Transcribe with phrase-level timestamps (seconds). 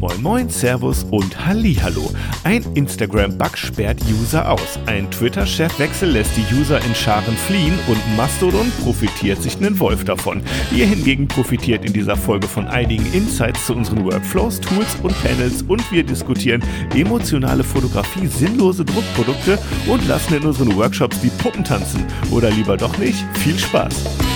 [0.00, 2.10] Moin Moin, Servus und Hallihallo.
[2.42, 4.78] Ein Instagram-Bug sperrt User aus.
[4.86, 10.40] Ein Twitter-Chefwechsel lässt die User in Scharen fliehen und Mastodon profitiert sich einen Wolf davon.
[10.74, 15.60] Ihr hingegen profitiert in dieser Folge von einigen Insights zu unseren Workflows, Tools und Panels
[15.68, 16.62] und wir diskutieren
[16.94, 22.06] emotionale Fotografie, sinnlose Druckprodukte und lassen in unseren Workshops die Puppen tanzen.
[22.30, 23.22] Oder lieber doch nicht?
[23.34, 24.29] Viel Spaß!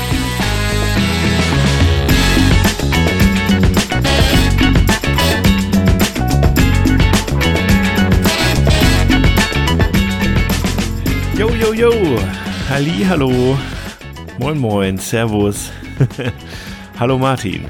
[11.75, 11.91] Yo.
[12.69, 13.59] Halli, hallo.
[14.39, 14.96] Moin, moin.
[14.96, 15.73] Servus.
[17.01, 17.69] hallo, Martin.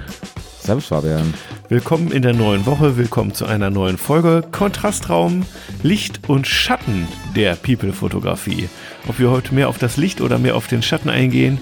[0.61, 1.33] Servus, Fabian.
[1.71, 2.99] Willkommen in der neuen Woche.
[2.99, 5.47] Willkommen zu einer neuen Folge Kontrastraum,
[5.83, 8.69] Licht und Schatten der People-Fotografie.
[9.09, 11.57] Ob wir heute mehr auf das Licht oder mehr auf den Schatten eingehen,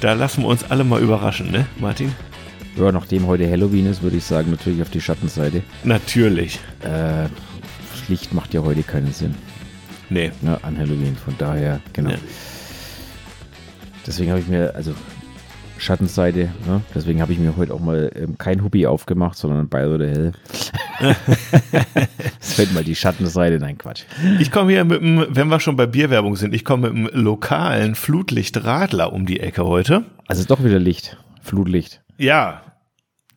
[0.00, 2.14] da lassen wir uns alle mal überraschen, ne, Martin?
[2.76, 5.64] Ja, nachdem heute Halloween ist, würde ich sagen, natürlich auf die Schattenseite.
[5.82, 6.60] Natürlich.
[6.84, 7.26] Äh,
[8.08, 9.34] Licht macht ja heute keinen Sinn.
[10.10, 10.30] Nee.
[10.42, 12.10] Ja, an Halloween, von daher, genau.
[12.10, 12.18] Ja.
[14.06, 14.94] Deswegen habe ich mir, also
[15.78, 16.82] Schattenseite, ne?
[16.94, 20.32] deswegen habe ich mir heute auch mal ähm, kein Hobby aufgemacht, sondern bei oder Hell.
[22.40, 24.02] das fällt mal die Schattenseite, nein, Quatsch.
[24.40, 27.22] Ich komme hier mit dem, wenn wir schon bei Bierwerbung sind, ich komme mit dem
[27.22, 30.04] lokalen Flutlichtradler um die Ecke heute.
[30.26, 32.02] Also ist doch wieder Licht, Flutlicht.
[32.16, 32.62] Ja.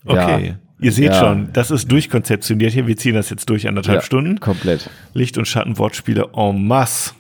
[0.06, 0.48] Okay.
[0.48, 0.56] Ja.
[0.82, 1.20] Ihr seht Ja.
[1.20, 2.88] schon, das ist durchkonzeptioniert hier.
[2.88, 4.40] Wir ziehen das jetzt durch anderthalb Ja, Stunden.
[4.40, 4.90] Komplett.
[5.14, 7.14] Licht- und Schattenwortspiele en masse.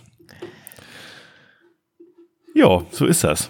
[2.55, 3.49] Ja, so ist das.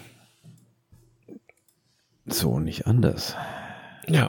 [2.26, 3.36] So, nicht anders.
[4.06, 4.28] Ja.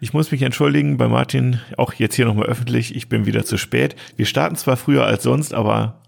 [0.00, 3.56] Ich muss mich entschuldigen bei Martin, auch jetzt hier nochmal öffentlich, ich bin wieder zu
[3.56, 3.96] spät.
[4.16, 6.02] Wir starten zwar früher als sonst, aber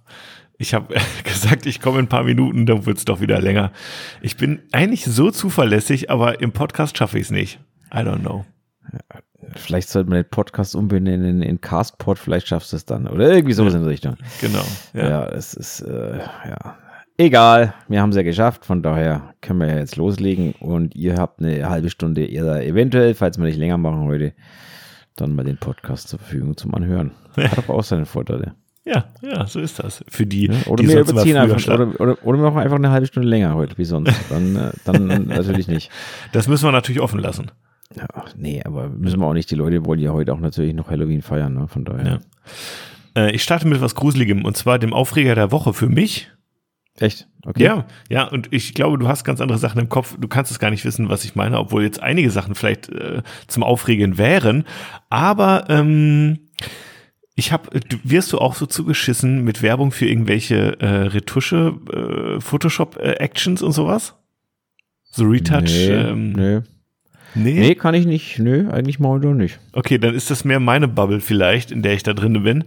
[0.58, 3.72] ich habe gesagt, ich komme in ein paar Minuten, dann wird's doch wieder länger.
[4.20, 7.60] Ich bin eigentlich so zuverlässig, aber im Podcast schaffe ich es nicht.
[7.92, 8.44] I don't know.
[9.54, 13.06] Vielleicht sollte man den Podcast umbenennen in Castpod, vielleicht schaffst du es dann.
[13.06, 14.16] Oder irgendwie sowas in der Richtung.
[14.40, 14.64] Genau.
[14.94, 15.26] Ja, Ja.
[15.28, 16.76] es ist, äh, ja.
[17.16, 21.16] Egal, wir haben es ja geschafft, von daher können wir ja jetzt loslegen und ihr
[21.16, 24.34] habt eine halbe Stunde eher eventuell, falls wir nicht länger machen heute,
[25.16, 27.10] dann mal den Podcast zur Verfügung zum Anhören.
[27.36, 28.54] Hat aber auch seine Vorteile.
[28.84, 30.02] Ja, ja, so ist das.
[30.08, 32.90] Für die, Ja, oder die wir überziehen einfach, oder, oder, oder wir machen einfach eine
[32.90, 34.14] halbe Stunde länger heute, wie sonst.
[34.30, 35.90] Dann, äh, dann natürlich nicht.
[36.32, 37.50] Das müssen wir natürlich offen lassen.
[38.12, 39.50] Ach, nee, aber müssen wir auch nicht.
[39.50, 41.68] Die Leute wollen ja heute auch natürlich noch Halloween feiern, ne?
[41.68, 42.20] von daher.
[43.14, 43.26] Ja.
[43.26, 46.30] Äh, ich starte mit was Gruseligem und zwar dem Aufreger der Woche für mich.
[47.00, 47.28] Echt?
[47.44, 47.62] Okay.
[47.62, 50.16] Ja, ja, und ich glaube, du hast ganz andere Sachen im Kopf.
[50.18, 53.22] Du kannst es gar nicht wissen, was ich meine, obwohl jetzt einige Sachen vielleicht äh,
[53.46, 54.64] zum Aufregen wären.
[55.08, 56.40] Aber ähm,
[57.36, 57.70] ich habe,
[58.02, 64.16] wirst du auch so zugeschissen mit Werbung für irgendwelche äh, Retusche, äh, Photoshop-Actions und sowas?
[65.04, 65.62] So Retouch?
[65.62, 66.60] Nee, ähm, nee.
[67.34, 67.60] Nee?
[67.60, 68.38] nee, kann ich nicht.
[68.38, 69.58] Nö, eigentlich momentan nicht.
[69.72, 72.64] Okay, dann ist das mehr meine Bubble vielleicht, in der ich da drin bin.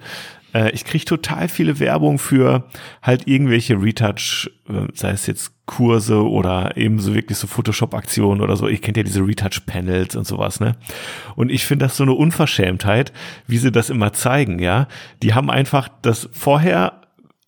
[0.54, 2.66] Äh, ich kriege total viele Werbung für
[3.02, 8.58] halt irgendwelche Retouch, äh, sei es jetzt Kurse oder eben so wirklich so Photoshop-Aktionen oder
[8.58, 8.68] so.
[8.68, 10.76] Ich kennt ja diese Retouch-Panels und sowas, ne?
[11.36, 13.14] Und ich finde das so eine Unverschämtheit,
[13.48, 14.88] wie sie das immer zeigen, ja.
[15.24, 17.01] Die haben einfach das vorher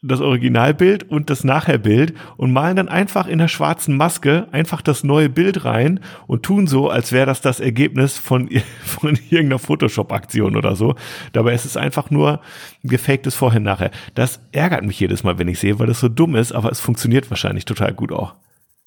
[0.04, 5.04] das Originalbild und das Nachherbild und malen dann einfach in der schwarzen Maske einfach das
[5.04, 8.50] neue Bild rein und tun so, als wäre das das Ergebnis von,
[8.84, 10.96] von irgendeiner Photoshop-Aktion oder so.
[11.32, 12.42] Dabei ist es einfach nur
[12.84, 13.92] ein gefaktes Vorher-Nachher.
[14.14, 16.82] Das ärgert mich jedes Mal, wenn ich sehe, weil das so dumm ist, aber es
[16.82, 18.36] funktioniert wahrscheinlich total gut auch.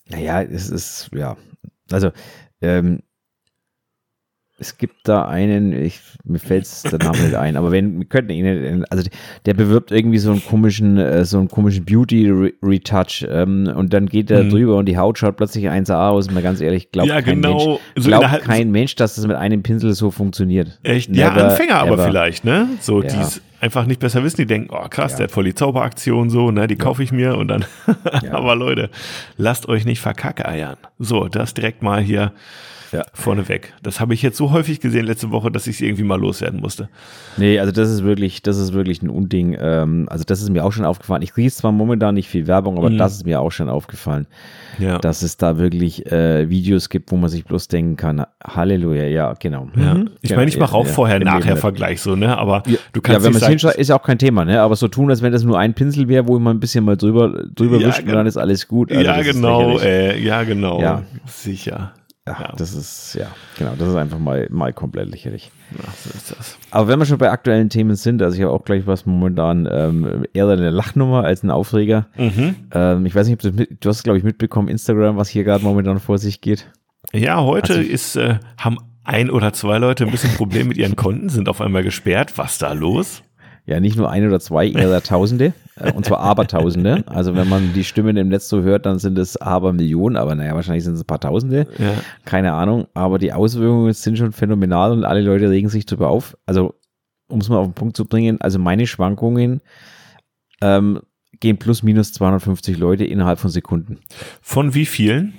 [0.08, 1.36] Naja, es ist, ja.
[1.90, 2.12] Also,
[2.60, 3.00] ähm,
[4.58, 8.30] es gibt da einen, ich, mir fällt der Name nicht ein, aber wenn, wir könnten
[8.30, 9.06] ihn, also
[9.44, 14.30] der bewirbt irgendwie so einen komischen, äh, so einen komischen Beauty-Retouch ähm, und dann geht
[14.30, 14.50] er Mhm.
[14.50, 17.56] drüber und die Haut schaut plötzlich 1A aus, mal ganz ehrlich, glaubt Ja, kein genau.
[17.66, 20.78] Mensch, So glaubt kein Mensch, dass das mit einem Pinsel so funktioniert.
[20.82, 21.14] Echt?
[21.14, 22.04] ja, Never, Anfänger aber ever.
[22.04, 22.68] vielleicht, ne?
[22.80, 23.08] So, Ja.
[23.08, 25.18] die es einfach nicht besser wissen, die denken, oh krass, Ja.
[25.18, 26.66] der hat voll die Zauberaktion so, ne?
[26.66, 27.64] Die kaufe ich mir und dann.
[28.22, 28.32] Ja.
[28.32, 28.90] aber Leute,
[29.36, 30.76] lasst euch nicht verkackeiern.
[30.98, 32.32] So, das direkt mal hier
[32.92, 33.04] Ja.
[33.12, 33.72] vorneweg.
[33.82, 36.60] Das habe ich jetzt so häufig gesehen letzte Woche, dass ich es irgendwie mal loswerden
[36.60, 36.88] musste.
[37.36, 39.56] Nee, also das ist wirklich, das ist wirklich ein Unding.
[39.60, 41.22] Ähm, also das ist mir auch schon aufgefallen.
[41.22, 42.98] Ich kriege zwar momentan nicht viel Werbung, aber Mhm.
[42.98, 44.26] das ist mir auch schon aufgefallen,
[44.78, 44.98] Ja.
[44.98, 49.34] dass es da wirklich äh, Videos gibt, wo man sich bloß denken kann, Halleluja, ja,
[49.38, 49.68] genau.
[49.76, 49.94] ja.
[49.94, 50.10] Mhm.
[50.22, 51.56] Ich Genau, meine, ich mache ja, auch ja, vorher, nachher.
[51.56, 52.36] Vergleich so, ne?
[52.38, 54.44] Aber Ja, du ja, kannst wenn man es sagen, hinschaut, ist ja auch kein Thema,
[54.44, 54.60] ne?
[54.60, 56.96] Aber so tun, als wenn das nur ein Pinsel wäre, wo man ein bisschen mal
[56.96, 58.90] drüber, drüber Ja, wischt und gen- dann ist alles gut.
[58.92, 60.80] Also ja, genau, äh, ja, genau.
[60.80, 61.02] Ja.
[61.26, 61.92] Sicher.
[62.26, 62.52] Ja, ja.
[62.56, 65.52] das ist, ja, genau, das ist einfach mal, mal komplett lächerlich.
[65.78, 66.58] Ja, so ist das.
[66.72, 69.68] Aber wenn wir schon bei aktuellen Themen sind, also ich habe auch gleich was momentan
[69.70, 72.06] ähm, eher eine Lachnummer als ein Aufreger.
[72.16, 72.56] Mhm.
[72.72, 75.44] Ähm, ich weiß nicht, ob du, mit, du hast, glaube ich, mitbekommen, Instagram, was hier
[75.44, 76.68] gerade momentan vor sich geht.
[77.12, 80.96] Ja, heute Also- ist, äh, haben ein oder zwei Leute ein bisschen Problem mit ihren
[80.96, 82.36] Konten, sind auf einmal gesperrt.
[82.38, 83.22] Was da los?
[83.66, 85.52] Ja, nicht nur ein oder zwei, eher Tausende.
[85.74, 87.04] Äh, und zwar Abertausende.
[87.06, 90.34] Also wenn man die Stimmen im Netz so hört, dann sind es aber Millionen, aber
[90.36, 91.66] naja, wahrscheinlich sind es ein paar Tausende.
[91.78, 91.94] Ja.
[92.24, 92.86] Keine Ahnung.
[92.94, 96.36] Aber die Auswirkungen sind schon phänomenal und alle Leute regen sich darüber auf.
[96.46, 96.74] Also,
[97.28, 99.60] um es mal auf den Punkt zu bringen, also meine Schwankungen
[100.62, 101.00] ähm,
[101.40, 103.98] gehen plus minus 250 Leute innerhalb von Sekunden.
[104.40, 105.34] Von wie vielen?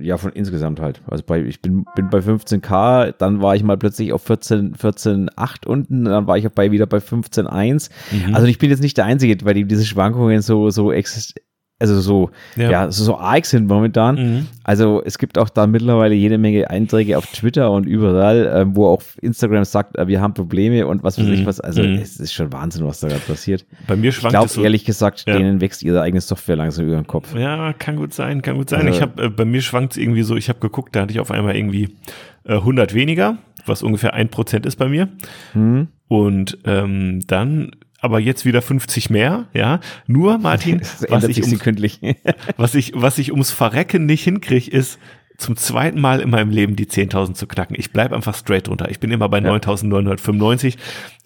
[0.00, 1.02] Ja, von insgesamt halt.
[1.06, 5.66] Also bei, ich bin, bin bei 15k, dann war ich mal plötzlich auf 14, 14,8
[5.66, 7.90] unten, dann war ich auch bei, wieder bei 15,1.
[8.12, 8.34] Mhm.
[8.34, 11.44] Also ich bin jetzt nicht der Einzige, bei dem diese Schwankungen so, so existieren
[11.82, 14.14] also so, ja, ja so, arg sind momentan.
[14.14, 14.46] Mhm.
[14.62, 18.86] Also es gibt auch da mittlerweile jede Menge Einträge auf Twitter und überall, äh, wo
[18.86, 21.32] auch Instagram sagt, äh, wir haben Probleme und was weiß mhm.
[21.32, 21.60] ich was.
[21.60, 21.96] Also mhm.
[21.96, 23.66] es ist schon Wahnsinn, was da gerade passiert.
[23.88, 25.36] Bei mir schwankt Ich glaube, so, ehrlich gesagt, ja.
[25.36, 27.34] denen wächst ihre eigene Software langsam über den Kopf.
[27.34, 28.86] Ja, kann gut sein, kann gut sein.
[28.86, 31.12] Also, ich habe, äh, bei mir schwankt es irgendwie so, ich habe geguckt, da hatte
[31.12, 31.96] ich auf einmal irgendwie
[32.44, 35.08] äh, 100 weniger, was ungefähr ein Prozent ist bei mir.
[35.54, 35.88] Mhm.
[36.06, 39.80] Und ähm, dann aber jetzt wieder 50 mehr, ja.
[40.06, 41.64] Nur, Martin, was ich, ums,
[42.56, 44.98] was, ich, was ich ums Verrecken nicht hinkriege, ist
[45.38, 47.76] zum zweiten Mal in meinem Leben die 10.000 zu knacken.
[47.78, 48.90] Ich bleibe einfach straight drunter.
[48.90, 49.50] Ich bin immer bei ja.
[49.52, 50.76] 9.995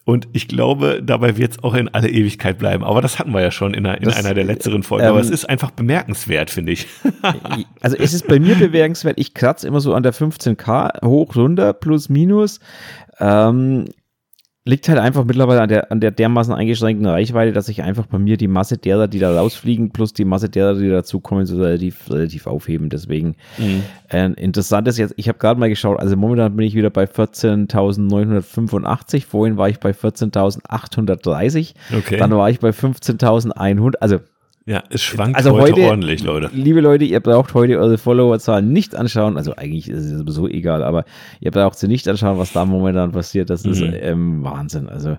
[0.04, 2.84] und ich glaube, dabei wird es auch in alle Ewigkeit bleiben.
[2.84, 5.04] Aber das hatten wir ja schon in einer, in das, einer der letzteren Folgen.
[5.04, 6.86] Ähm, Aber es ist einfach bemerkenswert, finde ich.
[7.80, 9.18] also es ist bei mir bemerkenswert.
[9.18, 12.60] Ich kratze immer so an der 15k hoch, runter, plus, minus.
[13.18, 13.86] Ähm,
[14.66, 18.18] liegt halt einfach mittlerweile an der, an der dermaßen eingeschränkten Reichweite, dass ich einfach bei
[18.18, 22.10] mir die Masse derer, die da rausfliegen, plus die Masse derer, die dazukommen, so relativ,
[22.10, 22.90] relativ aufheben.
[22.90, 23.84] Deswegen mhm.
[24.08, 27.04] äh, interessant ist jetzt, ich habe gerade mal geschaut, also momentan bin ich wieder bei
[27.04, 32.16] 14.985, vorhin war ich bei 14.830, okay.
[32.16, 34.18] dann war ich bei 15.100, also
[34.66, 36.50] ja, es schwankt also heute, heute, ordentlich, Leute.
[36.52, 39.36] Liebe Leute, ihr braucht heute eure Followerzahlen nicht anschauen.
[39.36, 41.04] Also eigentlich ist es sowieso egal, aber
[41.38, 43.48] ihr braucht sie nicht anschauen, was da momentan passiert.
[43.48, 43.72] Das mhm.
[43.72, 44.88] ist ähm, Wahnsinn.
[44.88, 45.18] Also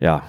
[0.00, 0.22] ja,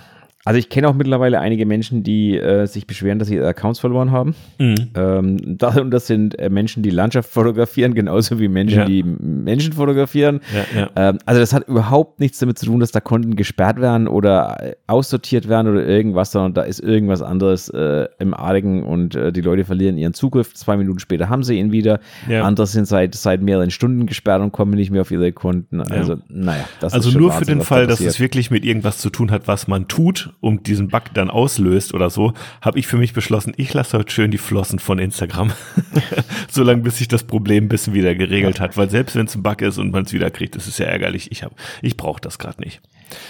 [0.48, 3.80] also ich kenne auch mittlerweile einige Menschen, die äh, sich beschweren, dass sie ihre Accounts
[3.80, 4.36] verloren haben.
[4.60, 4.76] Mhm.
[4.94, 8.86] Ähm, und das sind äh, Menschen, die Landschaft fotografieren, genauso wie Menschen, ja.
[8.86, 10.42] die Menschen fotografieren.
[10.54, 10.90] Ja, ja.
[11.10, 14.58] Ähm, also das hat überhaupt nichts damit zu tun, dass da Konten gesperrt werden oder
[14.62, 19.32] äh, aussortiert werden oder irgendwas, sondern da ist irgendwas anderes äh, im Argen und äh,
[19.32, 20.54] die Leute verlieren ihren Zugriff.
[20.54, 22.00] Zwei Minuten später haben sie ihn wieder.
[22.30, 25.82] Andere sind seit, seit mehreren Stunden gesperrt und kommen nicht mehr auf ihre Konten.
[25.82, 28.64] Also naja, das also ist Also nur Wahnsinn, für den Fall, dass es wirklich mit
[28.64, 32.80] irgendwas zu tun hat, was man tut und diesen Bug dann auslöst oder so, habe
[32.80, 35.52] ich für mich beschlossen, ich lasse heute schön die Flossen von Instagram.
[36.50, 38.78] Solange bis sich das Problem ein bisschen wieder geregelt hat.
[38.78, 40.86] Weil selbst wenn es ein Bug ist und man es wieder kriegt, ist es ja
[40.86, 41.32] ärgerlich.
[41.32, 42.82] Ich, hab, ich brauche das gerade nicht.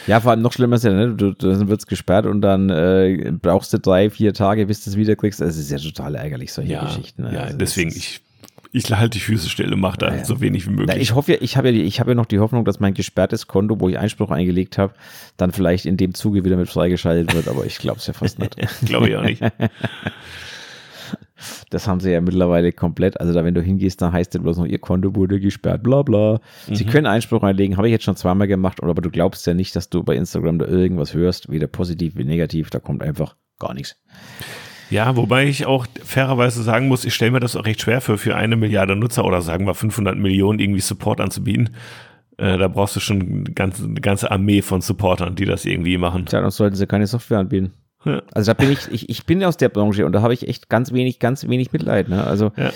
[0.08, 1.14] Ja, vor allem noch schlimmer ist ja, ne?
[1.16, 4.90] du, dann wird es gesperrt und dann äh, brauchst du drei, vier Tage, bis du
[4.90, 5.42] es wieder kriegst.
[5.42, 7.24] Das ist ja total ärgerlich, solche ja, Geschichten.
[7.24, 7.34] Ne?
[7.34, 8.22] Ja, also deswegen, ich
[8.76, 10.26] ich halte die Füße still und mache da naja.
[10.26, 10.88] so wenig wie möglich.
[10.90, 13.48] Na, ich hoffe ich habe ja, ich habe ja noch die Hoffnung, dass mein gesperrtes
[13.48, 14.94] Konto, wo ich Einspruch eingelegt habe,
[15.38, 18.38] dann vielleicht in dem Zuge wieder mit freigeschaltet wird, aber ich glaube es ja fast
[18.38, 18.58] nicht.
[18.86, 19.42] glaube ich auch nicht.
[21.70, 23.20] Das haben sie ja mittlerweile komplett.
[23.20, 26.02] Also da, wenn du hingehst, dann heißt es bloß noch, ihr Konto wurde gesperrt, bla
[26.02, 26.40] bla.
[26.68, 26.76] Mhm.
[26.76, 29.76] Sie können Einspruch einlegen, habe ich jetzt schon zweimal gemacht, aber du glaubst ja nicht,
[29.76, 33.74] dass du bei Instagram da irgendwas hörst, weder positiv wie negativ, da kommt einfach gar
[33.74, 33.98] nichts.
[34.90, 38.18] Ja, wobei ich auch fairerweise sagen muss, ich stelle mir das auch recht schwer für,
[38.18, 41.72] für eine Milliarde Nutzer oder sagen wir 500 Millionen irgendwie Support anzubieten.
[42.38, 45.98] Äh, da brauchst du schon eine ganze, eine ganze Armee von Supportern, die das irgendwie
[45.98, 46.26] machen.
[46.26, 47.72] Tja, dann sollten sie keine Software anbieten.
[48.04, 48.22] Ja.
[48.34, 50.70] Also da bin ich, ich, ich bin aus der Branche und da habe ich echt
[50.70, 52.10] ganz wenig, ganz wenig Mitleid.
[52.10, 52.24] Ne?
[52.24, 52.72] Also ja.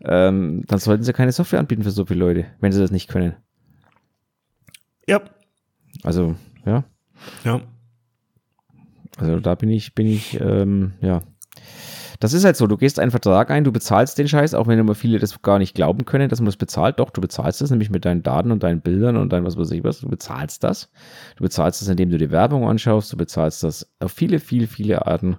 [0.00, 3.08] ähm, dann sollten sie keine Software anbieten für so viele Leute, wenn sie das nicht
[3.08, 3.36] können.
[5.06, 5.20] Ja.
[6.02, 6.34] Also,
[6.64, 6.84] ja.
[7.44, 7.60] Ja.
[9.18, 11.22] Also da bin ich, bin ich, ähm, ja,
[12.22, 14.78] das ist halt so, du gehst einen Vertrag ein, du bezahlst den Scheiß, auch wenn
[14.78, 17.00] immer viele das gar nicht glauben können, dass man das bezahlt.
[17.00, 19.72] Doch, du bezahlst das nämlich mit deinen Daten und deinen Bildern und dein was weiß
[19.72, 20.02] ich was.
[20.02, 20.88] Du bezahlst das.
[21.34, 23.12] Du bezahlst das, indem du die Werbung anschaust.
[23.12, 25.38] Du bezahlst das auf viele, viele, viele Arten.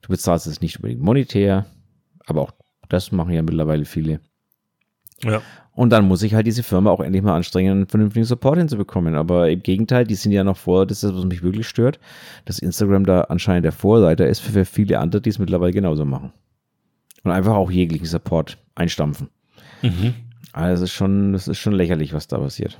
[0.00, 1.66] Du bezahlst es nicht unbedingt monetär,
[2.24, 2.52] aber auch
[2.88, 4.20] das machen ja mittlerweile viele.
[5.22, 5.42] Ja.
[5.78, 9.14] Und dann muss ich halt diese Firma auch endlich mal anstrengen, einen vernünftigen Support hinzubekommen.
[9.14, 12.00] Aber im Gegenteil, die sind ja noch vor, das ist das, was mich wirklich stört,
[12.46, 16.32] dass Instagram da anscheinend der Vorreiter ist für viele andere, die es mittlerweile genauso machen.
[17.22, 19.28] Und einfach auch jeglichen Support einstampfen.
[19.82, 20.14] Mhm.
[20.52, 22.76] Also das ist schon, das ist schon lächerlich, was da passiert.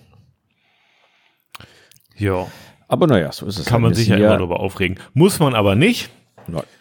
[2.16, 2.48] Ja.
[2.88, 3.66] Aber naja, so ist es.
[3.66, 3.82] Kann halt.
[3.82, 4.98] man sich ja immer darüber aufregen.
[5.14, 6.10] Muss man aber nicht.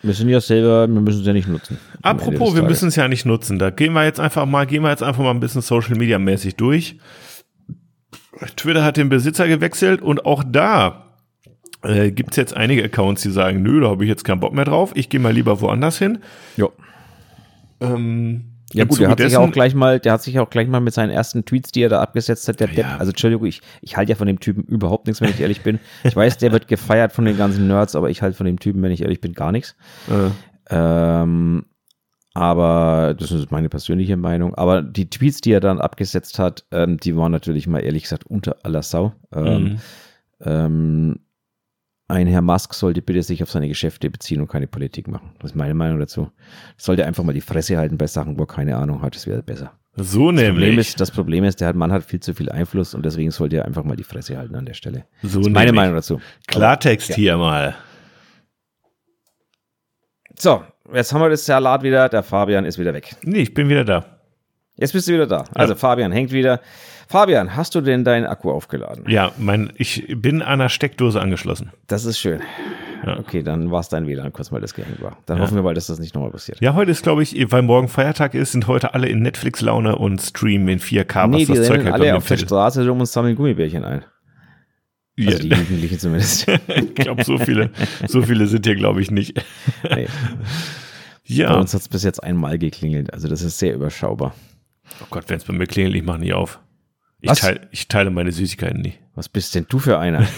[0.01, 1.77] Wir sind ja selber, wir müssen es ja nicht nutzen.
[2.01, 3.59] Apropos, wir müssen es ja nicht nutzen.
[3.59, 6.19] Da gehen wir jetzt einfach mal, gehen wir jetzt einfach mal ein bisschen Social Media
[6.19, 6.97] mäßig durch.
[8.55, 11.07] Twitter hat den Besitzer gewechselt und auch da
[11.83, 14.53] äh, gibt es jetzt einige Accounts, die sagen, nö, da habe ich jetzt keinen Bock
[14.53, 14.91] mehr drauf.
[14.95, 16.19] Ich gehe mal lieber woanders hin.
[16.55, 16.67] Ja.
[17.79, 20.81] Ähm, Ja gut, der hat sich auch gleich mal, der hat sich auch gleich mal
[20.81, 23.61] mit seinen ersten Tweets, die er da abgesetzt hat, der Ja, Depp, also Entschuldigung, ich,
[23.81, 25.79] ich halte ja von dem Typen überhaupt nichts, wenn ich ehrlich bin.
[26.03, 28.81] Ich weiß, der wird gefeiert von den ganzen Nerds, aber ich halte von dem Typen,
[28.81, 29.75] wenn ich ehrlich bin, gar nichts.
[30.09, 30.31] Äh,
[30.69, 31.65] Ähm,
[32.33, 34.53] aber das ist meine persönliche Meinung.
[34.53, 38.25] Aber die Tweets, die er dann abgesetzt hat, ähm, die waren natürlich mal ehrlich gesagt
[38.25, 39.13] unter aller Sau.
[39.33, 39.79] Ähm,
[40.45, 41.19] mhm.
[42.09, 45.31] Ein Herr Musk sollte bitte sich auf seine Geschäfte beziehen und keine Politik machen.
[45.39, 46.31] Das ist meine Meinung dazu.
[46.77, 49.15] Sollte einfach mal die Fresse halten bei Sachen, wo er keine Ahnung hat.
[49.15, 49.73] Das wäre besser.
[49.95, 50.89] So Das Problem, nämlich.
[50.89, 53.65] ist, das Problem ist, der Mann hat viel zu viel Einfluss und deswegen sollte er
[53.65, 55.05] einfach mal die Fresse halten an der Stelle.
[55.23, 55.73] so Das ist meine nämlich.
[55.75, 56.21] Meinung dazu.
[56.47, 57.15] Klartext Ja.
[57.15, 57.75] hier mal.
[60.37, 62.09] So, jetzt haben wir das Salat wieder.
[62.09, 63.15] Der Fabian ist wieder weg.
[63.23, 64.16] Nee, ich bin wieder da.
[64.77, 65.45] Jetzt bist du wieder da.
[65.55, 66.61] Also Fabian hängt wieder.
[67.07, 69.05] Fabian, hast du denn deinen Akku aufgeladen?
[69.07, 71.71] Ja, mein, ich bin an einer Steckdose angeschlossen.
[71.87, 72.41] Das ist schön.
[73.05, 73.17] Ja.
[73.19, 75.17] Okay, dann war es dein WLAN kurz mal das gehängt war.
[75.25, 76.59] Dann hoffen wir mal, dass das nicht nochmal passiert.
[76.61, 80.21] Ja, heute ist, glaube ich, weil morgen Feiertag ist, sind heute alle in Netflix-Laune und
[80.21, 83.05] streamen in 4K, nee, was die das Zeug halt alle auf der Straße rum und
[83.05, 84.03] sammeln Gummibärchen ein.
[85.15, 86.47] Ja, Also die Jugendlichen zumindest.
[86.67, 87.69] ich glaube, so viele,
[88.07, 89.41] so viele sind hier, glaube ich, nicht.
[89.83, 90.05] nee.
[90.05, 90.07] Bei
[91.23, 91.55] Ja.
[91.55, 93.13] uns hat es bis jetzt einmal geklingelt.
[93.13, 94.33] Also das ist sehr überschaubar.
[95.01, 96.59] Oh Gott, wenn es bei mir klingelt, ich mache nie auf.
[97.21, 97.39] Ich, Was?
[97.39, 98.93] teil, ich teile meine Süßigkeiten nie.
[99.15, 100.25] Was bist denn du für einer?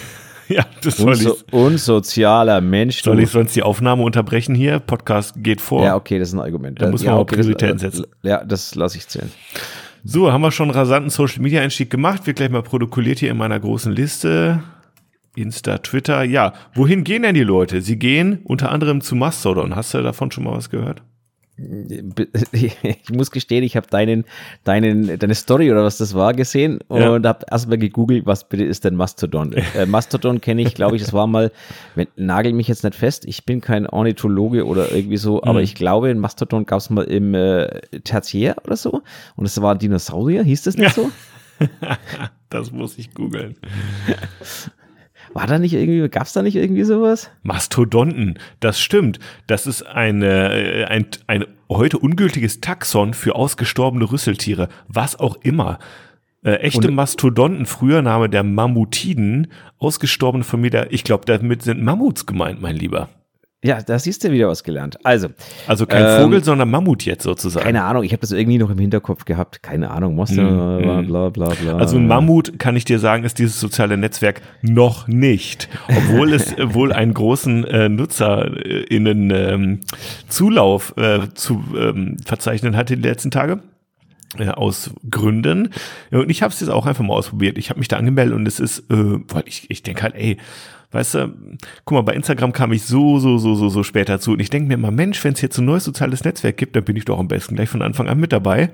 [0.52, 1.52] Ja, das soll Unso ich.
[1.52, 3.04] unsozialer Mensch.
[3.04, 3.22] Soll du.
[3.22, 4.80] ich sonst die Aufnahme unterbrechen hier?
[4.80, 5.84] Podcast geht vor.
[5.84, 6.82] ja, okay, das ist ein Argument.
[6.82, 8.06] Da muss ja, man auch okay, das- Prioritäten setzen.
[8.24, 9.30] Ja, das lasse ich zählen.
[10.02, 12.26] So, haben wir schon einen rasanten Social Media Einstieg gemacht.
[12.26, 14.60] Wird gleich mal protokolliert hier in meiner großen Liste.
[15.36, 16.24] Insta, Twitter.
[16.24, 17.80] Ja, wohin gehen denn die Leute?
[17.80, 19.76] Sie gehen unter anderem zu Mastodon.
[19.76, 21.02] Hast du davon schon mal was gehört?
[22.52, 24.24] Ich muss gestehen, ich habe deinen,
[24.64, 27.10] deinen, deine Story oder was das war gesehen Ja.
[27.10, 29.52] und habe erstmal gegoogelt, was bitte ist denn Mastodon?
[29.76, 31.52] äh, Mastodon kenne ich, glaube ich, das war mal,
[31.94, 35.64] wenn, nagel mich jetzt nicht fest, ich bin kein Ornithologe oder irgendwie so, aber Mhm.
[35.64, 39.02] ich glaube, in Mastodon gab es mal im äh, Tertiär oder so
[39.36, 41.10] und es war ein Dinosaurier, hieß das nicht so?
[42.48, 43.54] Das muss ich googeln.
[45.32, 47.30] War da nicht irgendwie, gab es da nicht irgendwie sowas?
[47.42, 49.20] Mastodonten, das stimmt.
[49.46, 55.78] Das ist eine, äh, ein, ein heute ungültiges Taxon für ausgestorbene Rüsseltiere, was auch immer.
[56.42, 62.26] Äh, echte Und- Mastodonten, früher Name der Mammutiden, ausgestorbene Familie, ich glaube, damit sind Mammuts
[62.26, 63.08] gemeint, mein Lieber.
[63.62, 64.96] Ja, da siehst du wieder was gelernt.
[65.04, 65.28] Also,
[65.66, 67.62] Also kein Ähm, Vogel, sondern Mammut jetzt sozusagen.
[67.64, 69.62] keine Ahnung, ich habe das irgendwie noch im Hinterkopf gehabt.
[69.62, 71.06] Keine Ahnung, Mastodon, Mm, mm.
[71.06, 71.76] bla bla bla.
[71.76, 75.68] Also ein Mammut, kann ich dir sagen, ist dieses soziale Netzwerk noch nicht.
[75.88, 79.80] Obwohl es wohl einen großen äh, NutzerInnen ähm,
[80.28, 83.60] Zulauf äh, zu ähm, verzeichnen hatte die letzten Tage.
[84.38, 85.70] Äh, aus Gründen.
[86.12, 87.58] Und ich habe es jetzt auch einfach mal ausprobiert.
[87.58, 88.94] Ich habe mich da angemeldet und es ist, äh,
[89.28, 90.36] weil ich, ich denke halt, ey,
[90.90, 91.34] weißt du,
[91.84, 94.32] guck mal, bei Instagram kam ich so, so, so, so, so später zu.
[94.32, 96.76] Und ich denke mir immer, Mensch, wenn es jetzt so ein neues soziales Netzwerk gibt,
[96.76, 98.70] dann bin ich doch am besten gleich von Anfang an mit dabei.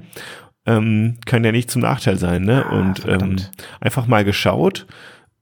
[0.65, 2.65] Ähm, kann ja nicht zum Nachteil sein, ne?
[2.67, 3.51] Ah, und ähm, verdammt.
[3.81, 4.87] einfach mal geschaut,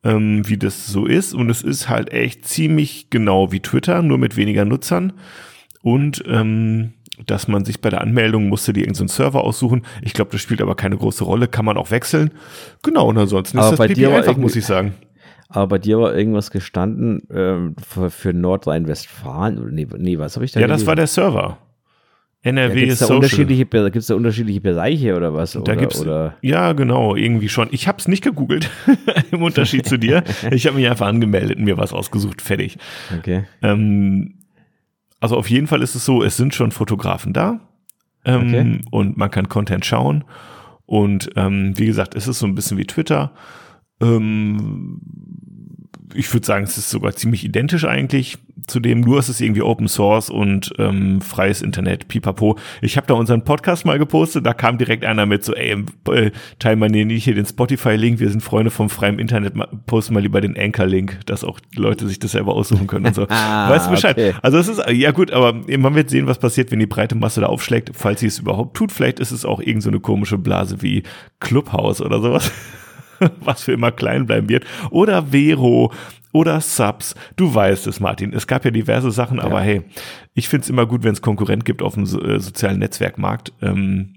[0.03, 1.33] ähm, wie das so ist.
[1.33, 5.15] Und es ist halt echt ziemlich genau wie Twitter, nur mit weniger Nutzern.
[5.83, 6.95] Und ähm,
[7.27, 9.83] dass man sich bei der Anmeldung musste die irgendeinen Server aussuchen.
[10.03, 12.33] Ich glaube, das spielt aber keine große Rolle, kann man auch wechseln.
[12.83, 14.95] Genau, und ansonsten Aber ist das bei pipi dir einfach, muss ich sagen.
[15.57, 19.73] Aber bei dir war irgendwas gestanden ähm, für, für Nordrhein-Westfalen.
[19.73, 20.87] Nee, nee, was habe ich da Ja, das gelesen?
[20.89, 21.59] war der Server.
[22.45, 23.17] ja, NRW gibt's da Social.
[23.19, 25.53] unterschiedliche, Be- gibt's da unterschiedliche Bereiche oder was?
[25.53, 27.69] Da oder, gibt's, oder ja, genau, irgendwie schon.
[27.71, 28.69] Ich habe es nicht gegoogelt,
[29.31, 30.25] im Unterschied zu dir.
[30.51, 32.77] Ich habe mich einfach angemeldet und mir was ausgesucht, fertig.
[33.17, 33.45] okay.
[33.63, 34.41] Ähm,
[35.21, 37.61] also auf jeden Fall ist es so, es sind schon Fotografen da
[38.25, 38.81] ähm, Okay.
[38.91, 40.25] und man kann Content schauen.
[40.85, 43.31] Und ähm, wie gesagt, es ist so ein bisschen wie Twitter.
[44.03, 45.01] Ähm,
[46.15, 49.61] ich würde sagen, es ist sogar ziemlich identisch eigentlich zu dem, nur es ist irgendwie
[49.63, 52.57] Open Source und ähm, freies Internet, pipapo.
[52.81, 56.31] Ich habe da unseren Podcast mal gepostet, da kam direkt einer mit so, ey, äh,
[56.61, 60.21] teil mal nicht hier den Spotify-Link, wir sind Freunde vom freien Internet, ma- post mal
[60.21, 63.27] lieber den Anchor-Link, dass auch Leute sich das selber aussuchen können und so.
[63.35, 64.17] Ah, weißt du Bescheid?
[64.17, 64.33] okay.
[64.41, 67.41] Also es ist, ja gut, aber man wird sehen, was passiert, wenn die breite Masse
[67.43, 68.93] da aufschlägt, falls sie es überhaupt tut.
[68.93, 71.03] Vielleicht ist es auch irgend so eine komische Blase wie
[71.41, 72.51] Clubhouse oder sowas,
[73.41, 74.65] was für immer klein bleiben wird.
[74.91, 75.93] Oder Vero
[76.33, 77.15] oder Subs.
[77.37, 78.33] Du weißt es, Martin.
[78.33, 79.83] Es gab ja diverse Sachen, aber hey,
[80.35, 83.53] ich find's immer gut, wenn es Konkurrent gibt auf dem so, äh, sozialen Netzwerkmarkt.
[83.63, 84.15] Ähm,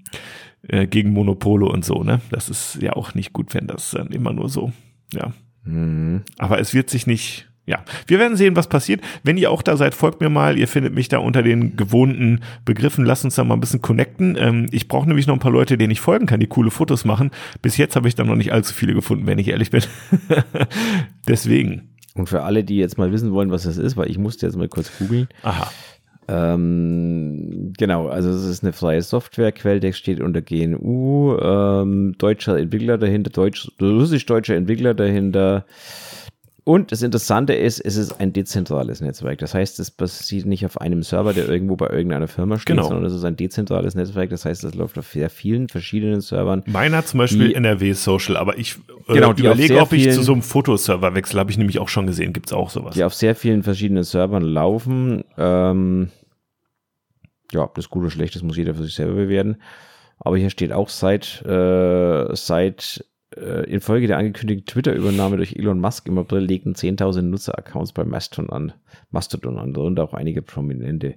[0.66, 2.20] äh, gegen Monopole und so, ne?
[2.30, 4.72] Das ist ja auch nicht gut, wenn das dann immer nur so,
[5.12, 5.32] ja.
[5.64, 6.22] Mhm.
[6.36, 7.84] Aber es wird sich nicht, ja.
[8.06, 9.02] Wir werden sehen, was passiert.
[9.22, 10.56] Wenn ihr auch da seid, folgt mir mal.
[10.58, 13.04] Ihr findet mich da unter den gewohnten Begriffen.
[13.04, 14.36] Lasst uns da mal ein bisschen connecten.
[14.40, 17.04] Ähm, ich brauche nämlich noch ein paar Leute, denen ich folgen kann, die coole Fotos
[17.04, 17.30] machen.
[17.60, 19.82] Bis jetzt habe ich da noch nicht allzu viele gefunden, wenn ich ehrlich bin.
[21.28, 21.90] Deswegen.
[22.14, 24.56] Und für alle, die jetzt mal wissen wollen, was das ist, weil ich musste jetzt
[24.56, 25.28] mal kurz googeln.
[25.42, 25.70] Aha.
[26.30, 32.98] Ähm, genau, also es ist eine freie Software, Quelltext steht unter GNU, ähm, deutscher Entwickler
[32.98, 35.64] dahinter, deutsch, russisch-deutscher Entwickler dahinter.
[36.68, 39.38] Und das Interessante ist, es ist ein dezentrales Netzwerk.
[39.38, 42.88] Das heißt, es basiert nicht auf einem Server, der irgendwo bei irgendeiner Firma steht, Genau.
[42.88, 44.28] sondern es ist ein dezentrales Netzwerk.
[44.28, 46.62] Das heißt, es läuft auf sehr vielen verschiedenen Servern.
[46.66, 48.76] Meiner zum Beispiel Die- NRW Social, aber ich
[49.08, 51.40] äh, Genau, überlege, ob ich zu vielen- so einem Fotoserver wechsle.
[51.40, 52.34] Habe ich nämlich auch schon gesehen.
[52.34, 52.94] Gibt es auch sowas.
[52.94, 55.24] die auf sehr vielen verschiedenen Servern laufen.
[55.38, 56.10] Ähm,
[57.50, 59.56] ja, ob das gut oder schlecht ist, muss jeder für sich selber bewerten.
[60.18, 63.02] Aber hier steht auch seit, äh, seit
[63.40, 68.50] äh, infolge der angekündigten Twitter-Übernahme durch Elon Musk im April legten 10.000 Nutzer-Accounts bei Mastodon
[68.50, 68.72] an,
[69.10, 71.14] Mastodon an, darunter auch einige Prominente.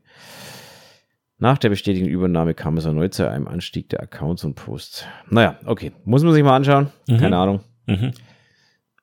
[1.37, 5.05] Nach der bestätigten Übernahme kam es erneut zu einem Anstieg der Accounts und Posts.
[5.29, 5.91] Naja, okay.
[6.05, 6.91] Muss man sich mal anschauen.
[7.07, 7.61] Keine Ahnung.
[7.87, 8.11] Mhm.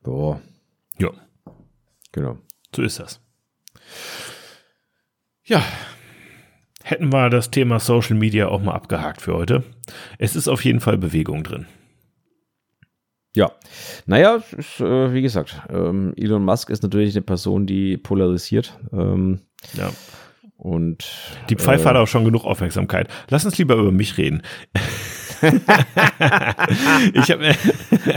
[0.05, 0.41] Boah,
[0.99, 1.11] Ja,
[2.13, 2.39] genau.
[2.75, 3.21] so ist das.
[5.45, 5.63] Ja,
[6.85, 9.65] hätten wir das Thema Social Media auch mal abgehakt für heute.
[10.19, 11.67] Es ist auf jeden Fall Bewegung drin.
[13.39, 13.53] Ja,
[14.07, 18.77] naja, ist, äh, wie gesagt, ähm, Elon Musk ist natürlich eine Person, die polarisiert.
[18.93, 19.43] Ähm,
[19.75, 19.91] Ja.
[20.57, 21.05] und
[21.49, 23.07] Die Pfeife hat auch schon genug Aufmerksamkeit.
[23.31, 24.43] Lass uns lieber über mich reden.
[27.15, 27.55] ich habe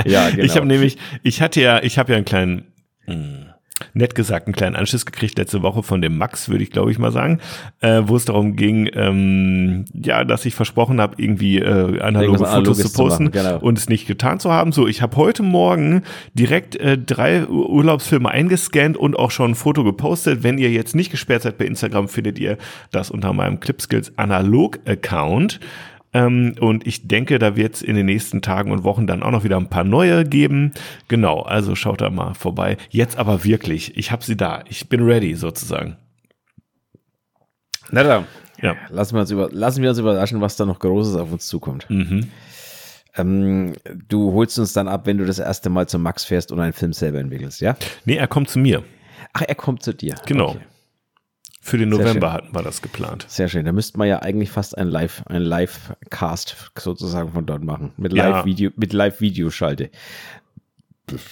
[0.05, 0.43] Ja, genau.
[0.43, 2.65] ich habe nämlich, ich hatte ja, ich habe ja einen kleinen,
[3.05, 3.50] mh,
[3.93, 6.99] nett gesagt, einen kleinen Anschiss gekriegt letzte Woche von dem Max, würde ich glaube ich
[6.99, 7.39] mal sagen,
[7.81, 12.77] äh, wo es darum ging, ähm, ja, dass ich versprochen habe, irgendwie äh, analoge Fotos
[12.77, 13.59] zu zu posten machen, genau.
[13.59, 14.71] und es nicht getan zu haben.
[14.71, 19.55] So, ich habe heute Morgen direkt äh, drei Ur- Urlaubsfilme eingescannt und auch schon ein
[19.55, 20.43] Foto gepostet.
[20.43, 22.57] Wenn ihr jetzt nicht gesperrt seid bei Instagram, findet ihr
[22.91, 25.59] das unter meinem Clipskills Analog-Account.
[26.13, 29.31] Ähm, und ich denke, da wird es in den nächsten Tagen und Wochen dann auch
[29.31, 30.73] noch wieder ein paar neue geben.
[31.07, 32.77] Genau, also schaut da mal vorbei.
[32.89, 34.63] Jetzt aber wirklich, ich habe sie da.
[34.69, 35.95] Ich bin ready sozusagen.
[37.91, 38.25] na dann,
[38.61, 38.75] Ja.
[38.89, 41.89] lassen wir, uns über, lassen wir uns überraschen, was da noch Großes auf uns zukommt.
[41.89, 42.27] Mhm.
[43.17, 43.73] Ähm,
[44.07, 46.71] du holst uns dann ab, wenn du das erste Mal zum Max fährst und einen
[46.73, 47.75] Film selber entwickelst, ja?
[48.05, 48.83] Nee, er kommt zu mir.
[49.33, 50.15] Ach, er kommt zu dir.
[50.25, 50.49] Genau.
[50.51, 50.59] Okay.
[51.63, 53.25] Für den November hatten wir das geplant.
[53.29, 53.65] Sehr schön.
[53.65, 57.91] Da müssten wir ja eigentlich fast ein Live, ein Live-Cast sozusagen von dort machen.
[57.97, 58.27] Mit Ja.
[58.29, 59.91] Live-Video, mit Live-Videoschalte.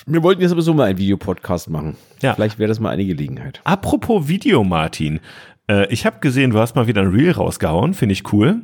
[0.06, 1.96] Wir wollten jetzt sowieso mal einen Videopodcast machen.
[2.22, 2.36] Ja.
[2.36, 3.62] Vielleicht wäre das mal eine Gelegenheit.
[3.64, 5.20] Apropos Video, Martin.
[5.68, 7.94] Äh, ich habe gesehen, du hast mal wieder ein Reel rausgehauen.
[7.94, 8.62] Finde ich cool.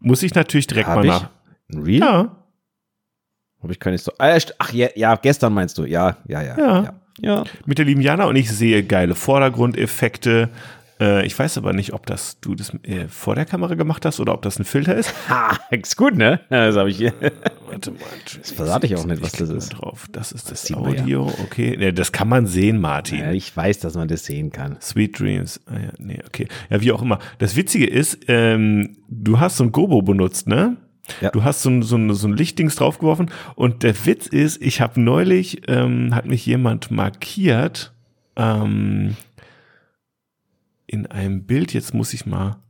[0.00, 1.10] Muss ich natürlich direkt Hab mal ich?
[1.10, 1.30] nach.
[1.72, 1.98] Ein Reel?
[2.00, 2.36] Ja,
[3.62, 4.16] Habe ich keine Story.
[4.20, 5.84] Ah, st- Ach, ja, ja, gestern meinst du.
[5.84, 6.56] Ja, ja, ja.
[6.58, 6.82] Ja.
[6.84, 6.94] ja.
[7.20, 7.44] ja.
[7.64, 10.50] mit der lieben Jana und ich sehe geile Vordergrundeffekte.
[10.98, 14.20] Äh, ich weiß aber nicht, ob das du das äh, vor der Kamera gemacht hast
[14.20, 15.12] oder ob das ein Filter ist.
[15.28, 16.40] Ha, ist gut, ne?
[16.50, 17.12] Das habe ich hier.
[17.68, 17.98] Warte mal.
[18.38, 19.70] Das verrate ich auch nicht, was das ist.
[19.70, 20.06] Drauf.
[20.12, 21.02] Das ist das, sieht man ja.
[21.02, 21.32] Audio.
[21.44, 23.18] Okay, ja, das kann man sehen, Martin.
[23.18, 24.76] Ja, ich weiß, dass man das sehen kann.
[24.80, 25.60] Sweet Dreams.
[25.66, 26.48] Ah, ja, nee, okay.
[26.70, 27.18] Ja, wie auch immer.
[27.38, 30.76] Das Witzige ist, ähm, du hast so ein Gobo benutzt, ne?
[31.20, 31.30] Ja.
[31.30, 34.80] Du hast so ein, so ein, so ein Lichtdings draufgeworfen und der Witz ist, ich
[34.80, 37.92] habe neulich, ähm, hat mich jemand markiert
[38.36, 39.16] ähm,
[40.86, 42.62] in einem Bild, jetzt muss ich mal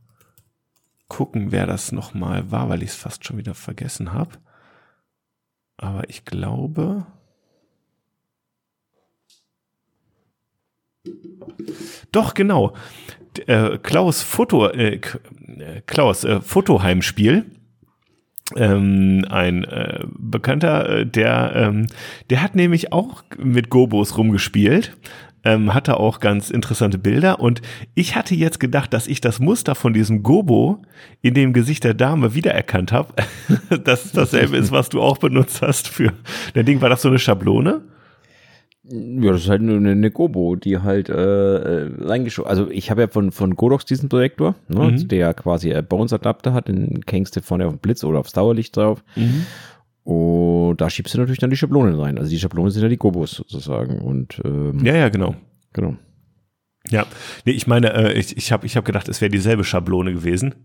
[1.07, 4.31] gucken, wer das nochmal war, weil ich es fast schon wieder vergessen habe.
[5.77, 7.05] Aber ich glaube,
[12.11, 12.73] Doch, genau.
[13.45, 17.45] Äh, Klaus Foto, äh, äh, Klaus, äh, Fotoheimspiel.
[18.55, 21.87] Ähm, ein äh, Bekannter, äh, der, ähm,
[22.29, 24.95] der hat nämlich auch mit Gobos rumgespielt,
[25.47, 27.61] ähm, hatte auch ganz interessante Bilder und
[27.95, 30.81] ich hatte jetzt gedacht, dass ich das Muster von diesem Gobo
[31.21, 33.13] in dem Gesicht der Dame wiedererkannt habe,
[33.83, 36.11] dass es dasselbe ist, was du auch benutzt hast für
[36.53, 36.81] dein Ding.
[36.81, 37.81] War das so eine Schablone?
[38.89, 42.49] Ja, das ist halt nur eine, eine Gobo, die halt äh, äh, reingeschoben.
[42.49, 45.07] Also ich habe ja von, von Godox diesen Projektor, ne, Mhm.
[45.09, 48.77] der quasi äh, Bones-Adapter hat, den hängst du vorne auf den Blitz oder aufs Dauerlicht
[48.77, 49.03] drauf.
[50.07, 52.17] Und da schiebst du natürlich dann die Schablonen rein.
[52.17, 53.99] Also die Schablonen sind ja die Gobos sozusagen.
[53.99, 55.35] Und ähm, Ja, ja, genau.
[55.73, 55.97] genau.
[56.89, 57.05] Ja,
[57.43, 60.55] nee, ich meine, äh, ich, ich habe ich hab gedacht, es wäre dieselbe Schablone gewesen.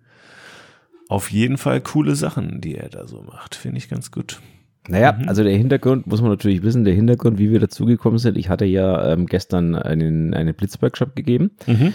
[1.08, 3.56] Auf jeden Fall coole Sachen, die er da so macht.
[3.56, 4.40] Finde ich ganz gut.
[4.88, 5.28] Naja, Mhm.
[5.28, 8.36] also der Hintergrund, muss man natürlich wissen, der Hintergrund, wie wir dazugekommen sind.
[8.38, 11.50] Ich hatte ja ähm, gestern einen, einen Blitzworkshop gegeben.
[11.66, 11.92] Mhm.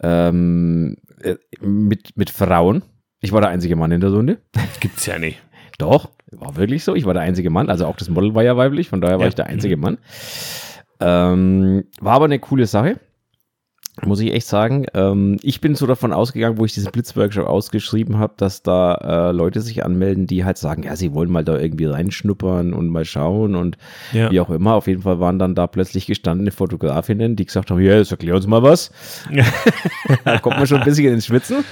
[0.00, 2.82] Ähm, äh, mit, mit Frauen.
[3.20, 4.38] Ich war der einzige Mann in der Runde.
[4.80, 5.42] Gibt's ja nicht.
[5.78, 6.94] Doch, war wirklich so.
[6.94, 7.70] Ich war der einzige Mann.
[7.70, 9.28] Also auch das Model war ja weiblich, von daher war Ja.
[9.28, 9.98] ich der einzige Mann.
[11.00, 12.98] Ähm, war aber eine coole Sache.
[14.04, 14.86] Muss ich echt sagen.
[14.94, 18.94] Ähm, ich bin so davon ausgegangen, wo ich diesen Blitzworkshop ausgeschrieben habe, dass da
[19.28, 22.88] äh, Leute sich anmelden, die halt sagen, ja, sie wollen mal da irgendwie reinschnuppern und
[22.88, 23.76] mal schauen und
[24.12, 24.30] ja.
[24.30, 24.74] wie auch immer.
[24.74, 28.34] Auf jeden Fall waren dann da plötzlich gestandene Fotografinnen, die gesagt haben, ja, jetzt erklär
[28.34, 28.90] uns mal was.
[29.30, 29.44] Ja.
[30.24, 31.64] da kommt man schon ein bisschen ins Schwitzen.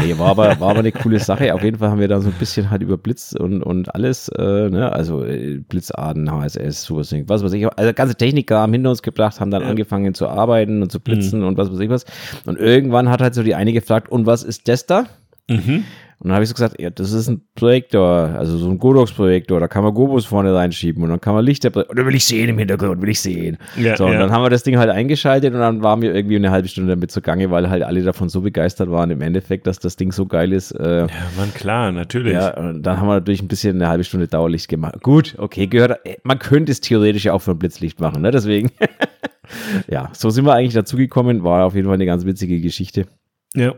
[0.00, 1.54] Nee, war aber, war aber eine coole Sache.
[1.54, 4.28] Auf jeden Fall haben wir da so ein bisschen halt über Blitz und, und alles,
[4.28, 4.92] äh, ne?
[4.92, 7.66] also äh, Blitzarten, HSS, sowas, was weiß ich.
[7.66, 9.68] Also ganze Techniker haben hinter uns gebracht, haben dann ja.
[9.68, 11.46] angefangen zu arbeiten und zu blitzen mhm.
[11.46, 12.04] und was was weiß ich was.
[12.44, 15.06] Und irgendwann hat halt so die eine gefragt, und was ist das da?
[15.48, 15.84] Mhm.
[16.22, 18.04] Und dann habe ich so gesagt, ja, das ist ein Projektor,
[18.36, 21.74] also so ein Godox-Projektor, da kann man Gobos vorne reinschieben und dann kann man Lichter,
[21.74, 23.56] und dann will ich sehen im Hintergrund, will ich sehen.
[23.78, 24.18] Ja, so, und ja.
[24.18, 26.90] dann haben wir das Ding halt eingeschaltet und dann waren wir irgendwie eine halbe Stunde
[26.90, 30.26] damit zugange, weil halt alle davon so begeistert waren im Endeffekt, dass das Ding so
[30.26, 30.72] geil ist.
[30.72, 32.34] Äh, ja, man, klar, natürlich.
[32.34, 35.00] Ja, und dann haben wir natürlich ein bisschen eine halbe Stunde Dauerlicht gemacht.
[35.02, 38.70] Gut, okay, gehört, man könnte es theoretisch ja auch von Blitzlicht machen, ne, deswegen.
[39.88, 41.44] ja, so sind wir eigentlich dazugekommen.
[41.44, 43.06] War auf jeden Fall eine ganz witzige Geschichte.
[43.54, 43.74] Ja.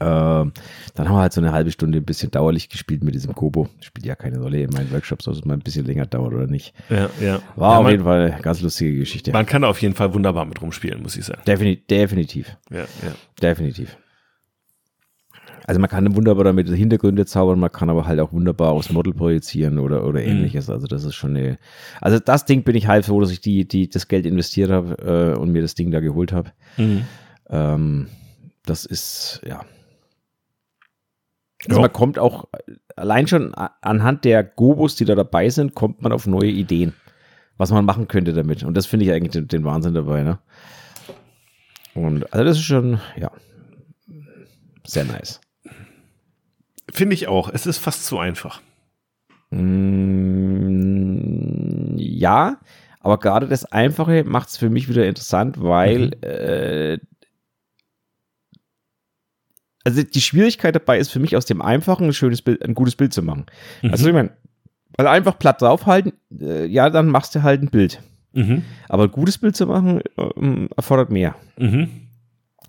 [0.00, 0.52] Ähm,
[0.94, 3.68] dann haben wir halt so eine halbe Stunde ein bisschen dauerlich gespielt mit diesem Kobo.
[3.80, 6.48] Spielt ja keine Rolle in meinen Workshops, ob es mal ein bisschen länger dauert oder
[6.48, 6.74] nicht.
[6.90, 7.40] Ja, ja.
[7.54, 9.32] War ja, auf jeden Fall eine ganz lustige Geschichte.
[9.32, 11.42] Man kann auf jeden Fall wunderbar mit rumspielen, muss ich sagen.
[11.46, 11.86] Definitiv.
[11.86, 12.56] definitiv.
[12.70, 13.14] Ja, ja.
[13.40, 13.96] Definitiv.
[15.66, 19.14] Also man kann wunderbar damit Hintergründe zaubern, man kann aber halt auch wunderbar aufs Model
[19.14, 20.26] projizieren oder, oder mhm.
[20.26, 20.68] ähnliches.
[20.70, 21.58] Also das ist schon eine.
[22.00, 25.34] Also das Ding bin ich halt froh, dass ich die, die, das Geld investiert habe
[25.34, 26.50] äh, und mir das Ding da geholt habe.
[26.76, 27.04] Mhm.
[27.48, 28.06] Ähm,
[28.64, 29.64] das ist, ja.
[31.68, 32.48] Also man kommt auch,
[32.96, 36.92] allein schon anhand der Gobos, die da dabei sind, kommt man auf neue Ideen,
[37.56, 38.64] was man machen könnte damit.
[38.64, 40.38] Und das finde ich eigentlich den, den Wahnsinn dabei, ne?
[41.94, 43.30] Und also das ist schon, ja,
[44.84, 45.40] sehr nice.
[46.92, 47.48] Finde ich auch.
[47.48, 48.60] Es ist fast zu einfach.
[49.50, 49.62] Mm,
[51.96, 52.58] ja,
[53.00, 56.12] aber gerade das Einfache macht es für mich wieder interessant, weil mhm.
[56.22, 56.98] äh,
[59.84, 62.94] also die Schwierigkeit dabei ist für mich aus dem Einfachen ein schönes Bild, ein gutes
[62.94, 63.46] Bild zu machen.
[63.82, 63.90] Mhm.
[63.90, 64.30] Also ich meine,
[64.96, 68.02] also einfach platt draufhalten, äh, ja, dann machst du halt ein Bild.
[68.32, 68.64] Mhm.
[68.88, 71.88] Aber ein gutes Bild zu machen äh, erfordert mehr mhm.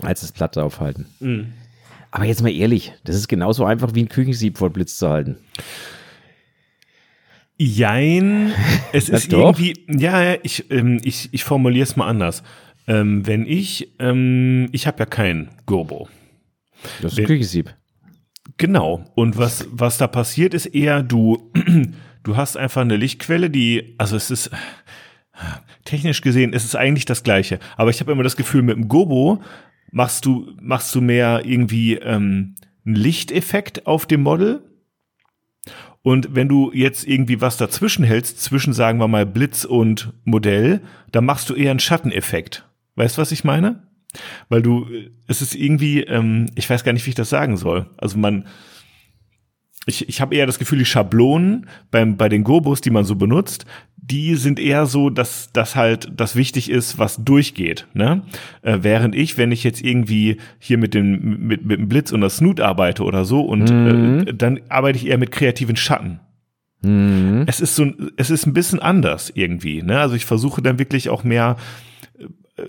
[0.02, 1.06] als das platt draufhalten.
[2.14, 5.38] Aber jetzt mal ehrlich, das ist genauso einfach wie ein Küchensieb vor Blitz zu halten.
[7.58, 8.54] Jein,
[8.94, 12.44] es ist irgendwie, ja, ich, ähm, ich, ich formuliere es mal anders.
[12.86, 16.08] Ähm, wenn ich, ähm, ich habe ja kein Gurbo.
[17.02, 17.74] Das ist ein Küchensieb.
[18.58, 19.06] Genau.
[19.16, 21.52] Und was, was da passiert, ist eher, du,
[22.24, 24.52] du hast einfach eine Lichtquelle, die, also es ist,
[25.84, 27.58] technisch gesehen, ist es eigentlich das Gleiche.
[27.76, 29.42] Aber ich habe immer das Gefühl, mit dem Gobo
[29.94, 34.64] machst du, machst du mehr irgendwie ähm, einen Lichteffekt auf dem Model.
[36.02, 40.82] Und wenn du jetzt irgendwie was dazwischen hältst, zwischen, sagen wir mal, Blitz und Modell,
[41.12, 42.68] dann machst du eher einen Schatteneffekt.
[42.96, 43.88] Weißt du, was ich meine?
[44.50, 44.88] Weil du,
[45.28, 47.90] es ist irgendwie, ähm, ich weiß gar nicht, wie ich das sagen soll.
[47.98, 48.48] Also man,
[49.86, 53.16] ich, ich habe eher das Gefühl, die Schablonen beim, bei den Gobos, die man so
[53.16, 53.66] benutzt,
[53.98, 57.88] die sind eher so, dass das halt das wichtig ist, was durchgeht.
[57.94, 58.24] Ne?
[58.62, 62.22] Äh, während ich, wenn ich jetzt irgendwie hier mit dem, mit, mit dem Blitz und
[62.22, 64.28] der Snoot arbeite oder so, und mhm.
[64.28, 66.20] äh, dann arbeite ich eher mit kreativen Schatten.
[66.82, 67.44] Mhm.
[67.48, 69.82] Es ist so, es ist ein bisschen anders irgendwie.
[69.82, 70.00] Ne?
[70.00, 71.56] Also ich versuche dann wirklich auch mehr
[72.58, 72.64] äh,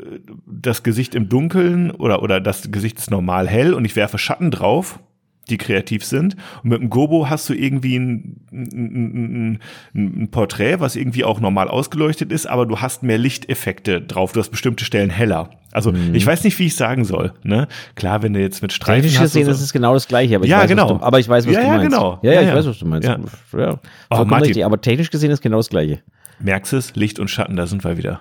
[0.46, 4.52] das Gesicht im Dunkeln oder, oder das Gesicht ist normal hell und ich werfe Schatten
[4.52, 5.00] drauf
[5.48, 6.36] die kreativ sind.
[6.62, 9.60] Und mit dem Gobo hast du irgendwie ein, ein,
[9.94, 14.32] ein, ein, Porträt, was irgendwie auch normal ausgeleuchtet ist, aber du hast mehr Lichteffekte drauf.
[14.32, 15.50] Du hast bestimmte Stellen heller.
[15.72, 16.14] Also mhm.
[16.14, 17.32] ich weiß nicht, wie ich sagen soll.
[17.42, 17.68] Ne?
[17.94, 20.36] Klar, wenn du jetzt mit Streifen Technisch hast gesehen, so, das ist genau das Gleiche.
[20.36, 20.98] Aber ich ja, weiß, genau.
[20.98, 21.90] Du, aber ich weiß, was ja, du ja, meinst.
[21.90, 22.18] Genau.
[22.22, 23.08] Ja, ja, ich weiß, was du meinst.
[23.08, 23.18] Ja.
[23.56, 23.80] Ja.
[24.10, 24.64] Oh, richtig.
[24.64, 26.00] Aber technisch gesehen ist genau das Gleiche.
[26.40, 26.94] Merkst du es?
[26.96, 28.20] Licht und Schatten, da sind wir wieder.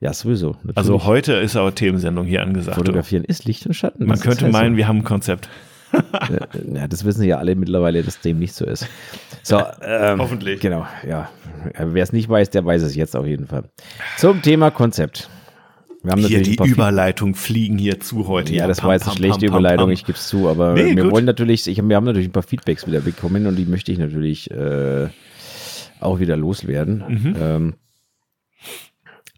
[0.00, 0.56] Ja, sowieso.
[0.64, 0.76] Natürlich.
[0.76, 2.76] Also heute ist aber Themensendung hier angesagt.
[2.76, 4.04] Fotografieren ist Licht und Schatten.
[4.04, 5.48] Man könnte meinen, wir haben ein Konzept.
[6.72, 8.86] Ja, das wissen ja alle mittlerweile, dass dem nicht so ist.
[9.42, 10.60] So, ähm, Hoffentlich.
[10.60, 11.28] Genau, ja.
[11.78, 13.64] Wer es nicht weiß, der weiß es jetzt auf jeden Fall.
[14.18, 15.28] Zum Thema Konzept.
[16.02, 18.54] Wir haben hier die Überleitung fliegen hier zu heute.
[18.54, 20.96] Ja, das pam, war jetzt eine schlechte pam, Überleitung, ich gebe es zu, aber nee,
[20.96, 21.12] wir gut.
[21.12, 23.98] wollen natürlich, ich, wir haben natürlich ein paar Feedbacks wieder bekommen und die möchte ich
[23.98, 25.08] natürlich äh,
[26.00, 27.04] auch wieder loswerden.
[27.08, 27.36] Mhm.
[27.40, 27.74] Ähm,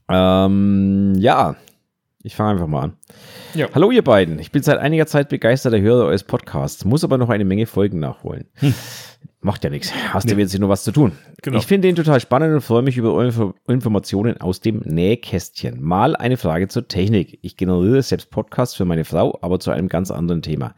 [0.09, 1.57] ähm, ja,
[2.25, 2.93] ich fange einfach mal an.
[3.55, 3.69] Ja.
[3.75, 7.29] Hallo ihr beiden, ich bin seit einiger Zeit begeisterter Hörer eures Podcasts, muss aber noch
[7.29, 8.47] eine Menge Folgen nachholen.
[8.55, 8.75] Hm.
[9.41, 10.41] Macht ja nichts, hast du nee.
[10.41, 11.13] jetzt nur was zu tun.
[11.43, 11.59] Genau.
[11.59, 15.83] Ich finde ihn total spannend und freue mich über eure Informationen aus dem Nähkästchen.
[15.83, 17.39] Mal eine Frage zur Technik.
[17.43, 20.75] Ich generiere selbst Podcasts für meine Frau, aber zu einem ganz anderen Thema.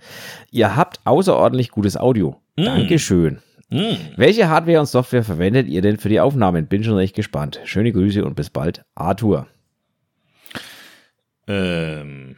[0.50, 2.40] Ihr habt außerordentlich gutes Audio.
[2.56, 2.64] Mm.
[2.64, 3.38] Dankeschön.
[3.70, 3.94] Mm.
[4.16, 6.66] Welche Hardware und Software verwendet ihr denn für die Aufnahmen?
[6.66, 7.60] Bin schon recht gespannt.
[7.64, 9.46] Schöne Grüße und bis bald, Arthur.
[11.48, 12.36] Ähm,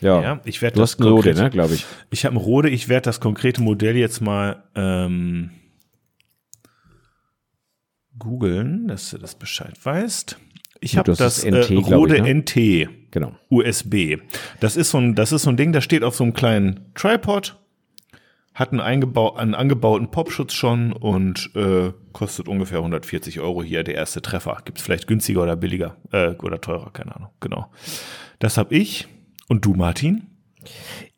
[0.00, 0.20] Ja.
[0.22, 1.84] Ja, ich werde Du das hast Rode, konkrete- ne, glaube ich.
[2.10, 5.50] Ich habe einen Rode, ich werde das konkrete Modell jetzt mal ähm,
[8.18, 10.38] googeln, dass du das Bescheid weißt.
[10.80, 12.34] Ich habe das NT, äh, Rode ich, ne?
[12.34, 13.36] NT Genau.
[13.50, 14.18] USB.
[14.60, 16.92] Das ist so ein, das ist so ein Ding, das steht auf so einem kleinen
[16.94, 17.56] Tripod,
[18.54, 23.94] hat einen, eingebau einen angebauten Popschutz schon und äh, kostet ungefähr 140 Euro hier der
[23.94, 24.58] erste Treffer.
[24.64, 27.30] Gibt es vielleicht günstiger oder billiger äh, oder teurer, keine Ahnung.
[27.40, 27.70] Genau.
[28.38, 29.08] Das habe ich.
[29.48, 30.31] Und du, Martin?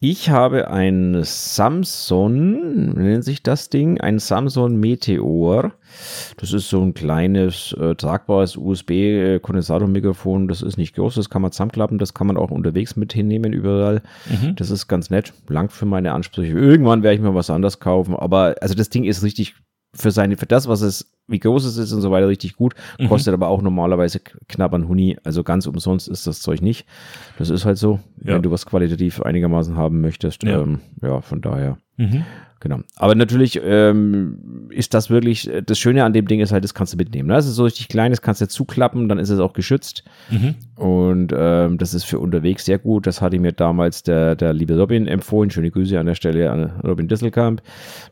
[0.01, 4.01] Ich habe ein Samsung, nennt sich das Ding?
[4.01, 5.73] Ein Samsung Meteor.
[6.37, 10.49] Das ist so ein kleines, äh, tragbares USB-Kondensatormikrofon.
[10.49, 13.53] Das ist nicht groß, das kann man zusammenklappen, das kann man auch unterwegs mit hinnehmen
[13.53, 14.03] überall.
[14.57, 16.53] Das ist ganz nett, langt für meine Ansprüche.
[16.53, 19.55] Irgendwann werde ich mir was anderes kaufen, aber also das Ding ist richtig
[19.95, 22.75] für seine, für das, was es, wie groß es ist und so weiter, richtig gut.
[23.09, 25.17] Kostet aber auch normalerweise knapp an Huni.
[25.25, 26.87] Also ganz umsonst ist das Zeug nicht.
[27.39, 28.35] Das ist halt so, Ja.
[28.35, 30.43] wenn du was qualitativ einigermaßen haben möchtest.
[30.43, 30.61] Ja.
[30.61, 31.79] Ähm, ja, von daher.
[32.65, 32.79] Genau.
[32.97, 36.73] Aber natürlich ähm, ist das wirklich, äh, das Schöne an dem Ding ist halt, das
[36.73, 37.29] kannst du mitnehmen.
[37.29, 37.35] Ne?
[37.35, 40.03] Das ist so richtig klein, das kannst du zuklappen, dann ist es auch geschützt.
[40.77, 43.07] Und ähm, das ist für unterwegs sehr gut.
[43.07, 45.51] Das hatte mir damals der, der liebe Robin empfohlen.
[45.51, 47.61] Schöne Grüße an der Stelle an Robin Disselkamp.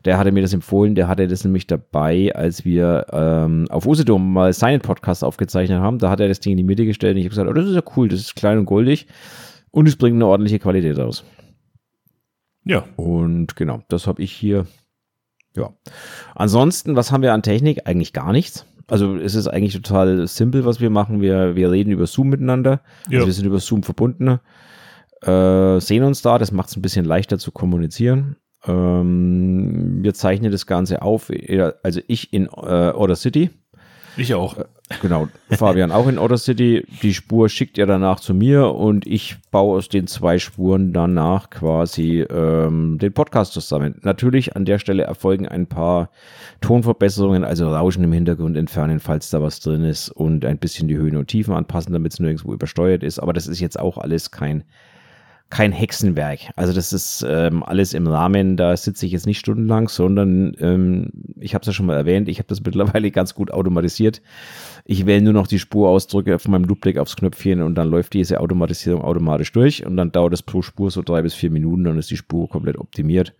[0.05, 0.93] Der hatte mir das empfohlen.
[0.93, 5.97] Der hatte das nämlich dabei, als wir ähm, auf Usedom mal seinen Podcast aufgezeichnet haben.
[5.97, 7.67] Da hat er das Ding in die Mitte gestellt und ich habe gesagt, oh, das
[7.67, 9.07] ist ja cool, das ist klein und goldig.
[9.71, 11.23] Und es bringt eine ordentliche Qualität raus.
[12.65, 12.85] Ja.
[12.95, 14.65] Und genau, das habe ich hier.
[15.55, 15.73] Ja.
[16.35, 17.85] Ansonsten, was haben wir an Technik?
[17.85, 18.65] Eigentlich gar nichts.
[18.87, 21.21] Also es ist eigentlich total simpel, was wir machen.
[21.21, 22.81] Wir, wir reden über Zoom miteinander.
[23.09, 23.19] Ja.
[23.19, 24.39] Also wir sind über Zoom verbunden.
[25.21, 28.35] Äh, sehen uns da, das macht es ein bisschen leichter zu kommunizieren.
[28.65, 31.31] Ähm, wir zeichnen das Ganze auf,
[31.83, 33.49] also ich in äh, Order City.
[34.17, 34.57] Ich auch.
[35.01, 36.85] Genau, Fabian auch in Order City.
[37.01, 41.49] Die Spur schickt er danach zu mir und ich baue aus den zwei Spuren danach
[41.49, 43.95] quasi ähm, den Podcast zusammen.
[44.01, 46.09] Natürlich an der Stelle erfolgen ein paar
[46.61, 50.97] Tonverbesserungen, also Rauschen im Hintergrund entfernen, falls da was drin ist und ein bisschen die
[50.97, 53.19] Höhen und Tiefen anpassen, damit es nirgendwo übersteuert ist.
[53.19, 54.63] Aber das ist jetzt auch alles kein
[55.53, 56.39] kein Hexenwerk.
[56.55, 61.11] Also das ist ähm, alles im Rahmen, da sitze ich jetzt nicht stundenlang, sondern ähm,
[61.39, 64.23] ich habe es ja schon mal erwähnt, ich habe das mittlerweile ganz gut automatisiert.
[64.83, 68.39] Ich wähle nur noch die Spurausdrücke von meinem Loopback aufs Knöpfchen und dann läuft diese
[68.39, 71.99] Automatisierung automatisch durch und dann dauert es pro Spur so drei bis vier Minuten, dann
[71.99, 73.35] ist die Spur komplett optimiert.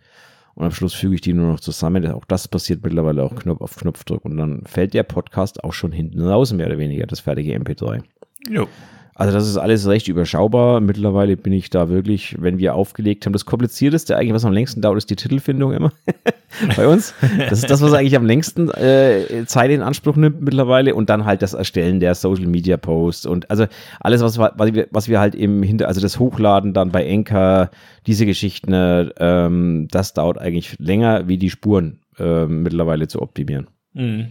[0.54, 2.06] Und am Schluss füge ich die nur noch zusammen.
[2.12, 4.24] Auch das passiert mittlerweile auch Knopf auf Knopfdruck.
[4.24, 8.04] Und dann fällt der Podcast auch schon hinten raus, mehr oder weniger, das fertige MP3.
[8.52, 8.68] Jo.
[9.16, 10.82] Also das ist alles recht überschaubar.
[10.82, 14.82] Mittlerweile bin ich da wirklich, wenn wir aufgelegt haben, das komplizierteste eigentlich, was am längsten
[14.82, 15.92] dauert, ist die Titelfindung immer
[16.76, 17.14] bei uns.
[17.38, 21.26] Das ist das, was eigentlich am längsten äh, Zeit in Anspruch nimmt mittlerweile und dann
[21.26, 23.68] halt das Erstellen der Social Media Posts und also
[24.00, 27.06] alles, was, wir- was, wir, was wir halt im Hinter, also das Hochladen dann bei
[27.06, 27.70] Enker,
[28.08, 33.68] diese Geschichten, äh, ähm, das dauert eigentlich länger, wie die Spuren äh, mittlerweile zu optimieren.
[33.94, 34.28] Mhm.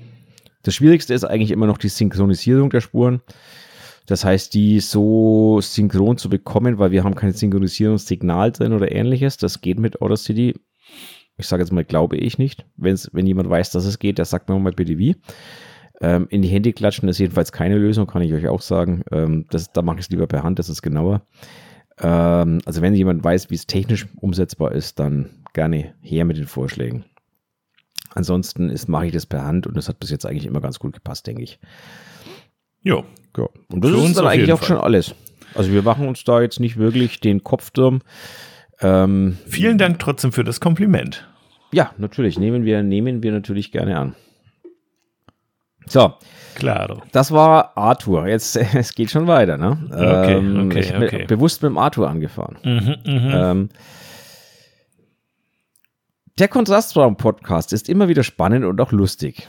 [0.65, 3.21] Das Schwierigste ist eigentlich immer noch die Synchronisierung der Spuren.
[4.07, 9.37] Das heißt, die so synchron zu bekommen, weil wir haben kein Synchronisierungssignal drin oder ähnliches.
[9.37, 10.55] Das geht mit Audacity.
[11.37, 12.67] Ich sage jetzt mal, glaube ich nicht.
[12.77, 15.17] Wenn's, wenn jemand weiß, dass es geht, der sagt mir mal bitte wie.
[16.01, 19.03] Ähm, in die Hände klatschen ist jedenfalls keine Lösung, kann ich euch auch sagen.
[19.13, 21.23] Ähm, das, da mache ich es lieber per Hand, das ist genauer.
[22.01, 26.47] Ähm, also wenn jemand weiß, wie es technisch umsetzbar ist, dann gerne her mit den
[26.47, 27.05] Vorschlägen.
[28.15, 30.93] Ansonsten mache ich das per Hand und das hat bis jetzt eigentlich immer ganz gut
[30.93, 31.61] gepasst, denke ich.
[32.83, 33.05] Jo.
[33.37, 33.47] Ja.
[33.69, 35.15] Und das Für ist dann eigentlich auch schon alles.
[35.55, 38.01] Also wir machen uns da jetzt nicht wirklich den Kopf drum.
[38.81, 41.27] Ähm, Vielen Dank trotzdem für das Kompliment.
[41.73, 44.15] ja, natürlich, nehmen wir, nehmen wir natürlich gerne an.
[45.87, 46.15] So,
[46.55, 47.03] Klaro.
[47.13, 48.27] das war Arthur.
[48.29, 49.79] Jetzt, es geht schon weiter, ne?
[49.91, 51.25] Okay, Ähm, okay, ich bin okay.
[51.27, 52.59] bewusst mit dem Arthur angefahren.
[52.65, 53.31] Mhm, mhm.
[53.33, 53.69] Ähm,
[56.39, 59.49] der Kontrastraum-Podcast ist immer wieder spannend und auch lustig.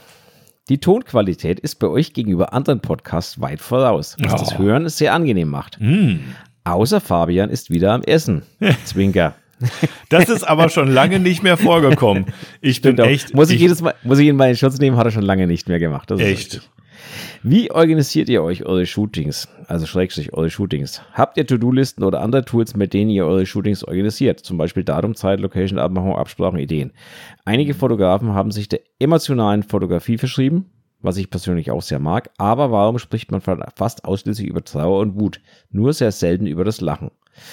[0.70, 4.58] Die Tonqualität ist bei euch gegenüber anderen Podcasts weit voraus, was das Oh.
[4.58, 5.78] Hören sehr angenehm macht.
[5.78, 6.20] Mm.
[6.64, 8.42] Außer Fabian ist wieder am Essen.
[8.84, 9.34] Zwinker.
[10.08, 12.26] Das ist aber schon lange nicht mehr vorgekommen.
[12.62, 13.06] Ich bin Doch.
[13.06, 13.34] echt.
[13.34, 15.46] muss ich, jedes Mal, muss ich ihn mal in Schutz nehmen, hat er schon lange
[15.46, 16.10] nicht mehr gemacht.
[16.10, 16.54] Das Echt.
[16.54, 16.70] richtig.
[17.42, 19.48] Wie organisiert ihr euch eure Shootings?
[19.66, 21.02] Also schrägstrich eure Shootings.
[21.12, 24.40] Habt ihr To-Do-Listen oder andere Tools, mit denen ihr eure Shootings organisiert?
[24.40, 26.92] Zum Beispiel Datum, Zeit, Location, Abmachung, Absprachen, Ideen.
[27.44, 30.66] Einige Fotografen haben sich der emotionalen Fotografie verschrieben,
[31.02, 32.30] was ich persönlich auch sehr mag.
[32.38, 35.40] Aber warum spricht man fast ausschließlich über Trauer und Wut?
[35.70, 37.10] Nur sehr selten über das Lachen.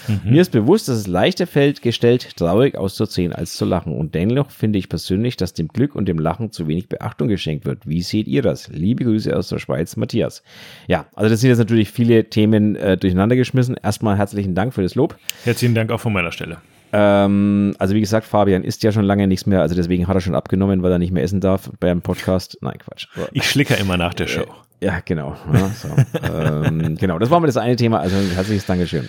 [0.08, 0.32] Mhm.
[0.32, 3.94] Mir ist bewusst, dass es leichter fällt, gestellt traurig auszuziehen als zu lachen.
[3.94, 7.66] Und dennoch finde ich persönlich, dass dem Glück und dem Lachen zu wenig Beachtung geschenkt
[7.66, 7.88] wird.
[7.88, 8.70] Wie seht ihr das?
[8.70, 10.44] Liebe Grüße aus der Schweiz, Matthias.
[10.88, 13.76] Ja, also das sind jetzt natürlich viele Themen äh, durcheinander geschmissen.
[13.82, 15.18] Erstmal herzlichen Dank für das Lob.
[15.44, 16.58] Herzlichen Dank auch von meiner Stelle.
[16.94, 20.22] Ähm, also wie gesagt, Fabian isst ja schon lange nichts mehr, also deswegen hat er
[20.22, 22.58] schon abgenommen, weil er nicht mehr essen darf beim Podcast.
[22.62, 23.08] Nein, Quatsch.
[23.32, 24.46] Ich schlicke immer nach der Show.
[24.82, 25.36] Ja, genau.
[25.54, 25.90] Ja, so.
[26.24, 28.00] ähm, genau, das war mal das eine Thema.
[28.00, 29.08] Also herzliches Dankeschön.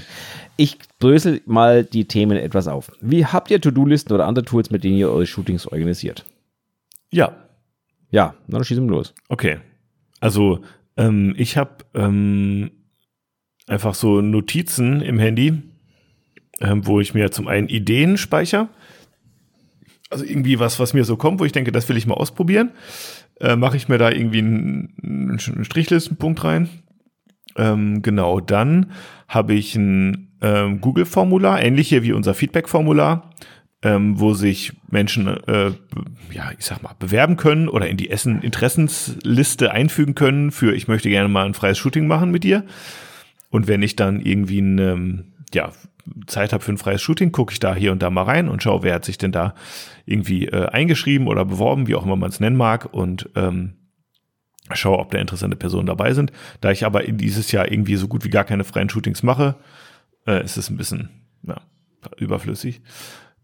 [0.57, 2.93] Ich brösel mal die Themen etwas auf.
[3.01, 6.27] Wie habt ihr To-Do-Listen oder andere Tools, mit denen ihr eure Shootings organisiert?
[7.11, 7.37] Ja.
[8.11, 9.15] Ja, dann schießen wir los.
[9.31, 9.61] Okay.
[10.21, 10.61] Also
[10.99, 12.71] ähm, ich habe ähm,
[13.67, 15.63] einfach so Notizen im Handy,
[16.61, 18.69] ähm, wo ich mir zum einen Ideen speichere.
[20.11, 22.73] Also irgendwie was, was mir so kommt, wo ich denke, das will ich mal ausprobieren.
[23.43, 26.69] Äh, Mache ich mir da irgendwie einen, einen Strichlistenpunkt rein.
[27.57, 28.93] Ähm, genau, dann
[29.29, 33.31] habe ich ein ähm, Google-Formular, ähnlich hier wie unser Feedback-Formular,
[33.83, 35.73] ähm, wo sich Menschen, äh,
[36.33, 41.11] ja, ich sag mal, bewerben können oder in die Essen-Interessensliste einfügen können für, ich möchte
[41.11, 42.65] gerne mal ein freies Shooting machen mit dir.
[43.51, 45.73] Und wenn ich dann irgendwie ein, ähm, ja,
[46.27, 48.63] Zeit habe für ein freies Shooting, gucke ich da hier und da mal rein und
[48.63, 49.55] schaue, wer hat sich denn da
[50.05, 53.75] irgendwie äh, eingeschrieben oder beworben, wie auch immer man es nennen mag und ähm,
[54.73, 56.33] schaue, ob da interessante Personen dabei sind.
[56.61, 59.57] Da ich aber in dieses Jahr irgendwie so gut wie gar keine freien Shootings mache,
[60.27, 61.11] äh, ist es ein bisschen
[61.47, 61.57] ja,
[62.17, 62.81] überflüssig.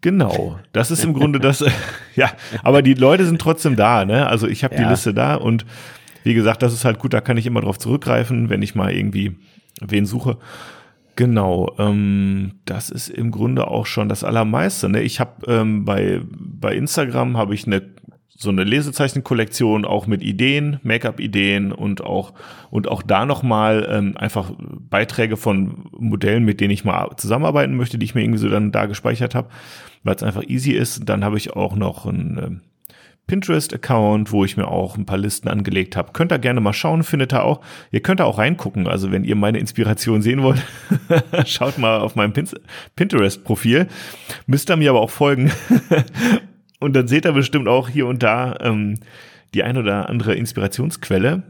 [0.01, 1.65] Genau, das ist im Grunde das,
[2.15, 2.31] ja,
[2.63, 4.27] aber die Leute sind trotzdem da, ne?
[4.27, 4.83] Also ich habe ja.
[4.83, 5.67] die Liste da und
[6.25, 8.93] wie gesagt, das ist halt gut, da kann ich immer drauf zurückgreifen, wenn ich mal
[8.93, 9.37] irgendwie
[9.81, 10.39] wen suche.
[11.19, 14.89] Genau, ähm, das ist im Grunde auch schon das Allermeiste.
[14.89, 15.03] Ne?
[15.03, 17.83] Ich habe ähm, bei, bei Instagram habe ich eine
[18.29, 22.35] so eine Lesezeichenkollektion auch mit Ideen, Make-up-Ideen und auch
[22.71, 24.53] und auch da nochmal ähm, einfach
[24.89, 28.71] Beiträge von Modellen, mit denen ich mal zusammenarbeiten möchte, die ich mir irgendwie so dann
[28.71, 29.49] da gespeichert habe,
[30.05, 31.09] weil es einfach easy ist.
[31.09, 32.61] Dann habe ich auch noch ein ähm,
[33.29, 36.13] Pinterest-Account, wo ich mir auch ein paar Listen angelegt habe.
[36.13, 37.61] Könnt ihr gerne mal schauen, findet ihr auch.
[37.93, 38.89] Ihr könnt da auch reingucken.
[38.89, 40.61] Also wenn ihr meine Inspiration sehen wollt,
[41.47, 42.33] schaut mal auf meinem
[42.97, 43.87] Pinterest-Profil.
[44.47, 45.53] Müsst ihr mir aber auch folgen.
[46.81, 48.97] und dann seht ihr bestimmt auch hier und da ähm,
[49.55, 51.45] die ein oder andere Inspirationsquelle.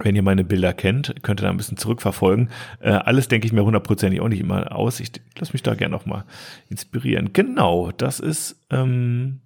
[0.00, 2.48] Wenn ihr meine Bilder kennt, könnt ihr da ein bisschen zurückverfolgen.
[2.80, 5.00] Äh, alles denke ich mir hundertprozentig auch nicht immer aus.
[5.00, 6.24] Ich lasse mich da gerne noch mal
[6.70, 7.34] inspirieren.
[7.34, 9.41] Genau, das ist ähm,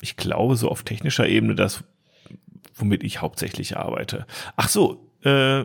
[0.00, 1.84] ich glaube, so auf technischer Ebene das,
[2.74, 4.26] womit ich hauptsächlich arbeite.
[4.56, 5.64] Ach so, äh,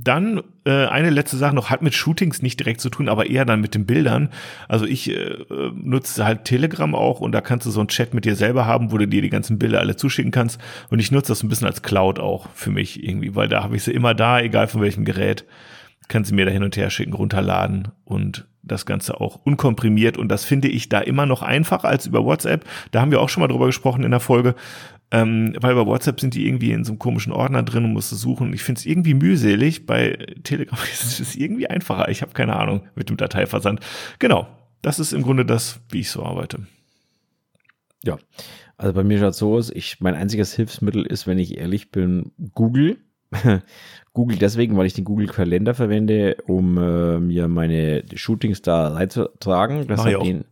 [0.00, 3.44] dann äh, eine letzte Sache noch, hat mit Shootings nicht direkt zu tun, aber eher
[3.44, 4.28] dann mit den Bildern.
[4.68, 8.24] Also ich äh, nutze halt Telegram auch und da kannst du so einen Chat mit
[8.24, 10.60] dir selber haben, wo du dir die ganzen Bilder alle zuschicken kannst.
[10.88, 13.74] Und ich nutze das ein bisschen als Cloud auch für mich irgendwie, weil da habe
[13.76, 15.44] ich sie immer da, egal von welchem Gerät.
[16.06, 20.28] Kann sie mir da hin und her schicken, runterladen und das Ganze auch unkomprimiert und
[20.28, 22.64] das finde ich da immer noch einfacher als über WhatsApp.
[22.90, 24.54] Da haben wir auch schon mal drüber gesprochen in der Folge,
[25.10, 28.12] ähm, weil bei WhatsApp sind die irgendwie in so einem komischen Ordner drin und musst
[28.12, 28.52] du suchen.
[28.52, 29.86] Ich finde es irgendwie mühselig.
[29.86, 32.08] Bei Telegram ist es irgendwie einfacher.
[32.08, 33.80] Ich habe keine Ahnung mit dem Dateiversand.
[34.18, 34.46] Genau,
[34.82, 36.66] das ist im Grunde das, wie ich so arbeite.
[38.04, 38.18] Ja,
[38.76, 39.70] also bei mir schaut so aus.
[39.70, 42.98] Ich mein einziges Hilfsmittel ist, wenn ich ehrlich bin, Google.
[44.18, 49.86] Google deswegen, weil ich den Google Kalender verwende, um äh, mir meine Shootings da reinzutragen.
[49.86, 50.44] Das, hat den,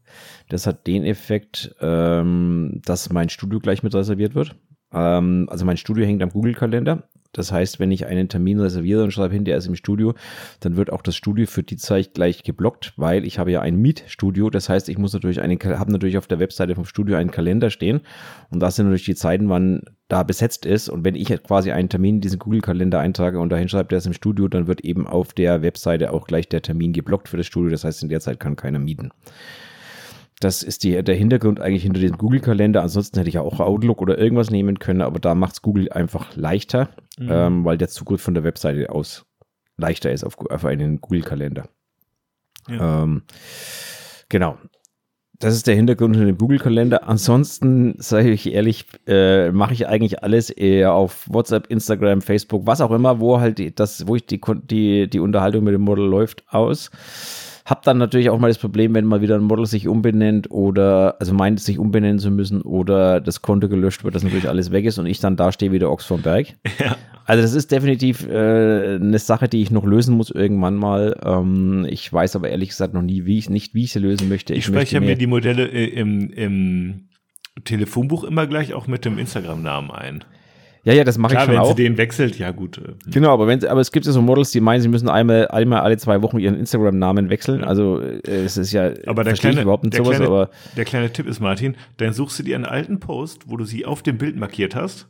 [0.48, 4.55] das hat den Effekt, ähm, dass mein Studio gleich mit reserviert wird.
[4.92, 7.09] Ähm, also mein Studio hängt am Google Kalender.
[7.33, 10.15] Das heißt, wenn ich einen Termin reserviere und schreibe hin, der ist im Studio,
[10.61, 13.77] dann wird auch das Studio für die Zeit gleich geblockt, weil ich habe ja ein
[13.77, 14.51] Mietstudio.
[14.51, 17.71] Das heißt, ich muss natürlich einen, habe natürlich auf der Webseite vom Studio einen Kalender
[17.71, 18.01] stehen
[18.51, 20.89] und das sind natürlich die Zeiten, wann da besetzt ist.
[20.89, 24.07] Und wenn ich quasi einen Termin in diesen Google-Kalender eintrage und dahin schreibe, der ist
[24.07, 27.47] im Studio, dann wird eben auf der Webseite auch gleich der Termin geblockt für das
[27.47, 27.71] Studio.
[27.71, 29.11] Das heißt, in der Zeit kann keiner mieten.
[30.41, 32.83] Das ist die, der Hintergrund eigentlich hinter dem Google-Kalender.
[32.83, 35.91] Ansonsten hätte ich ja auch Outlook oder irgendwas nehmen können, aber da macht es Google
[35.91, 37.29] einfach leichter, mhm.
[37.31, 39.26] ähm, weil der Zugriff von der Webseite aus
[39.76, 41.68] leichter ist auf, auf einen Google-Kalender.
[42.68, 43.02] Ja.
[43.02, 43.22] Ähm,
[44.29, 44.59] genau.
[45.38, 47.07] Das ist der Hintergrund hinter dem Google-Kalender.
[47.07, 52.81] Ansonsten, sage ich ehrlich, äh, mache ich eigentlich alles eher auf WhatsApp, Instagram, Facebook, was
[52.81, 56.07] auch immer, wo halt die, das, wo ich die, die, die Unterhaltung mit dem Model
[56.07, 56.90] läuft, aus.
[57.66, 61.16] Hab dann natürlich auch mal das Problem, wenn mal wieder ein Model sich umbenennt oder,
[61.18, 64.85] also meint, sich umbenennen zu müssen oder das Konto gelöscht wird, dass natürlich alles weg
[64.85, 66.55] ist und ich dann da stehe wie der Ochs vom Berg.
[66.79, 66.96] Ja.
[67.24, 71.16] Also das ist definitiv äh, eine Sache, die ich noch lösen muss irgendwann mal.
[71.24, 74.29] Ähm, ich weiß aber ehrlich gesagt noch nie, wie ich nicht, wie ich sie lösen
[74.29, 74.52] möchte.
[74.52, 77.09] Ich, ich spreche mir die Modelle äh, im, im
[77.64, 80.25] Telefonbuch immer gleich auch mit dem Instagram-Namen ein.
[80.87, 81.77] Ja, ja, das mache ich Klar, schon wenn auch.
[81.77, 82.79] sie den wechselt, ja gut.
[82.79, 85.49] äh, Genau, aber wenn aber es gibt ja so Models, die meinen, sie müssen einmal,
[85.49, 87.65] einmal alle zwei Wochen ihren Instagram-Namen wechseln.
[87.65, 90.85] Also äh, es ist ja Aber der kleine, überhaupt nicht der, sowas, kleine, aber der
[90.85, 94.03] kleine Tipp ist, Martin, dann suchst du dir einen alten Post, wo du sie auf
[94.03, 95.09] dem Bild markiert hast.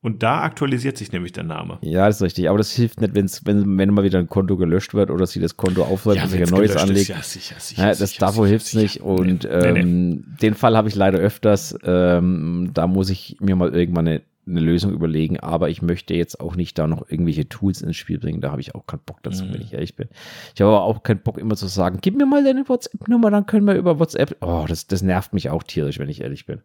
[0.00, 1.78] Und da aktualisiert sich nämlich der Name.
[1.80, 2.48] ja, das ist richtig.
[2.50, 5.40] Aber das hilft nicht, wenn's, wenn, wenn mal wieder ein Konto gelöscht wird oder sie
[5.40, 7.00] das Konto aufräumt und sich ein neues anlegt.
[7.00, 8.82] Ist, ja, sicher, sicher, Ja, das sicher, davor hilft's sicher.
[8.82, 9.00] nicht.
[9.02, 11.74] Und Nee, nee, ähm, den Fall habe ich leider öfters.
[11.84, 15.40] Ähm, da muss ich mir mal irgendwann eine, eine Lösung überlegen.
[15.40, 18.40] Aber ich möchte jetzt auch nicht da noch irgendwelche Tools ins Spiel bringen.
[18.40, 19.54] Da habe ich auch keinen Bock dazu, Mhm.
[19.54, 20.08] wenn ich ehrlich bin.
[20.54, 23.46] Ich habe aber auch keinen Bock immer zu sagen, gib mir mal deine WhatsApp-Nummer, dann
[23.46, 24.36] können wir über WhatsApp.
[24.40, 26.62] Oh, das, das nervt mich auch tierisch, wenn ich ehrlich bin.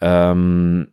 [0.00, 0.88] Ähm,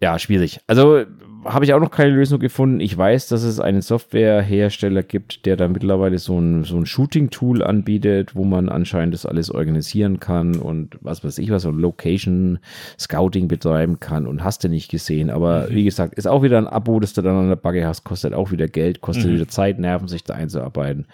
[0.00, 0.60] ja, schwierig.
[0.66, 1.04] Also
[1.44, 2.80] habe ich auch noch keine Lösung gefunden.
[2.80, 7.62] Ich weiß, dass es einen Softwarehersteller gibt, der da mittlerweile so ein, so ein Shooting-Tool
[7.62, 13.48] anbietet, wo man anscheinend das alles organisieren kann und was weiß ich was, so Location-Scouting
[13.48, 15.30] betreiben kann und hast du nicht gesehen.
[15.30, 18.04] Aber wie gesagt, ist auch wieder ein Abo, das du dann an der Backe hast,
[18.04, 21.06] kostet auch wieder Geld, kostet wieder Zeit, Nerven, sich da einzuarbeiten.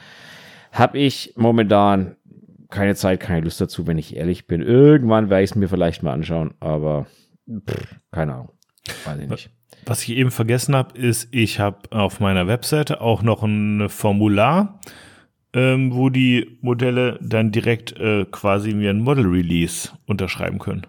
[0.73, 2.17] Habe ich momentan
[2.71, 4.63] keine Zeit, keine Lust dazu, wenn ich ehrlich bin.
[4.63, 7.07] Irgendwann werde ich es mir vielleicht mal anschauen, aber
[7.49, 8.51] pff, keine Ahnung.
[9.05, 9.51] Weiß ich nicht.
[9.87, 14.81] Was ich eben vergessen habe, ist, ich habe auf meiner Webseite auch noch ein Formular,
[15.53, 20.87] ähm, wo die Modelle dann direkt äh, quasi wie ein Model Release unterschreiben können.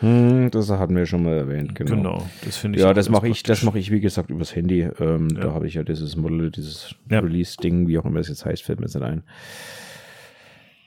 [0.00, 1.90] Hm, das hatten wir schon mal erwähnt, genau.
[1.94, 2.84] Genau, das finde ich.
[2.84, 4.88] Ja, das mache ich, das mache ich, wie gesagt, übers Handy.
[4.98, 7.20] Ähm, Da habe ich ja dieses Model, dieses Ja.
[7.20, 9.22] Release-Ding, wie auch immer es jetzt heißt, fällt mir jetzt nicht ein.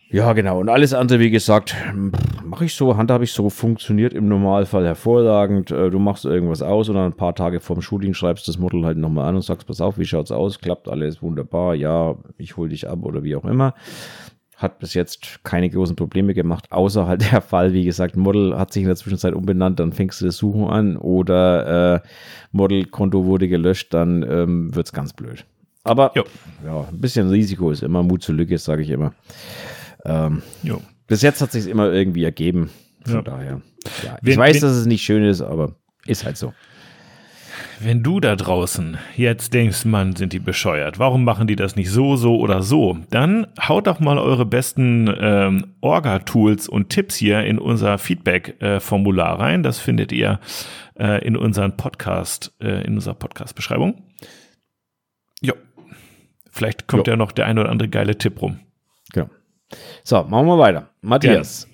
[0.09, 0.59] Ja, genau.
[0.59, 1.75] Und alles andere, wie gesagt,
[2.45, 5.71] mache ich so, handhabe ich so, funktioniert im Normalfall hervorragend.
[5.71, 8.85] Äh, Du machst irgendwas aus und dann ein paar Tage vorm Shooting schreibst das Model
[8.85, 10.59] halt nochmal an und sagst, pass auf, wie schaut's aus?
[10.59, 11.73] Klappt alles wunderbar?
[11.73, 13.73] Ja, ich hol dich ab oder wie auch immer.
[14.55, 18.71] Hat bis jetzt keine großen Probleme gemacht, außer halt der Fall, wie gesagt, Model hat
[18.71, 21.99] sich in der Zwischenzeit umbenannt, dann fängst du das Suchen an oder äh,
[22.51, 25.43] Model-Konto wurde gelöscht, dann ähm, wird's ganz blöd.
[25.83, 26.23] Aber Jo.
[26.65, 29.13] ja, ein bisschen Risiko ist immer, Mut zur Lücke, sage ich immer.
[30.05, 30.41] Ähm,
[31.07, 32.69] bis jetzt hat sich immer irgendwie ergeben.
[33.05, 33.21] Von Ja.
[33.21, 33.61] daher.
[34.03, 35.75] Ja, ich Wenn- weiß, wenn- dass es nicht schön ist, aber
[36.05, 36.53] ist halt so.
[37.79, 41.89] Wenn du da draußen jetzt denkst, Mann, sind die bescheuert, warum machen die das nicht
[41.91, 47.41] so, so oder so, dann haut doch mal eure besten ähm, Orga-Tools und Tipps hier
[47.43, 49.63] in unser Feedback-Formular rein.
[49.63, 50.39] Das findet ihr
[50.97, 54.01] äh, in unseren Podcast, äh, in unserer Podcast-Beschreibung.
[55.41, 55.53] Ja.
[56.51, 57.13] Vielleicht kommt Jo.
[57.13, 58.59] ja noch der ein oder andere geile Tipp rum.
[60.03, 60.89] So, machen wir weiter.
[61.01, 61.67] Matthias.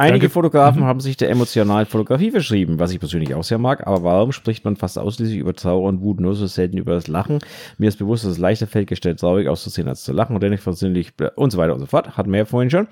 [0.00, 0.30] Einige Danke.
[0.30, 4.32] Fotografen haben sich der emotionalen Fotografie verschrieben, was ich persönlich auch sehr mag, aber warum
[4.32, 7.38] spricht man fast ausschließlich über Trauer und Wut, nur so selten über das Lachen?
[7.76, 10.62] Mir ist bewusst, dass es leichter fällt, gestellt traurig auszusehen, als zu lachen und dennoch
[10.62, 12.16] persönlich und so weiter und so fort.
[12.16, 12.88] Hatten wir ja vorhin schon.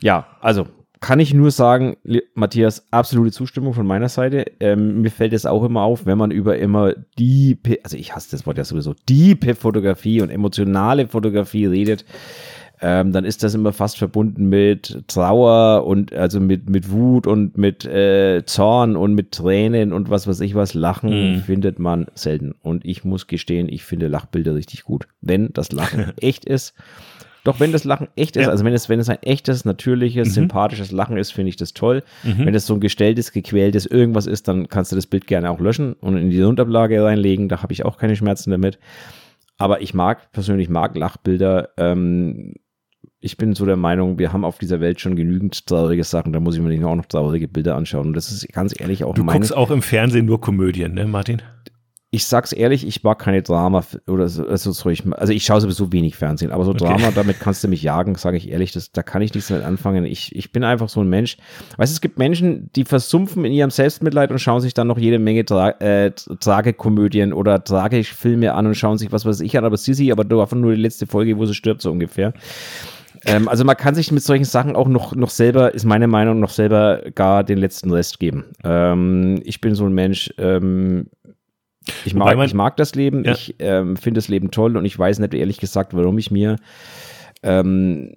[0.00, 0.66] Ja, also
[1.00, 1.96] kann ich nur sagen,
[2.34, 4.46] Matthias, absolute Zustimmung von meiner Seite.
[4.58, 8.30] Ähm, mir fällt es auch immer auf, wenn man über immer diepe, also ich hasse
[8.30, 12.04] das Wort ja sowieso, diepe Fotografie und emotionale Fotografie redet,
[12.80, 17.58] ähm, dann ist das immer fast verbunden mit Trauer und also mit, mit Wut und
[17.58, 20.74] mit äh, Zorn und mit Tränen und was weiß ich was.
[20.74, 21.40] Lachen Mhm.
[21.40, 22.54] findet man selten.
[22.62, 25.08] Und ich muss gestehen, ich finde Lachbilder richtig gut.
[25.20, 26.74] Wenn das Lachen echt ist,
[27.44, 28.50] doch wenn das Lachen echt ist, Ja.
[28.50, 30.32] also wenn es, wenn es ein echtes, natürliches, Mhm.
[30.32, 32.02] sympathisches Lachen ist, finde ich das toll.
[32.24, 32.46] Mhm.
[32.46, 35.60] Wenn es so ein gestelltes, gequältes irgendwas ist, dann kannst du das Bild gerne auch
[35.60, 37.48] löschen und in die Unterlage reinlegen.
[37.48, 38.78] Da habe ich auch keine Schmerzen damit.
[39.56, 41.70] Aber ich mag, persönlich mag Lachbilder.
[41.78, 42.54] Ähm,
[43.20, 46.40] ich bin so der Meinung, wir haben auf dieser Welt schon genügend traurige Sachen, da
[46.40, 48.08] muss ich mir nicht auch noch traurige Bilder anschauen.
[48.08, 49.38] Und das ist ganz ehrlich auch Du meine.
[49.38, 51.42] guckst auch im Fernsehen nur Komödien, ne, Martin?
[52.10, 55.60] Ich sag's ehrlich, ich mag keine Drama oder so, also, so ich, also ich schaue
[55.60, 56.84] sowieso wenig Fernsehen, aber so Okay.
[56.84, 59.62] Drama, damit kannst du mich jagen, sage ich ehrlich, das, da kann ich nichts mit
[59.62, 60.04] anfangen.
[60.04, 61.36] Ich, ich bin einfach so ein Mensch.
[61.76, 64.98] Weißt du, es gibt Menschen, die versumpfen in ihrem Selbstmitleid und schauen sich dann noch
[64.98, 69.64] jede Menge Tra äh, Tragekomödien oder Tragefilme an und schauen sich was weiß ich an,
[69.64, 72.32] aber Sissy, aber du einfach nur die letzte Folge, wo sie stirbt, so ungefähr.
[73.26, 76.40] Ähm, also man kann sich mit solchen Sachen auch noch, noch selber, ist meine Meinung,
[76.40, 78.44] noch selber gar den letzten Rest geben.
[78.64, 81.08] Ähm, ich bin so ein Mensch, ähm,
[82.04, 83.32] ich mag, man- ich mag das Leben, Ja.
[83.32, 86.56] ich ähm, finde das Leben toll und ich weiß nicht ehrlich gesagt, warum ich mir
[87.42, 88.12] ähm,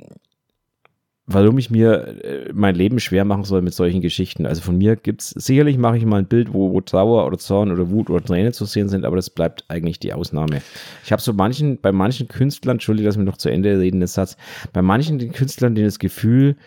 [1.27, 4.45] warum ich mir äh, mein Leben schwer machen soll mit solchen Geschichten.
[4.45, 7.71] Also von mir gibt's sicherlich mache ich mal ein Bild, wo, wo Trauer oder Zorn
[7.71, 10.61] oder Wut oder Tränen zu sehen sind, aber das bleibt eigentlich die Ausnahme.
[11.05, 14.07] Ich habe so manchen, bei manchen Künstlern, Entschuldige, dass wir noch zu Ende reden, den
[14.07, 14.35] Satz,
[14.73, 16.57] bei manchen den Künstlern den das Gefühl,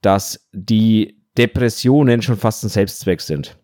[0.00, 3.58] dass die Depressionen schon fast ein Selbstzweck sind.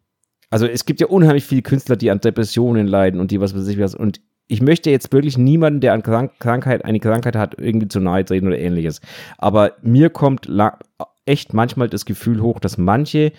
[0.54, 3.66] Also es gibt ja unheimlich viele Künstler, die an Depressionen leiden und die was weiß
[3.66, 3.92] ich was.
[3.92, 7.98] Und ich möchte jetzt wirklich niemanden, der an Krank Krankheit, eine Krankheit hat, irgendwie zu
[7.98, 9.00] nahe treten oder ähnliches.
[9.36, 10.48] Aber mir kommt
[11.26, 13.32] echt manchmal das Gefühl hoch, dass manche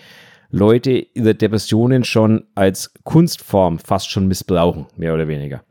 [0.50, 5.62] Leute ihre Depressionen schon als Kunstform fast schon missbrauchen, mehr oder weniger.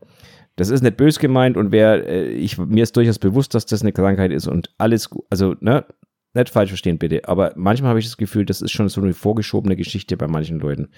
[0.56, 3.82] Das ist nicht bös gemeint und wer, äh, ich, mir ist durchaus bewusst, dass das
[3.82, 5.84] eine Krankheit ist und alles, also, ne,
[6.36, 9.14] nicht falsch verstehen bitte, aber manchmal habe ich das Gefühl, das ist schon so eine
[9.14, 10.88] vorgeschobene Geschichte bei manchen Leuten.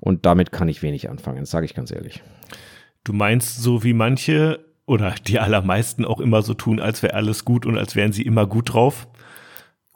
[0.00, 2.22] Und damit kann ich wenig anfangen, sage ich ganz ehrlich.
[3.04, 7.44] Du meinst, so wie manche oder die allermeisten auch immer so tun, als wäre alles
[7.44, 9.06] gut und als wären sie immer gut drauf?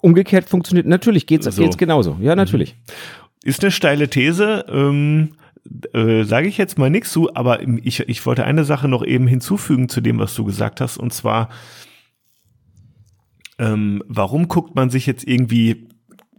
[0.00, 1.62] Umgekehrt funktioniert, natürlich geht's, so.
[1.62, 2.16] geht's genauso.
[2.20, 2.74] Ja, natürlich.
[2.76, 3.48] Mhm.
[3.48, 4.66] Ist eine steile These.
[4.68, 5.32] Ähm,
[5.92, 9.26] äh, sage ich jetzt mal nichts zu, aber ich, ich wollte eine Sache noch eben
[9.26, 11.48] hinzufügen zu dem, was du gesagt hast, und zwar,
[13.58, 15.88] ähm, warum guckt man sich jetzt irgendwie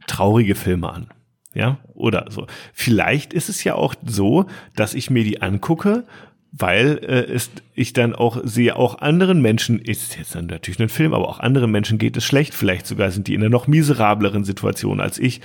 [0.08, 1.08] traurige Filme an?
[1.54, 2.48] Ja, oder so.
[2.74, 4.46] Vielleicht ist es ja auch so,
[4.76, 6.04] dass ich mir die angucke
[6.58, 11.14] weil äh, es, ich dann auch sehe, auch anderen Menschen, ist jetzt natürlich ein Film,
[11.14, 14.46] aber auch anderen Menschen geht es schlecht, vielleicht sogar sind die in einer noch miserableren
[14.46, 15.42] Situation als ich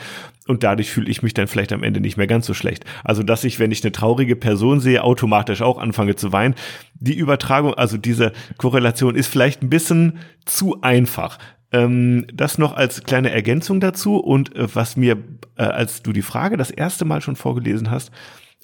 [0.46, 2.84] und dadurch fühle ich mich dann vielleicht am Ende nicht mehr ganz so schlecht.
[3.02, 6.54] Also, dass ich, wenn ich eine traurige Person sehe, automatisch auch anfange zu weinen.
[6.94, 11.38] Die Übertragung, also diese Korrelation ist vielleicht ein bisschen zu einfach.
[11.72, 15.18] Ähm, das noch als kleine Ergänzung dazu und äh, was mir,
[15.56, 18.10] äh, als du die Frage das erste Mal schon vorgelesen hast,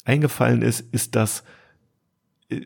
[0.05, 1.45] eingefallen ist, ist das,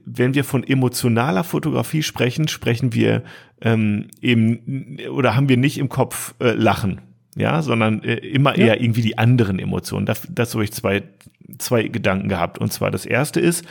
[0.04, 3.22] wenn wir von emotionaler Fotografie sprechen, sprechen wir
[3.60, 7.00] ähm, eben oder haben wir nicht im Kopf äh, Lachen,
[7.36, 8.66] ja, sondern äh, immer ja.
[8.66, 10.06] eher irgendwie die anderen Emotionen.
[10.06, 11.02] Das, das habe ich zwei,
[11.58, 12.58] zwei Gedanken gehabt.
[12.58, 13.64] Und zwar das erste ist,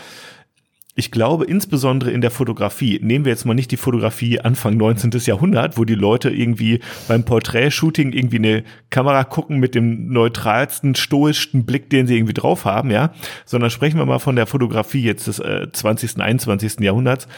[1.00, 5.12] ich glaube, insbesondere in der Fotografie, nehmen wir jetzt mal nicht die Fotografie Anfang 19.
[5.26, 11.66] Jahrhundert, wo die Leute irgendwie beim Porträtshooting irgendwie eine Kamera gucken mit dem neutralsten, stoischsten
[11.66, 13.14] Blick, den sie irgendwie drauf haben, ja,
[13.46, 16.82] sondern sprechen wir mal von der Fotografie jetzt des äh, 20., 21.
[16.82, 17.30] Jahrhunderts.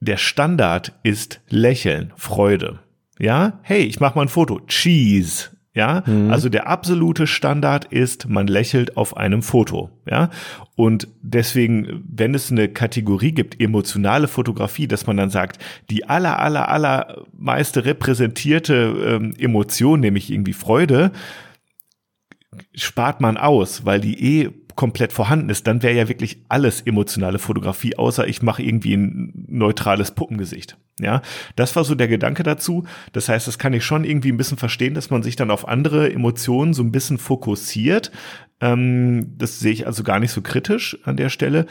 [0.00, 2.80] Der Standard ist Lächeln, Freude.
[3.18, 4.60] Ja, hey, ich mach mal ein Foto.
[4.66, 5.50] Cheese.
[5.74, 6.30] Ja, mhm.
[6.30, 9.88] also der absolute Standard ist, man lächelt auf einem Foto.
[10.08, 10.28] Ja,
[10.76, 15.58] und deswegen, wenn es eine Kategorie gibt, emotionale Fotografie, dass man dann sagt,
[15.88, 21.10] die aller, aller, aller meiste repräsentierte ähm, Emotion, nämlich irgendwie Freude,
[22.74, 27.38] spart man aus, weil die eh komplett vorhanden ist, dann wäre ja wirklich alles emotionale
[27.38, 30.76] Fotografie, außer ich mache irgendwie ein neutrales Puppengesicht.
[31.00, 31.22] Ja,
[31.56, 32.84] das war so der Gedanke dazu.
[33.12, 35.66] Das heißt, das kann ich schon irgendwie ein bisschen verstehen, dass man sich dann auf
[35.66, 38.12] andere Emotionen so ein bisschen fokussiert.
[38.60, 41.66] Ähm, das sehe ich also gar nicht so kritisch an der Stelle.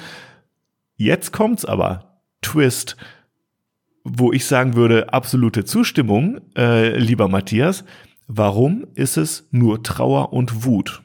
[0.95, 2.21] Jetzt kommt's aber.
[2.41, 2.97] Twist,
[4.03, 7.85] wo ich sagen würde, absolute Zustimmung, äh, lieber Matthias.
[8.27, 11.03] Warum ist es nur Trauer und Wut?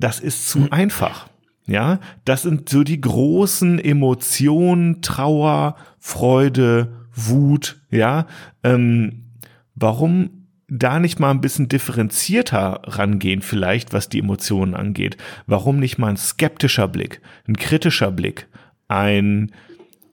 [0.00, 0.68] Das ist zu mhm.
[0.72, 1.28] einfach.
[1.66, 8.26] Ja, das sind so die großen Emotionen, Trauer, Freude, Wut, ja.
[8.64, 9.26] Ähm,
[9.74, 15.16] warum da nicht mal ein bisschen differenzierter rangehen, vielleicht, was die Emotionen angeht?
[15.46, 18.48] Warum nicht mal ein skeptischer Blick, ein kritischer Blick,
[18.88, 19.52] ein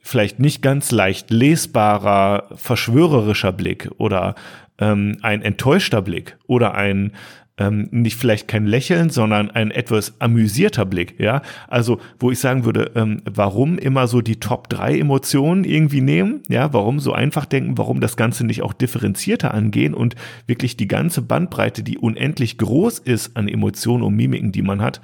[0.02, 4.36] vielleicht nicht ganz leicht lesbarer, verschwörerischer Blick oder
[4.80, 7.12] ähm, ein enttäuschter Blick oder ein
[7.58, 11.42] ähm, nicht vielleicht kein Lächeln, sondern ein etwas amüsierter Blick, ja.
[11.68, 16.42] Also, wo ich sagen würde, ähm, warum immer so die Top drei Emotionen irgendwie nehmen,
[16.48, 20.88] ja, warum so einfach denken, warum das Ganze nicht auch differenzierter angehen und wirklich die
[20.88, 25.02] ganze Bandbreite, die unendlich groß ist an Emotionen und Mimiken, die man hat,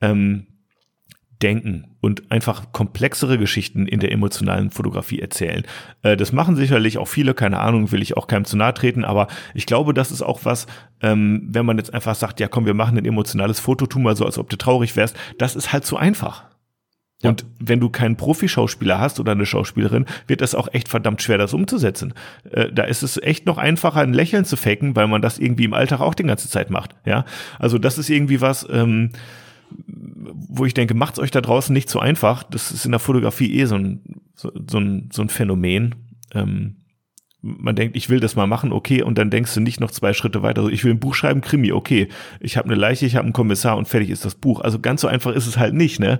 [0.00, 0.46] ähm,
[1.42, 5.64] denken und einfach komplexere Geschichten in der emotionalen Fotografie erzählen.
[6.02, 9.04] Äh, das machen sicherlich auch viele, keine Ahnung, will ich auch keinem zu nahe treten,
[9.04, 10.66] aber ich glaube, das ist auch was,
[11.02, 14.16] ähm, wenn man jetzt einfach sagt, ja komm, wir machen ein emotionales Foto, tu mal
[14.16, 16.44] so, als ob du traurig wärst, das ist halt zu einfach.
[17.22, 17.30] Ja.
[17.30, 21.38] Und wenn du keinen Profischauspieler hast oder eine Schauspielerin, wird das auch echt verdammt schwer,
[21.38, 22.12] das umzusetzen.
[22.50, 25.64] Äh, da ist es echt noch einfacher, ein Lächeln zu faken, weil man das irgendwie
[25.64, 26.94] im Alltag auch die ganze Zeit macht.
[27.06, 27.24] Ja,
[27.58, 29.12] also das ist irgendwie was, ähm,
[29.70, 32.42] wo ich denke, macht's euch da draußen nicht so einfach.
[32.42, 34.02] Das ist in der Fotografie eh so ein,
[34.34, 35.94] so, so ein, so ein Phänomen.
[36.32, 36.76] Ähm,
[37.40, 40.12] man denkt, ich will das mal machen, okay, und dann denkst du nicht noch zwei
[40.12, 40.62] Schritte weiter.
[40.62, 42.08] Also ich will ein Buch schreiben, Krimi, okay.
[42.40, 44.60] Ich habe eine Leiche, ich habe einen Kommissar und fertig ist das Buch.
[44.60, 46.18] Also ganz so einfach ist es halt nicht, ne?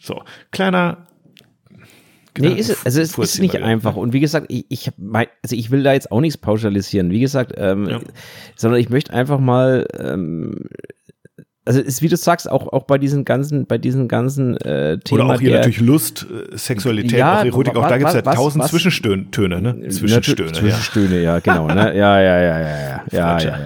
[0.00, 1.06] So, kleiner
[2.38, 3.96] Nee, ist es, also es ist nicht einfach.
[3.96, 7.10] Und wie gesagt, ich, ich mein, also ich will da jetzt auch nichts pauschalisieren.
[7.10, 8.00] Wie gesagt, ähm, ja.
[8.56, 10.64] sondern ich möchte einfach mal ähm,
[11.66, 15.20] also ist wie du sagst, auch, auch bei diesen ganzen, bei diesen ganzen äh, Themen.
[15.20, 18.08] Oder auch hier der, natürlich Lust, äh, Sexualität, Ja, auch Erotik, auch was- da gibt
[18.10, 19.88] es ja was- tausend was- Zwischenstöne, ne?
[19.88, 21.66] Zwischenstöne, Natu- Zwischenstöne, ja, genau.
[21.66, 21.74] Ne?
[21.96, 23.04] Ja, ja, ja, ja, ja.
[23.12, 23.58] ja, ja,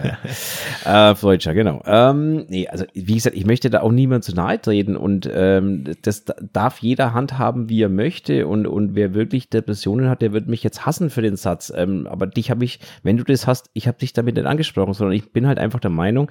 [0.85, 1.11] ja.
[1.11, 1.83] Äh, Freudscher, genau.
[1.87, 5.85] Ähm, nee, also wie gesagt, ich möchte da auch niemand zu nahe treten und ähm,
[6.03, 10.33] das da- darf jeder handhaben, wie er möchte und, und wer wirklich Depressionen hat, der
[10.33, 11.73] wird mich jetzt hassen für den Satz.
[11.75, 14.95] Ähm, aber dich habe ich, wenn du das hast, ich habe dich damit nicht angesprochen,
[14.95, 16.31] sondern ich bin halt einfach der Meinung,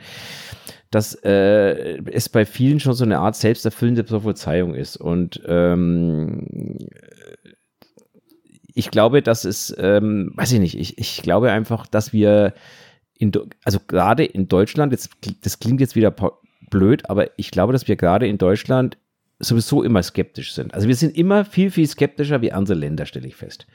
[0.92, 4.98] dass äh, es bei vielen schon so eine Art selbsterfüllende Prophezeiung ist.
[4.98, 6.78] Und ähm,
[8.74, 12.54] ich glaube, dass es, ähm, weiß ich nicht, ich, ich glaube einfach, dass wir
[13.18, 13.32] in,
[13.64, 15.10] also gerade in Deutschland, jetzt,
[15.44, 16.14] das klingt jetzt wieder
[16.70, 18.98] blöd, aber ich glaube, dass wir gerade in Deutschland
[19.40, 20.74] sowieso immer skeptisch sind.
[20.74, 23.68] Also wir sind immer viel, viel skeptischer wie andere Länder, stelle ich fest.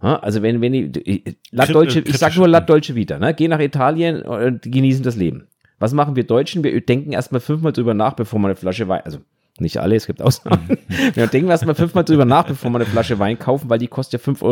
[0.00, 2.38] Also wenn, wenn ich, ich, La Krit- Dolce, ich sag kritisch.
[2.38, 3.34] nur La Dolce Vita, ne?
[3.34, 5.48] geh nach Italien und genießen das Leben.
[5.80, 6.62] Was machen wir Deutschen?
[6.62, 9.18] Wir denken erstmal fünfmal drüber nach, bevor man eine Flasche Wein, also
[9.58, 10.78] nicht alle, es gibt Ausnahmen.
[11.14, 14.24] Wir denken erstmal fünfmal drüber nach, bevor wir eine Flasche Wein kaufen, weil die kostet
[14.24, 14.42] ja 5,60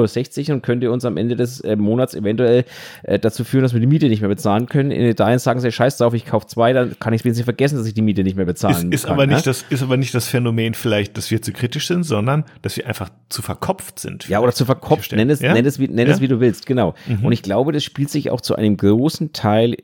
[0.49, 2.65] Euro und könnte uns am Ende des äh, Monats eventuell
[3.05, 4.91] äh, dazu führen, dass wir die Miete nicht mehr bezahlen können.
[4.91, 7.87] In Italien sagen sie, scheiß drauf, ich kaufe zwei, dann kann ich wenigstens vergessen, dass
[7.87, 9.15] ich die Miete nicht mehr Ist, bezahlen ist, kann.
[9.15, 9.35] aber ne?
[9.35, 12.77] nicht das, ist aber nicht das Phänomen vielleicht, dass wir zu kritisch sind, sondern dass
[12.77, 14.29] wir einfach zu verkopft sind.
[14.29, 15.55] Ja, oder zu verkopft, nenn es, Ja?
[15.55, 16.17] nenn es, wie, nenn es Ja?
[16.17, 16.21] Mhm.
[16.21, 16.95] wie du willst, genau.
[17.23, 19.77] Und ich glaube, das spielt sich auch zu einem großen Teil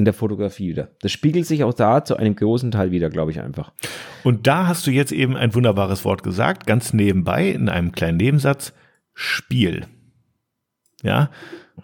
[0.00, 0.88] in der Fotografie wieder.
[1.02, 3.70] Das spiegelt sich auch da zu einem großen Teil wieder, glaube ich einfach.
[4.24, 8.16] Und da hast du jetzt eben ein wunderbares Wort gesagt, ganz nebenbei in einem kleinen
[8.16, 8.72] Nebensatz,
[9.12, 9.86] Spiel.
[11.02, 11.30] Ja,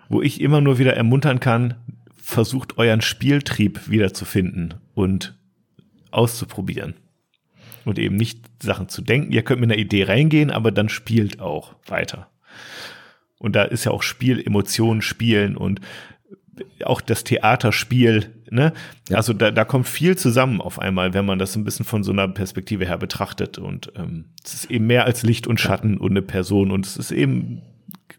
[0.08, 1.74] wo ich immer nur wieder ermuntern kann,
[2.16, 5.38] versucht euren Spieltrieb wiederzufinden und
[6.10, 6.94] auszuprobieren.
[7.84, 9.30] Und eben nicht Sachen zu denken.
[9.30, 12.30] Ihr könnt mit einer Idee reingehen, aber dann spielt auch weiter.
[13.38, 15.82] Und da ist ja auch Spiel, Emotionen spielen und
[16.84, 18.72] auch das Theaterspiel, ne?
[19.08, 19.16] Ja.
[19.18, 22.12] Also da, da kommt viel zusammen auf einmal, wenn man das ein bisschen von so
[22.12, 23.58] einer Perspektive her betrachtet.
[23.58, 26.96] Und ähm, es ist eben mehr als Licht und Schatten und eine Person und es
[26.96, 27.62] ist eben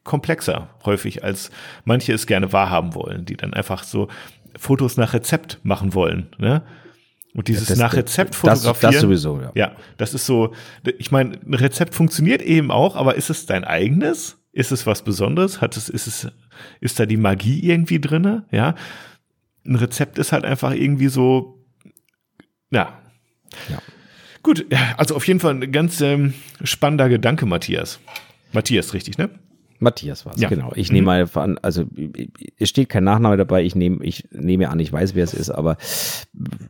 [0.03, 1.51] komplexer häufig, als
[1.85, 4.07] manche es gerne wahrhaben wollen, die dann einfach so
[4.57, 6.63] Fotos nach Rezept machen wollen, ne?
[7.33, 8.93] Und dieses Das- nach Rezept das- fotografieren.
[8.93, 9.51] das sowieso, ja.
[9.53, 10.53] Ja, das ist so,
[10.97, 14.37] ich meine, ein Rezept funktioniert eben auch, aber ist es dein eigenes?
[14.57, 15.61] Ist es was Besonderes?
[15.61, 16.27] Hat es, ist es,
[16.81, 18.45] ist da die Magie irgendwie drinne?
[18.49, 18.73] Ja.
[19.63, 21.63] Ein Rezept ist halt einfach irgendwie so,
[22.71, 22.99] ja.
[23.69, 23.77] Ja.
[24.41, 26.33] Gut, ja, also auf jeden Fall ein ganz ähm,
[26.63, 27.99] spannender Gedanke, Matthias.
[28.51, 29.29] Matthias, richtig, ne?
[29.79, 30.49] Matthias war es, Ja.
[30.49, 30.71] genau.
[30.75, 30.93] Ich Mhm.
[30.95, 31.85] nehme mal an, also
[32.57, 35.51] es steht kein Nachname dabei, ich nehme, ich nehme an, ich weiß, wer es ist,
[35.51, 35.77] aber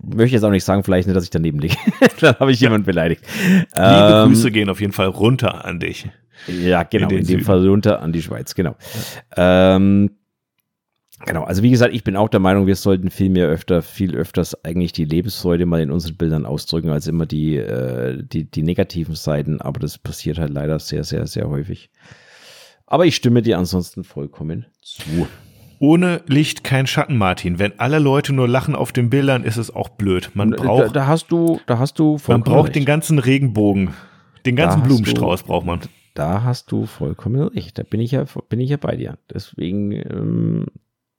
[0.04, 1.76] möchte jetzt auch nicht sagen, vielleicht nicht, dass ich daneben liege.
[2.20, 3.22] Dann habe ich jemanden beleidigt.
[3.48, 6.10] Liebe Ähm, Grüße gehen auf jeden Fall runter an dich.
[6.48, 7.44] Ja, genau, In in, dem Süden.
[7.44, 8.76] Fall runter an die Schweiz, genau.
[9.36, 10.12] Ähm,
[11.26, 14.16] genau, also wie gesagt, ich bin auch der Meinung, wir sollten viel mehr öfter, viel
[14.16, 18.64] öfters eigentlich die Lebensfreude mal in unseren Bildern ausdrücken, als immer die, äh, die, die
[18.64, 21.90] negativen Seiten, aber das passiert halt leider sehr, sehr, sehr häufig.
[22.86, 25.28] Aber ich stimme dir ansonsten vollkommen zu.
[25.80, 27.60] Ohne Licht kein Schatten, Martin.
[27.60, 30.32] Wenn alle Leute nur lachen auf den Bildern, ist es auch blöd.
[30.34, 32.76] Man Da, braucht, da hast du, da hast du man braucht recht.
[32.78, 33.90] den ganzen Regenbogen.
[34.46, 35.82] Den Da ganzen Blumenstrauß du- braucht man.
[36.18, 37.78] Da hast du vollkommen recht.
[37.78, 39.18] Da bin ich ja, bin ich ja bei dir.
[39.32, 40.66] Deswegen, ähm,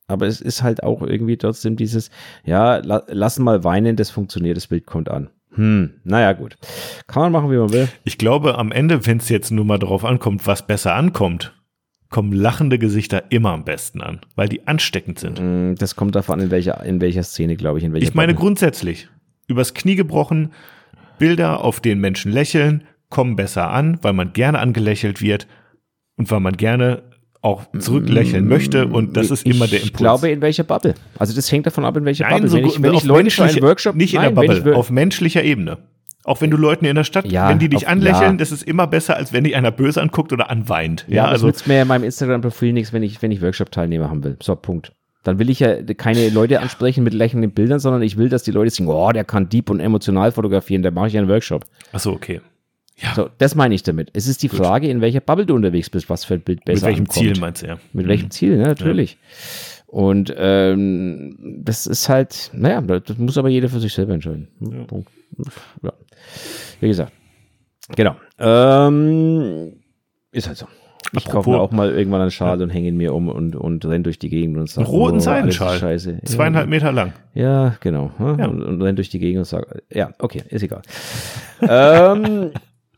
[0.09, 2.11] aber es ist halt auch irgendwie trotzdem dieses,
[2.45, 5.31] ja, la, lass mal weinen, das funktioniert, das Bild kommt an.
[5.55, 6.57] Hm, naja, gut.
[7.07, 7.89] Kann man machen, wie man will.
[8.05, 11.55] Ich glaube, am Ende, wenn es jetzt nur mal darauf ankommt, was besser ankommt,
[12.11, 15.39] kommen lachende Gesichter immer am besten an, weil die ansteckend sind.
[15.39, 18.15] Hm, Das kommt davon an, in welcher, in welcher Szene, glaube ich, in welcher Ich
[18.15, 18.47] meine Bubble.
[18.47, 19.09] grundsätzlich,
[19.47, 20.53] übers Knie gebrochen,
[21.19, 25.47] Bilder, auf denen Menschen lächeln, kommen besser an, weil man gerne angelächelt wird
[26.17, 27.03] und weil man gerne
[27.41, 29.99] auch zurücklächeln möchte und das ist immer der Ich Impuls.
[29.99, 30.95] glaube, in welcher Bubble.
[31.19, 32.49] Also das hängt davon ab, in welcher Bubble.
[32.49, 34.77] so wenn ich, wenn ich Leute für einen Workshop, nicht in nein, der Bubble, ich
[34.77, 35.79] auf menschlicher Ebene.
[36.25, 38.37] Auch wenn du Leuten in der Stadt, Ja, wenn die dich auf- anlächeln, ja.
[38.37, 41.07] das ist immer besser, als wenn dich einer böse anguckt oder anweint.
[41.09, 43.41] Ja, Ja, also das nützt mir ja in meinem Instagram-Profil nichts, wenn ich, wenn ich
[43.41, 44.37] Workshop-Teilnehmer haben will.
[44.43, 44.93] So, Punkt.
[45.23, 48.51] Dann will ich ja keine Leute ansprechen mit lächelnden Bildern, sondern ich will, dass die
[48.51, 51.65] Leute sagen, oh, der kann deep und emotional fotografieren, da mache ich einen Workshop.
[51.93, 52.41] ach so, okay.
[53.01, 54.11] Ja, So, das meine ich damit.
[54.15, 56.65] Es ist die Frage, in welcher Bubble du unterwegs bist, was für ein Bild mit
[56.67, 57.19] besser welchem ankommt.
[57.19, 57.79] Ziel meinst du ja?
[57.93, 58.65] Mit welchem Ziel, ne?
[58.65, 59.19] natürlich.
[59.87, 64.49] Und ähm, das ist halt, naja, das muss aber jeder für sich selber entscheiden.
[64.59, 65.09] Hm, Punkt.
[65.83, 65.93] Ja.
[66.81, 67.13] Wie gesagt.
[67.97, 68.17] Genau.
[68.39, 69.75] Ähm,
[70.33, 70.67] ist halt so.
[71.13, 73.57] Ich kaufe Apropos- mir auch mal irgendwann einen Schal und hänge ihn mir um und,
[73.57, 75.79] und renn durch die Gegend und sage, Einen roten ist Seidenschal.
[75.79, 76.19] Scheiße.
[76.25, 77.15] Zweieinhalb Meter lang.
[77.33, 78.11] Ja, ja genau.
[78.19, 78.47] Ja, Ja.
[78.49, 80.83] Und, und renn durch die Gegend und sage, ja, okay, ist egal.
[81.63, 82.51] ähm,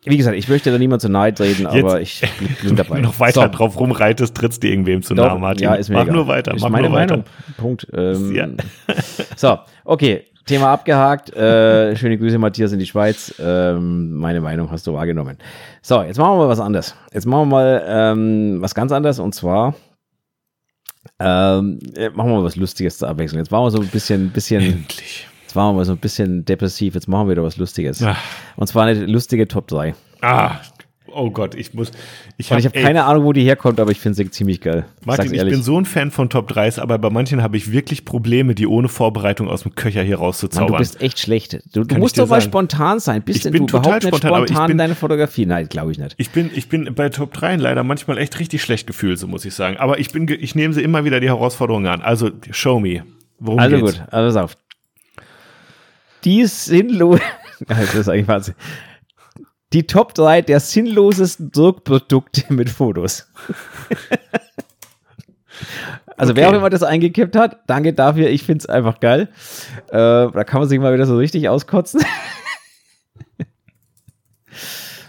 [0.04, 2.22] wie gesagt, ich möchte da niemand zu nahe treten, aber ich
[2.62, 2.96] bin dabei.
[2.96, 3.48] Wenn du noch weiter So.
[3.48, 5.64] drauf rumreitest, trittst du irgendwem zu nahe, Martin.
[5.64, 6.14] Ja, ist mir mach egal.
[6.16, 7.16] nur weiter, ist mach meine nur weiter.
[7.18, 7.26] Meinung.
[7.58, 7.86] Punkt.
[7.92, 8.48] Ähm, Ja.
[9.36, 10.24] so, okay.
[10.46, 11.32] Thema abgehakt.
[11.36, 13.32] Äh, schöne Grüße, Matthias, in die Schweiz.
[13.38, 15.36] Ähm, meine Meinung hast du wahrgenommen.
[15.82, 16.96] So, jetzt machen wir mal was anderes.
[17.12, 19.74] Jetzt machen wir mal ähm, was ganz anderes und zwar
[21.20, 21.78] ähm,
[22.14, 23.38] machen wir mal was Lustiges zur Abwechslung.
[23.38, 24.62] Jetzt machen wir so ein bisschen, bisschen.
[24.62, 25.26] Endlich.
[25.50, 26.94] Jetzt waren wir mal so ein bisschen depressiv.
[26.94, 28.00] Jetzt machen wir wieder was Lustiges.
[28.04, 28.16] Ach.
[28.54, 29.96] Und zwar eine lustige Top 3.
[30.20, 30.60] Ah,
[31.12, 31.90] oh Gott, ich muss.
[32.36, 34.84] Ich habe habe keine Ahnung, wo die herkommt, aber ich finde sie ziemlich geil.
[35.04, 38.04] Martin, ich bin so ein Fan von Top 3s, aber bei manchen habe ich wirklich
[38.04, 40.68] Probleme, die ohne Vorbereitung aus dem Köcher hier Mann, rauszuzaubern.
[40.74, 41.58] du bist echt schlecht.
[41.74, 43.22] Du, du musst doch mal spontan sein.
[43.22, 45.46] Bist Ich bin du total überhaupt nicht spontan, ich spontan bin- in deine Fotografie?
[45.46, 46.14] Nein, glaube ich nicht.
[46.16, 49.44] Ich bin, ich bin bei Top 3 leider manchmal echt richtig schlecht gefühlt, so muss
[49.44, 49.78] ich sagen.
[49.78, 52.02] Aber ich bin, ich nehme sie immer wieder die Herausforderungen an.
[52.02, 53.02] Also, show me.
[53.40, 53.98] Worum Also geht's?
[53.98, 54.56] gut, also pass auf.
[56.24, 57.20] Die sinnlos.
[57.66, 58.54] das ist eigentlich Wahnsinn.
[59.72, 63.28] Die Top 3 der sinnlosesten Druckprodukte mit Fotos.
[66.16, 66.54] also wer Okay.
[66.54, 68.30] auch immer das eingekippt hat, danke dafür.
[68.30, 69.28] Ich finde es einfach geil.
[69.88, 72.02] Äh, da kann man sich mal wieder so richtig auskotzen.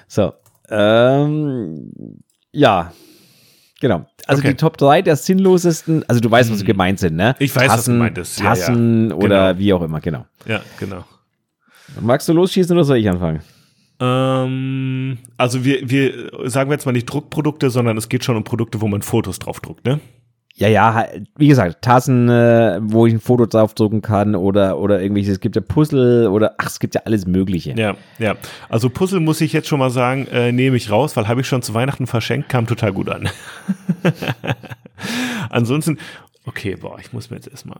[0.07, 0.34] so.
[0.70, 1.91] Ähm,
[2.51, 2.93] ja.
[3.82, 4.05] Genau.
[4.28, 4.50] Also Okay.
[4.50, 7.36] die Top 3 der sinnlosesten, also du weißt, was so gemeint sind, ne?
[7.40, 8.38] Ich weiß, was Tassen, gemeint ist.
[8.40, 8.50] Ja, ja.
[8.52, 9.60] Tassen oder Genau.
[9.60, 10.26] wie auch immer, genau.
[10.46, 11.06] Ja, genau.
[12.00, 13.42] Magst du losschießen oder soll ich anfangen?
[14.00, 18.44] Ähm, also wir, wir sagen wir jetzt mal nicht Druckprodukte, sondern es geht schon um
[18.44, 20.00] Produkte, wo man Fotos drauf druckt, ne?
[20.56, 25.34] Ja, ja, wie gesagt, Tassen, äh, wo ich ein Foto draufdrucken kann oder, oder irgendwelches,
[25.34, 27.74] es gibt ja Puzzle oder, ach, es gibt ja alles Mögliche.
[27.78, 28.36] Ja, ja.
[28.70, 31.47] Also Puzzle muss ich jetzt schon mal sagen, äh, nehme ich raus, weil habe ich
[31.47, 33.30] schon zu Weihnachten verschenkt, kam total gut an.
[35.49, 35.97] Ansonsten,
[36.45, 37.80] okay, boah, ich muss mir jetzt erstmal,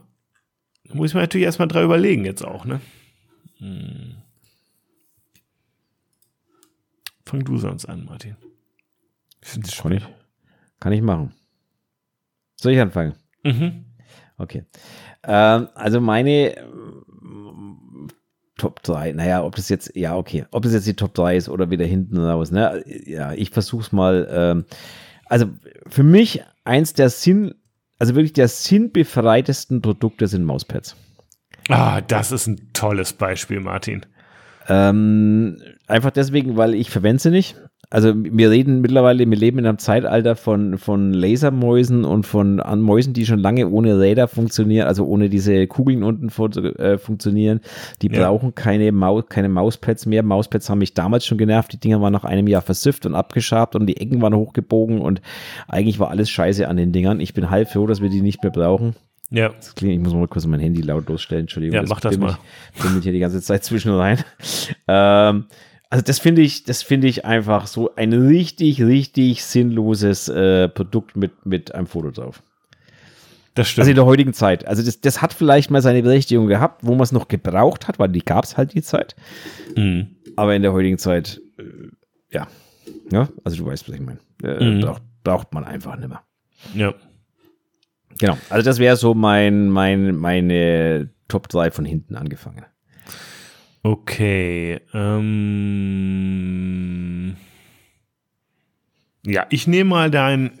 [0.92, 2.80] muss ich mir natürlich erstmal drei überlegen jetzt auch, ne?
[3.58, 4.16] Hm.
[7.26, 8.36] Fang du sonst an, Martin.
[9.42, 10.02] Ich finde es ich,
[10.80, 11.32] kann ich machen.
[12.62, 13.14] Soll ich anfangen?
[13.42, 13.86] Mhm.
[14.38, 14.64] Okay.
[15.24, 18.08] Ähm, also meine ähm,
[18.56, 21.48] Top 3, naja, ob das jetzt, ja, okay, ob das jetzt die Top 3 ist
[21.48, 22.84] oder wieder hinten raus, ne?
[23.04, 24.28] Ja, ich versuch's mal.
[24.30, 24.64] Ähm,
[25.26, 25.46] also
[25.88, 27.54] für mich eins der Sinn,
[27.98, 30.94] also wirklich der sinnbefreitesten Produkte sind Mauspads.
[31.68, 34.06] Ah, das ist ein tolles Beispiel, Martin.
[34.68, 37.56] Ähm, einfach deswegen, weil ich verwende sie nicht.
[37.94, 42.80] Also wir reden mittlerweile, wir leben in einem Zeitalter von, von Lasermäusen und von an
[42.80, 46.28] Mäusen, die schon lange ohne Räder funktionieren, also ohne diese Kugeln unten
[46.78, 47.60] äh, funktionieren.
[48.00, 48.22] Die Ja.
[48.28, 50.22] brauchen keine, Mau keine Mauspads mehr.
[50.22, 51.70] Mauspads haben mich damals schon genervt.
[51.74, 55.20] Die Dinger waren nach einem Jahr versüfft und abgeschabt und die Ecken waren hochgebogen und
[55.68, 57.20] eigentlich war alles scheiße an den Dingern.
[57.20, 58.96] Ich bin halb froh, dass wir die nicht mehr brauchen.
[59.28, 61.76] Ja, Das klingt, ich muss mal kurz mein Handy lautlos stellen, Entschuldigung.
[61.76, 62.82] Ja, mach das bimmelt- mal.
[62.82, 64.16] bimmelt hier die ganze Zeit zwischen rein.
[64.88, 65.44] Ähm,
[65.92, 71.16] also das finde ich, das finde ich einfach so ein richtig, richtig sinnloses äh, Produkt
[71.16, 72.42] mit, mit einem Foto drauf.
[73.54, 73.98] das Also in stimmt.
[73.98, 74.66] der heutigen Zeit.
[74.66, 77.98] Also das, das hat vielleicht mal seine Berechtigung gehabt, wo man es noch gebraucht hat,
[77.98, 79.14] weil die gab es halt die Zeit.
[79.76, 80.16] Mhm.
[80.36, 81.64] Aber in der heutigen Zeit, äh,
[82.30, 82.48] ja.
[83.10, 83.28] ja.
[83.44, 84.18] Also du weißt, was ich meine.
[84.42, 84.80] Äh, Mhm.
[84.80, 86.22] braucht, braucht man einfach nicht mehr.
[86.74, 86.94] Ja.
[88.18, 88.38] Genau.
[88.48, 92.64] Also das wäre so mein, mein, meine Top 3 von hinten angefangen.
[93.82, 94.80] Okay.
[94.94, 95.36] Ähm,
[99.24, 100.52] ja, ich nehme mal dein,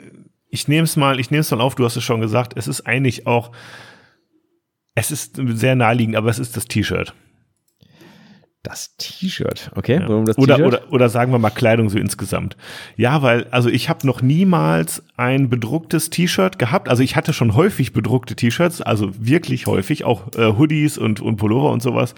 [0.48, 2.66] ich nehme es mal, ich nehme es mal auf, du hast es schon gesagt, es
[2.68, 3.52] ist eigentlich auch,
[4.94, 7.14] es ist sehr naheliegend, aber es ist das T-Shirt.
[8.64, 9.94] Das T-Shirt, okay?
[10.00, 10.08] Ja.
[10.08, 12.56] Warum das oder, oder, oder sagen wir mal Kleidung so insgesamt.
[12.96, 16.88] Ja, weil, also ich habe noch niemals ein bedrucktes T-Shirt gehabt.
[16.88, 21.36] Also ich hatte schon häufig bedruckte T-Shirts, also wirklich häufig, auch äh, Hoodies und, und
[21.36, 22.14] Pullover und sowas.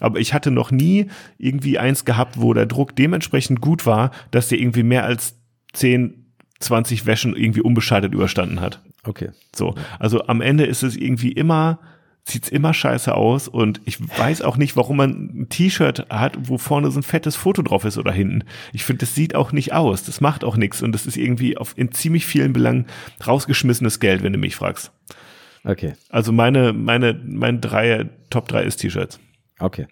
[0.00, 1.06] Aber ich hatte noch nie
[1.38, 5.36] irgendwie eins gehabt, wo der Druck dementsprechend gut war, dass der irgendwie mehr als
[5.72, 6.26] 10,
[6.60, 8.82] 20 Wäschen irgendwie unbeschadet überstanden hat.
[9.04, 9.30] Okay.
[9.54, 11.78] So, also am Ende ist es irgendwie immer,
[12.24, 16.58] sieht's immer scheiße aus und ich weiß auch nicht, warum man ein T-Shirt hat, wo
[16.58, 18.44] vorne so ein fettes Foto drauf ist oder hinten.
[18.72, 21.56] Ich finde, das sieht auch nicht aus, das macht auch nichts und das ist irgendwie
[21.56, 22.86] auf in ziemlich vielen Belangen
[23.26, 24.92] rausgeschmissenes Geld, wenn du mich fragst.
[25.64, 25.94] Okay.
[26.08, 29.20] Also meine, meine, mein drei, Top 3 ist T-Shirts.
[29.58, 29.86] Okay.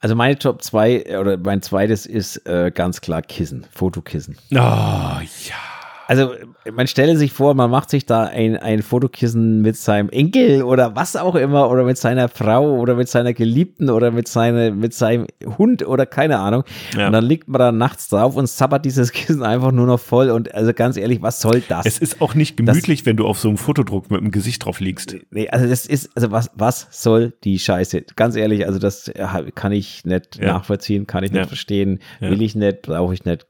[0.00, 4.38] Also meine Top 2 oder mein zweites ist äh, ganz klar Kissen, Fotokissen.
[4.52, 5.69] Oh, ja.
[6.10, 6.32] Also
[6.74, 10.96] man stelle sich vor, man macht sich da ein, ein Fotokissen mit seinem Enkel oder
[10.96, 14.92] was auch immer oder mit seiner Frau oder mit seiner Geliebten oder mit, seine, mit
[14.92, 16.64] seinem Hund oder keine Ahnung.
[16.96, 17.06] Ja.
[17.06, 20.30] Und dann liegt man da nachts drauf und zappert dieses Kissen einfach nur noch voll
[20.30, 21.86] und also ganz ehrlich, was soll das?
[21.86, 24.80] Es ist auch nicht gemütlich, wenn du auf so einem Fotodruck mit dem Gesicht drauf
[24.80, 25.14] liegst.
[25.30, 28.02] Nee, also das ist, also was, was soll die Scheiße?
[28.16, 30.54] Ganz ehrlich, also das äh, kann ich nicht Ja.
[30.54, 31.46] nachvollziehen, kann ich nicht Ja.
[31.46, 33.46] verstehen, will ich nicht, brauche ich nicht.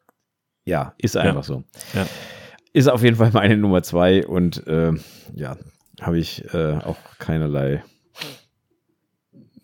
[0.66, 1.64] Ja, ist einfach so.
[1.94, 2.04] Ja.
[2.73, 4.93] Ist auf jeden Fall meine Nummer zwei und äh,
[5.35, 5.57] ja,
[6.01, 7.83] habe ich äh, auch keinerlei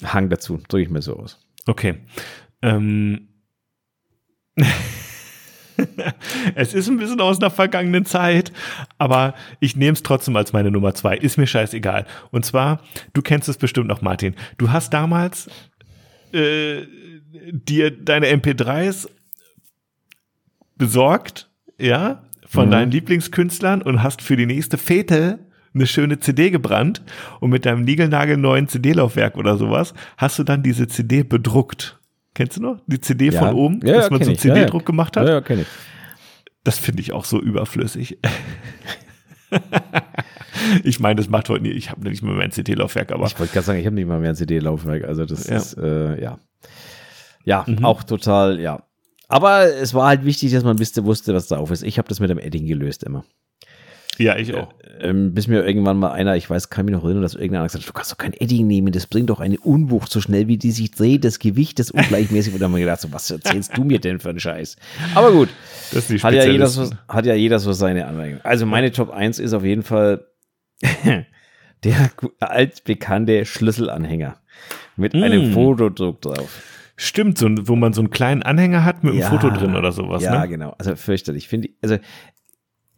[0.04, 1.38] Hang dazu, drücke ich mir so aus.
[1.66, 1.98] Okay.
[2.62, 3.28] Ähm.
[6.54, 8.52] es ist ein bisschen aus einer vergangenen Zeit,
[8.98, 11.16] aber ich nehme es trotzdem als meine Nummer zwei.
[11.16, 12.06] Ist mir scheißegal.
[12.30, 12.82] Und zwar,
[13.12, 14.34] du kennst es bestimmt noch, Martin.
[14.58, 15.48] Du hast damals
[16.32, 16.82] äh,
[17.52, 19.08] dir deine MP3s
[20.76, 22.72] besorgt, ja, von mhm.
[22.72, 25.38] deinen Lieblingskünstlern und hast für die nächste Fete
[25.74, 27.02] eine schöne CD gebrannt
[27.40, 31.98] und mit deinem niegelnagelneuen CD-Laufwerk oder sowas hast du dann diese CD bedruckt.
[32.34, 32.80] Kennst du noch?
[32.86, 33.38] Die CD ja.
[33.38, 35.26] von oben, ja, dass man so einen CD-Druck ja, gemacht hat?
[35.26, 35.66] Ja, ja, kenn ich.
[36.64, 38.18] Das finde ich auch so überflüssig.
[40.84, 41.70] ich meine, das macht heute nie.
[41.70, 43.26] Ich habe nicht mehr mein CD-Laufwerk, aber.
[43.26, 45.04] Ich wollte gerade sagen, ich habe nicht mal mehr ein CD-Laufwerk.
[45.04, 45.56] Also das ja.
[45.56, 46.38] ist, äh, ja.
[47.44, 47.84] Ja, mhm.
[47.84, 48.82] auch total, ja.
[49.28, 51.82] Aber es war halt wichtig, dass man wusste, wusste, was da auf ist.
[51.82, 53.24] Ich habe das mit dem Edding gelöst immer.
[54.18, 54.72] Ja, ich auch.
[55.00, 57.84] Ähm, bis mir irgendwann mal einer, ich weiß, kann mich noch erinnern, dass irgendeiner gesagt
[57.84, 60.56] hat, du kannst doch kein Edding nehmen, das bringt doch eine Unwucht, so schnell wie
[60.56, 62.54] die sich dreht, das Gewicht ist ungleichmäßig.
[62.54, 64.76] Und dann haben wir gedacht, so, was erzählst du mir denn für einen Scheiß?
[65.14, 65.50] Aber gut,
[65.92, 68.40] das ist hat, ja jeder so, hat ja jeder so seine Anmerkungen.
[68.42, 70.26] Also meine Top 1 ist auf jeden Fall
[71.84, 72.10] der
[72.40, 74.38] altbekannte Schlüsselanhänger
[74.96, 75.22] mit mm.
[75.22, 76.62] einem Fotodruck drauf.
[76.96, 79.92] Stimmt, so, wo man so einen kleinen Anhänger hat mit einem ja, Foto drin oder
[79.92, 80.22] sowas.
[80.22, 80.48] Ja, ne?
[80.48, 80.74] genau.
[80.78, 81.48] Also fürchterlich.
[81.48, 81.98] Finde also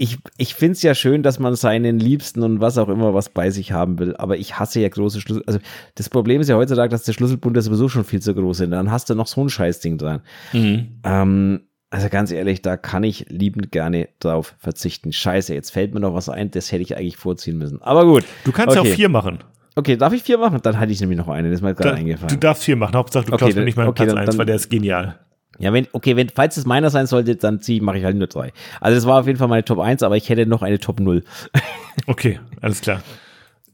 [0.01, 3.28] ich, ich finde es ja schön, dass man seinen Liebsten und was auch immer was
[3.28, 5.42] bei sich haben will, aber ich hasse ja große Schlüssel.
[5.46, 5.59] Also
[5.96, 8.70] das Problem ist ja heutzutage, dass der Schlüsselbund sowieso schon viel zu groß sind.
[8.70, 10.20] Dann hast du noch so ein Scheißding dran.
[10.53, 11.01] Mhm.
[11.03, 15.12] Ähm, also ganz ehrlich, da kann ich liebend gerne drauf verzichten.
[15.12, 17.82] Scheiße, jetzt fällt mir noch was ein, das hätte ich eigentlich vorziehen müssen.
[17.82, 18.24] Aber gut.
[18.44, 18.88] Du kannst okay.
[18.88, 19.38] auch vier machen.
[19.79, 20.59] Okay, darf ich vier machen?
[20.61, 22.31] Dann hatte ich nämlich noch eine, das ist mir gerade eingefallen.
[22.31, 24.37] Du darfst vier machen, Hauptsache du okay, klaust mir nicht meinen okay, Platz dann, eins,
[24.37, 25.20] weil der ist genial.
[25.61, 28.26] Ja, wenn, okay, wenn, falls es meiner sein sollte, dann zieh, mache ich halt nur
[28.26, 28.53] drei.
[28.81, 30.99] Also das war auf jeden Fall meine Top 1, aber ich hätte noch eine Top
[30.99, 31.22] 0.
[32.09, 33.05] okay, alles klar.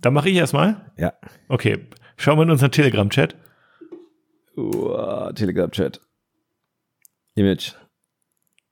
[0.02, 0.92] Dann mache ich erstmal.
[0.98, 1.14] Ja.
[1.48, 1.78] Okay.
[2.18, 3.36] Schauen wir in unseren Telegram-Chat.
[4.58, 6.02] Uh, Telegram-Chat.
[7.34, 7.72] Image.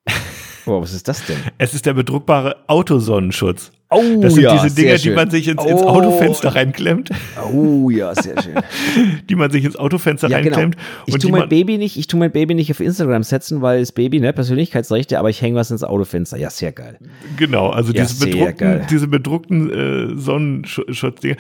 [0.65, 1.39] Oh, was ist das denn?
[1.59, 3.73] Es ist der bedruckbare Autosonnenschutz.
[3.93, 7.11] Oh, das sind ja, diese Dinger, die man sich ins, ins, Autofenster reinklemmt.
[7.53, 8.55] Oh ja, sehr schön.
[9.29, 10.57] die man sich ins Autofenster ja, genau.
[10.57, 10.77] reinklemmt.
[10.77, 11.17] Genau.
[11.17, 13.93] Ich tue mein Baby nicht, ich tue mein Baby nicht auf Instagram setzen, weil das
[13.93, 16.37] Baby, ne, Persönlichkeitsrechte, aber ich hänge was ins Autofenster.
[16.37, 16.99] Ja, sehr geil.
[17.37, 21.37] Genau, also ja, diese, bedruckten, diese bedruckten äh, Sonnenschutzdinger.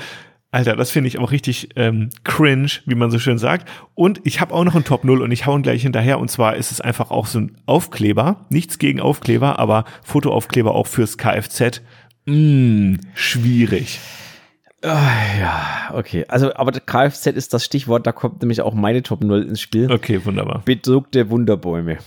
[0.54, 3.66] Alter, das finde ich auch richtig ähm, cringe, wie man so schön sagt.
[3.94, 6.20] Und ich habe auch noch einen Top 0 und ich hau ihn gleich hinterher.
[6.20, 8.44] Und zwar ist es einfach auch so ein Aufkleber.
[8.50, 11.80] Nichts gegen Aufkleber, aber Fotoaufkleber auch fürs Kfz.
[12.26, 14.00] Mm, schwierig.
[14.84, 16.24] Oh, ja, okay.
[16.28, 19.90] Also, aber Kfz ist das Stichwort, da kommt nämlich auch meine Top 0 ins Spiel.
[19.90, 20.62] Okay, wunderbar.
[20.64, 21.98] Bedruckte Wunderbäume.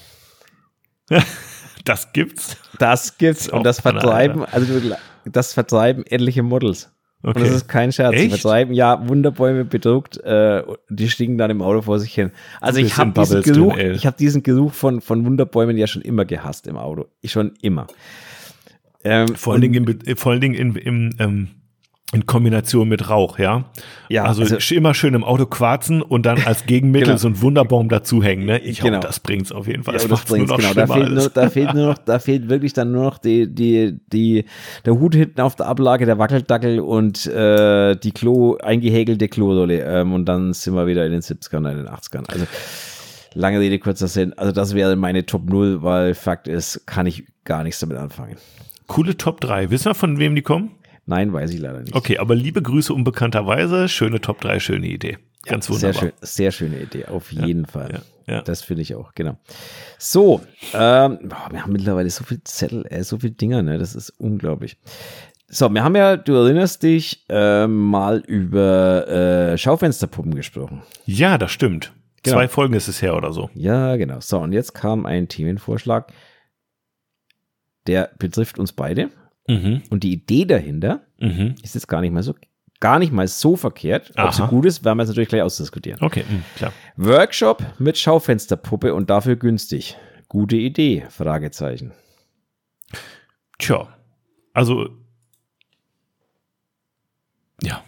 [1.85, 2.57] das gibt's.
[2.79, 3.47] Das gibt's.
[3.47, 4.67] Und das vertreiben, also
[5.25, 6.91] das vertreiben etliche Models.
[7.23, 7.39] Okay.
[7.39, 8.13] Und das ist kein Scherz.
[8.13, 8.29] Echt?
[8.29, 12.31] Vertreiben, ja, Wunderbäume bedruckt, äh, die stiegen dann im Auto vor sich hin.
[12.61, 16.03] Also ich habe diesen Geruch, drin, ich habe diesen Geruch von, von Wunderbäumen ja schon
[16.03, 17.05] immer gehasst im Auto.
[17.21, 17.87] Ich schon immer.
[19.05, 21.47] Ähm, vor, allen Dingen im, vor allen Dingen im, im ähm,
[22.13, 23.65] in Kombination mit Rauch, ja.
[24.09, 24.25] Ja.
[24.25, 27.17] Also, also, immer schön im Auto quarzen und dann als Gegenmittel genau.
[27.17, 28.59] so ein Wunderbaum dazuhängen, ne?
[28.59, 28.97] Ich genau.
[28.97, 29.95] Hoffe, das bringt's auf jeden Fall.
[29.95, 30.73] Ja, das, das bringt's, genau.
[30.73, 33.99] Da fehlt, nur, da fehlt nur noch, da fehlt wirklich dann nur noch die, die,
[34.07, 34.45] die,
[34.85, 39.81] der Hut hinten auf der Ablage, der Wackeldackel und äh, die Klo, eingehäkelte Klorolle.
[39.81, 42.29] Ähm, und dann sind wir wieder in den 70ern, in den 80ern.
[42.29, 42.45] Also
[43.33, 44.31] lange Rede, kurzer Sinn.
[44.37, 48.37] Also das wäre meine Top 0, weil Fakt ist, kann ich gar nichts damit anfangen.
[48.87, 49.69] Coole Top 3.
[49.69, 50.71] Wissen wir, von wem die kommen?
[51.05, 51.95] Nein, weiß ich leider nicht.
[51.95, 53.87] Okay, aber liebe Grüße unbekannterweise.
[53.89, 55.17] Schöne Top 3, schöne Idee.
[55.45, 55.93] Ganz wunderbar.
[55.93, 58.01] Sehr, schön, sehr schöne Idee, auf jeden Fall.
[58.27, 58.41] Ja, ja.
[58.41, 59.37] Das finde ich auch, genau.
[59.99, 60.41] So,
[60.73, 63.77] ähm, boah, wir haben mittlerweile so viel Zettel, äh, so viel Dinger, ne?
[63.77, 64.77] Das ist unglaublich.
[65.47, 70.81] So, wir haben ja, du erinnerst dich, äh, mal über äh, Schaufensterpuppen gesprochen.
[71.05, 71.93] Ja, das stimmt.
[72.23, 72.37] Genau.
[72.37, 73.51] Zwei Folgen ist es her oder so.
[73.53, 74.19] Ja, genau.
[74.19, 76.11] So, und jetzt kam ein Themenvorschlag,
[77.87, 79.09] der betrifft uns beide.
[79.47, 79.83] Mhm.
[79.89, 81.55] Und die Idee dahinter mhm.
[81.61, 82.33] ist jetzt gar nicht mal so
[82.79, 84.11] gar nicht mal so verkehrt.
[84.17, 86.01] Ob sie gut ist, werden wir jetzt natürlich gleich ausdiskutieren.
[86.01, 86.73] Okay, mh, klar.
[86.97, 89.97] Workshop mit Schaufensterpuppe und dafür günstig.
[90.27, 91.05] Gute Idee?
[91.09, 91.93] Fragezeichen.
[93.57, 93.87] Tja,
[94.53, 94.89] also
[97.61, 97.83] ja.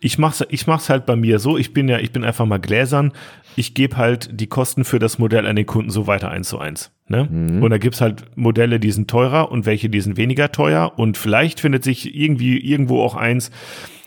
[0.00, 1.56] Ich mach's, ich mach's halt bei mir so.
[1.56, 3.12] Ich bin ja, ich bin einfach mal gläsern.
[3.56, 6.58] Ich gebe halt die Kosten für das Modell an den Kunden so weiter eins zu
[6.58, 6.92] eins.
[7.08, 7.28] Ne?
[7.30, 7.62] Mhm.
[7.62, 10.92] Und da gibt's halt Modelle, die sind teurer und welche, die sind weniger teuer.
[10.96, 13.50] Und vielleicht findet sich irgendwie irgendwo auch eins,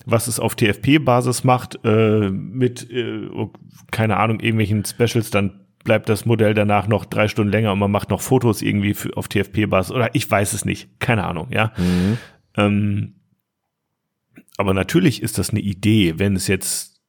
[0.06, 3.52] was es auf TFP-Basis macht, äh, mit, äh, oh,
[3.92, 7.92] keine Ahnung, irgendwelchen Specials, dann bleibt das Modell danach noch drei Stunden länger und man
[7.92, 11.72] macht noch Fotos irgendwie für, auf TFP-Basis oder ich weiß es nicht, keine Ahnung, ja.
[11.78, 12.18] Mhm.
[12.58, 13.14] Ähm,
[14.60, 17.00] aber natürlich ist das eine Idee, wenn es jetzt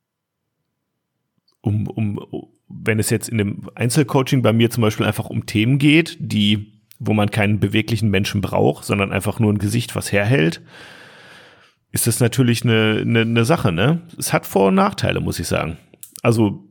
[1.62, 2.20] um, um,
[2.68, 6.80] wenn es jetzt in dem Einzelcoaching bei mir zum Beispiel einfach um Themen geht, die,
[7.00, 10.62] wo man keinen beweglichen Menschen braucht, sondern einfach nur ein Gesicht, was herhält,
[11.90, 14.02] ist das natürlich eine, eine, eine Sache, ne?
[14.16, 15.76] Es hat Vor- und Nachteile, muss ich sagen.
[16.22, 16.68] Also,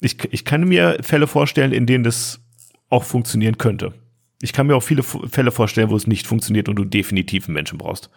[0.00, 2.40] ich, ich kann mir Fälle vorstellen, in denen das
[2.88, 3.92] auch funktionieren könnte.
[4.40, 7.54] Ich kann mir auch viele Fälle vorstellen, wo es nicht funktioniert und du definitiv einen
[7.54, 8.08] Menschen brauchst.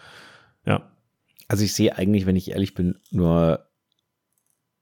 [0.66, 0.89] Ja.
[1.49, 3.67] Also ich sehe eigentlich, wenn ich ehrlich bin, nur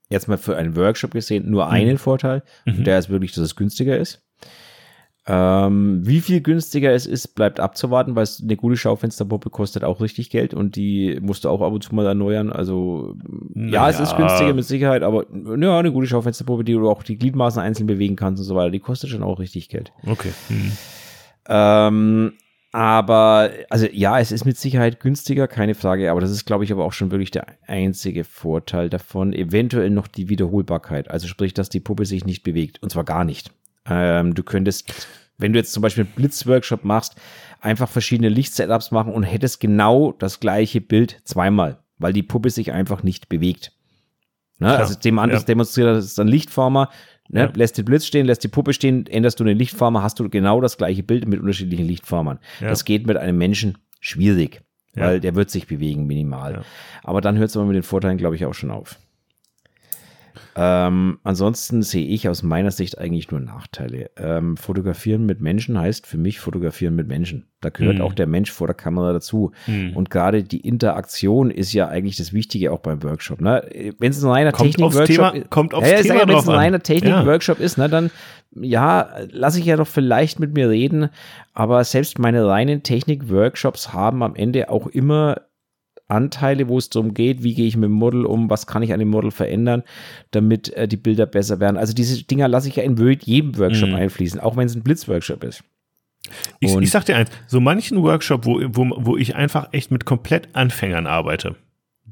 [0.09, 1.71] jetzt mal für einen Workshop gesehen, nur mhm.
[1.71, 2.43] einen Vorteil.
[2.65, 2.83] Mhm.
[2.83, 4.21] der ist wirklich, dass es günstiger ist.
[5.29, 9.99] Ähm, wie viel günstiger es ist, bleibt abzuwarten, weil es eine gute Schaufensterpuppe kostet auch
[9.99, 12.49] richtig Geld und die musst du auch ab und zu mal erneuern.
[12.49, 13.15] Also
[13.53, 13.71] naja.
[13.73, 15.25] ja, es ist günstiger mit Sicherheit, aber
[15.59, 18.71] ja, eine gute Schaufensterpuppe, die du auch die Gliedmaßen einzeln bewegen kannst und so weiter,
[18.71, 19.91] die kostet schon auch richtig Geld.
[20.05, 20.31] Okay.
[20.47, 20.71] Mhm.
[21.49, 22.33] Ähm,
[22.71, 26.71] aber, also ja, es ist mit Sicherheit günstiger, keine Frage, aber das ist, glaube ich,
[26.71, 29.33] aber auch schon wirklich der einzige Vorteil davon.
[29.33, 33.23] Eventuell noch die Wiederholbarkeit, also sprich, dass die Puppe sich nicht bewegt und zwar gar
[33.23, 33.51] nicht.
[33.89, 35.07] Ähm, du könntest,
[35.37, 37.15] wenn du jetzt zum Beispiel einen Blitzworkshop machst,
[37.61, 42.73] einfach verschiedene Lichtsetups machen und hättest genau das gleiche Bild zweimal, weil die Puppe sich
[42.73, 43.71] einfach nicht bewegt.
[44.59, 44.75] Ne?
[44.75, 45.45] Also dem anderen ja.
[45.45, 46.89] demonstriert das ist dann Lichtformer,
[47.29, 47.41] ne?
[47.41, 47.51] ja.
[47.53, 50.61] lässt den Blitz stehen, lässt die Puppe stehen, änderst du den Lichtformer, hast du genau
[50.61, 52.39] das gleiche Bild mit unterschiedlichen Lichtformern.
[52.59, 52.69] Ja.
[52.69, 54.61] Das geht mit einem Menschen schwierig,
[54.93, 56.63] weil der wird sich bewegen minimal.
[57.03, 58.97] Aber dann hört es aber mit den Vorteilen, glaube ich, auch schon auf.
[60.55, 64.09] Ähm, ansonsten sehe ich aus meiner Sicht eigentlich nur Nachteile.
[64.17, 67.47] Ähm, fotografieren mit Menschen heißt für mich fotografieren mit Menschen.
[67.61, 68.01] Da gehört mhm.
[68.01, 69.51] auch der Mensch vor der Kamera dazu.
[69.65, 69.93] Mhm.
[69.95, 73.41] Und gerade die Interaktion ist ja eigentlich das Wichtige auch beim Workshop.
[73.41, 73.95] Ne?
[73.97, 76.79] Wenn es ein reiner Technik-Workshop ist, kommt aufs ja, Thema ja, Wenn es ein reiner
[76.79, 77.65] Technik-Workshop ja.
[77.65, 78.11] ist, ne, dann
[78.55, 81.09] ja, lasse ich ja doch vielleicht mit mir reden.
[81.53, 85.41] Aber selbst meine reinen Technik-Workshops haben am Ende auch immer
[86.07, 88.93] Anteile, wo es darum geht, wie gehe ich mit dem Model um, was kann ich
[88.93, 89.83] an dem Model verändern,
[90.31, 91.77] damit äh, die Bilder besser werden.
[91.77, 93.95] Also diese Dinger lasse ich ja in jedem Workshop mhm.
[93.95, 95.63] einfließen, auch wenn es ein Blitzworkshop ist.
[96.59, 100.05] Ich, ich sag dir eins, so manchen Workshop, wo, wo, wo ich einfach echt mit
[100.05, 101.55] komplett Anfängern arbeite,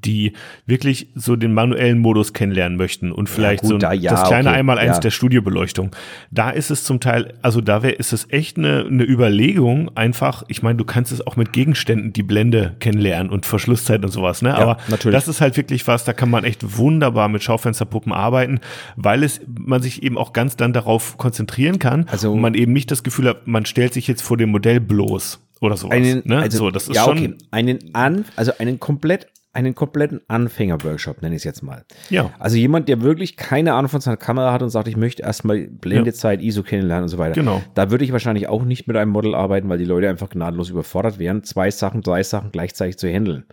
[0.06, 0.34] die
[0.66, 4.28] wirklich so den manuellen Modus kennenlernen möchten und vielleicht ja, gut, so da, ja, das
[4.28, 5.00] kleine okay, Einmaleins ja.
[5.00, 5.92] der Studiobeleuchtung.
[6.32, 10.44] Da ist es zum Teil, also da wäre, ist es echt eine, eine Überlegung, einfach,
[10.48, 14.42] ich meine, du kannst es auch mit Gegenständen die Blende kennenlernen und Verschlusszeit und sowas,
[14.42, 14.56] ne?
[14.56, 15.16] Aber natürlich.
[15.16, 18.60] das ist halt wirklich was, da kann man echt wunderbar mit Schaufensterpuppen arbeiten,
[18.96, 22.74] weil es, man sich eben auch ganz dann darauf konzentrieren kann also, und man eben
[22.74, 25.96] nicht das Gefühl hat, man stellt sich jetzt vor dem Modell bloß oder sowas.
[25.96, 26.40] Einen, ne?
[26.40, 27.34] also, so, das ist ja, okay.
[27.52, 31.86] einen an, also einen komplett einen kompletten Anfänger-Workshop, nenne ich es jetzt mal.
[32.10, 32.32] Ja.
[32.40, 35.68] Also jemand, der wirklich keine Ahnung von seiner Kamera hat und sagt, ich möchte erstmal
[35.68, 36.48] Blendezeit, ja.
[36.48, 37.36] ISO kennenlernen und so weiter.
[37.36, 37.62] Genau.
[37.74, 40.70] Da würde ich wahrscheinlich auch nicht mit einem Model arbeiten, weil die Leute einfach gnadenlos
[40.70, 43.46] überfordert wären, zwei Sachen, drei Sachen gleichzeitig zu handeln.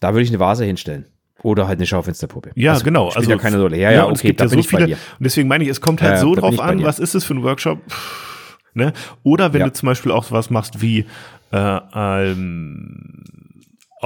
[0.00, 1.06] Da würde ich eine Vase hinstellen.
[1.42, 2.50] Oder halt eine Schaufensterpuppe.
[2.54, 3.10] Ja, also, genau.
[3.10, 3.76] Spielt also ja keine Rolle.
[3.76, 6.02] Ja, ja, ja okay, da bin ja so viele, Und deswegen meine ich, es kommt
[6.02, 7.78] halt ja, so drauf an, was ist es für ein Workshop?
[8.74, 8.92] Ne?
[9.22, 11.06] Oder wenn du zum Beispiel auch was machst wie
[11.52, 13.45] äh, ähm,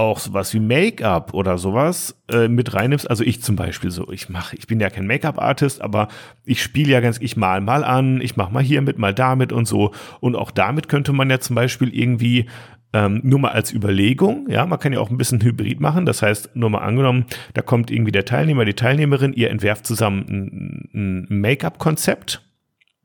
[0.01, 3.09] auch sowas wie Make-up oder sowas äh, mit reinnimmst.
[3.09, 6.09] Also ich zum Beispiel so, ich mache, ich bin ja kein Make-up-Artist, aber
[6.45, 9.53] ich spiele ja ganz, ich mal mal an, ich mache mal hier mit, mal damit
[9.53, 9.93] und so.
[10.21, 12.47] Und auch damit könnte man ja zum Beispiel irgendwie
[12.93, 16.07] ähm, nur mal als Überlegung, ja, man kann ja auch ein bisschen Hybrid machen.
[16.07, 20.25] Das heißt, nur mal angenommen, da kommt irgendwie der Teilnehmer, die Teilnehmerin, ihr entwerft zusammen
[20.29, 22.43] ein, ein Make-up-Konzept,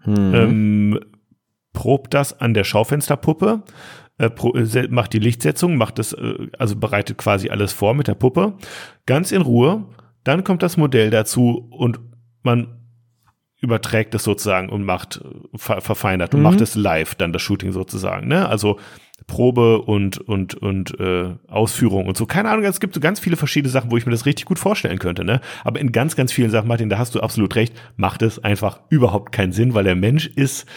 [0.06, 0.34] mhm.
[0.34, 1.00] ähm,
[1.74, 3.64] probt das an der Schaufensterpuppe
[4.18, 8.16] äh, äh macht die Lichtsetzung, macht das, äh, also bereitet quasi alles vor mit der
[8.16, 8.54] Puppe,
[9.06, 9.86] ganz in Ruhe.
[10.24, 12.00] Dann kommt das Modell dazu und
[12.42, 12.86] man
[13.62, 16.46] überträgt es sozusagen und macht, äh, ver verfeinert und mhm.
[16.46, 18.28] macht es live, dann das Shooting sozusagen.
[18.28, 18.48] Ne?
[18.48, 18.80] Also
[19.28, 22.26] Probe und, und, und äh, Ausführung und so.
[22.26, 24.60] Keine Ahnung, es gibt so ganz viele verschiedene Sachen, wo ich mir das richtig gut
[24.60, 25.24] vorstellen könnte.
[25.24, 25.42] Ne?
[25.64, 28.82] Aber in ganz, ganz vielen Sachen, Martin, da hast du absolut recht, macht es einfach
[28.90, 30.68] überhaupt keinen Sinn, weil der Mensch ist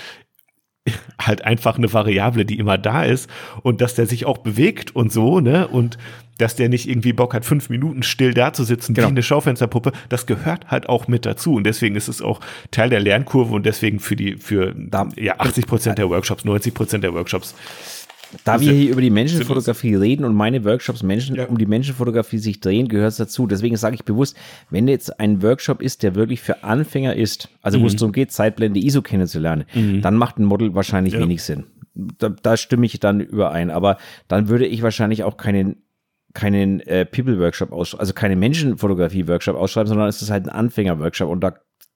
[1.21, 3.29] halt einfach eine Variable, die immer da ist
[3.63, 5.69] und dass der sich auch bewegt und so, ne?
[5.69, 5.99] Und
[6.39, 9.09] dass der nicht irgendwie Bock hat, fünf Minuten still da zu sitzen genau.
[9.09, 11.55] wie eine Schaufensterpuppe, das gehört halt auch mit dazu.
[11.55, 14.75] Und deswegen ist es auch Teil der Lernkurve und deswegen für die, für
[15.17, 17.55] ja, 80 Prozent der Workshops, 90 Prozent der Workshops
[18.45, 21.47] da wir hier über die Menschenfotografie reden und meine Workshops Menschen ja.
[21.47, 23.47] um die Menschenfotografie sich drehen, gehört es dazu.
[23.47, 24.37] Deswegen sage ich bewusst,
[24.71, 27.83] wenn jetzt ein Workshop ist, der wirklich für Anfänger ist, also mhm.
[27.83, 27.99] wo es mhm.
[27.99, 30.03] darum geht, Zeitblende ISO kennenzulernen, mhm.
[30.03, 31.21] dann macht ein Model wahrscheinlich ja.
[31.21, 31.65] wenig Sinn.
[31.95, 33.71] Da, da stimme ich dann überein.
[33.71, 33.97] Aber
[34.29, 35.83] dann würde ich wahrscheinlich auch keinen
[36.35, 41.41] keinen äh, People-Workshop ausschreiben, also keine Menschenfotografie-Workshop ausschreiben, sondern es ist halt ein Anfänger-Workshop und
[41.41, 41.55] da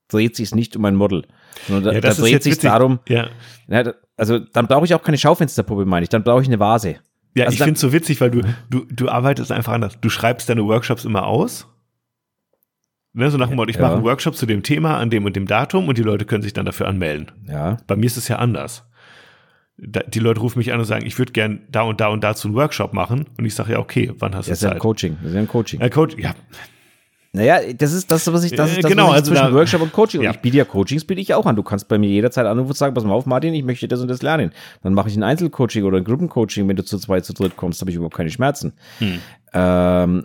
[0.08, 1.24] dreht sich nicht um ein Model,
[1.66, 3.28] sondern da, ja, da dreht sich darum, ja.
[3.68, 3.94] ja.
[4.22, 6.96] Also dann brauche ich auch keine Schaufensterpuppe, meine ich, dann brauche ich eine Vase.
[7.34, 9.98] Ja, also ich finde es so witzig, weil du, du, du arbeitest einfach anders.
[10.00, 11.66] Du schreibst deine Workshops immer aus
[13.14, 13.82] Ne, so nach dem Motto, ich Ja.
[13.82, 16.42] mache einen Workshop zu dem Thema an dem und dem Datum und die Leute können
[16.42, 17.30] sich dann dafür anmelden.
[17.46, 17.76] Ja.
[17.86, 18.88] Bei mir ist es ja anders.
[19.76, 22.24] Da, die Leute rufen mich an und sagen, ich würde gern da und da und
[22.24, 23.26] dazu einen Workshop machen.
[23.36, 24.78] Und ich sage, ja, okay, wann hast du Das ist ja ein?
[24.78, 25.16] Coaching.
[25.20, 25.80] Das ist ja ein Coaching.
[25.82, 26.34] Äh, Coach, ja,
[27.34, 29.46] Naja, das ist das, was ich, das Äh, ist das, genau, was ich also zwischen
[29.46, 30.20] da- Workshop und Coaching.
[30.20, 30.30] Und Ja.
[30.32, 31.56] ich biete ja Coachings, biete ich auch an.
[31.56, 34.00] Du kannst bei mir jederzeit anrufen und sagen, pass mal auf, Martin, ich möchte das
[34.00, 34.52] und das lernen.
[34.82, 37.80] Dann mache ich ein Einzelcoaching oder ein Gruppencoaching, wenn du zu zweit, zu dritt kommst,
[37.80, 38.74] habe ich überhaupt keine Schmerzen.
[38.98, 39.18] Hm.
[39.54, 40.24] Ähm,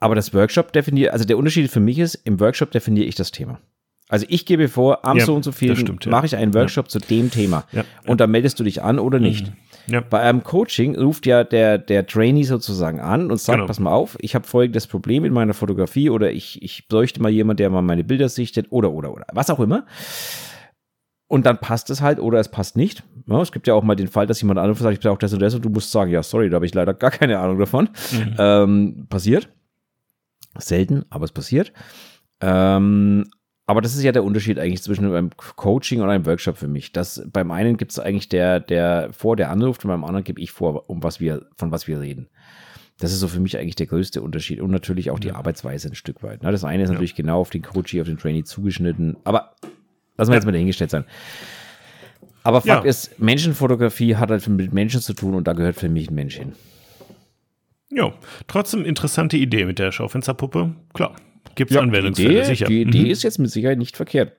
[0.00, 3.30] aber das Workshop definiert, also der Unterschied für mich ist, im Workshop definiere ich das
[3.30, 3.60] Thema.
[4.08, 6.10] Also ich gebe vor, am Ja, so und so viel ja.
[6.10, 7.62] mache ich einen Workshop zu dem Thema.
[7.70, 9.52] Ja, Und dann meldest du dich an oder nicht.
[9.86, 10.00] Ja.
[10.00, 13.66] Bei einem Coaching ruft ja der, der Trainee sozusagen an und sagt, Genau.
[13.66, 17.30] pass mal auf, ich habe folgendes Problem in meiner Fotografie oder ich, ich bräuchte mal
[17.30, 19.86] jemand, der mal meine Bilder sichtet oder, oder, oder, was auch immer.
[21.26, 23.04] Und dann passt es halt oder es passt nicht.
[23.26, 25.18] Ja, es gibt ja auch mal den Fall, dass jemand anruft und sagt, ich brauche
[25.18, 27.38] das und das und du musst sagen, ja, sorry, da habe ich leider gar keine
[27.38, 27.88] Ahnung davon.
[28.10, 28.34] Mhm.
[28.38, 29.48] Ähm, passiert.
[30.58, 31.72] Selten, aber es passiert.
[32.40, 33.26] Ähm,
[33.70, 36.92] aber das ist ja der Unterschied eigentlich zwischen einem Coaching und einem Workshop für mich.
[36.92, 40.40] Das, beim einen gibt es eigentlich der, der vor, der anruft, und beim anderen gebe
[40.40, 42.28] ich vor, um was wir, von was wir reden.
[42.98, 45.94] Das ist so für mich eigentlich der größte Unterschied und natürlich auch die Arbeitsweise ein
[45.94, 46.42] Stück weit.
[46.42, 46.50] Ne?
[46.50, 49.54] Das eine ist natürlich genau auf den Coachie, auf den Trainee zugeschnitten, aber
[50.18, 51.04] lassen wir jetzt mal dahingestellt sein.
[52.42, 52.90] Aber Fakt Ja.
[52.90, 56.36] ist, Menschenfotografie hat halt mit Menschen zu tun und da gehört für mich ein Mensch
[56.36, 56.52] hin.
[57.90, 58.12] ja,
[58.46, 60.72] trotzdem interessante Idee mit der Schaufensterpuppe.
[60.94, 61.14] Klar,
[61.54, 62.66] gibt es Ja, Anwendungsfälle, die Idee, sicher.
[62.66, 63.10] Die Idee Mhm.
[63.10, 64.32] ist jetzt mit Sicherheit nicht verkehrt.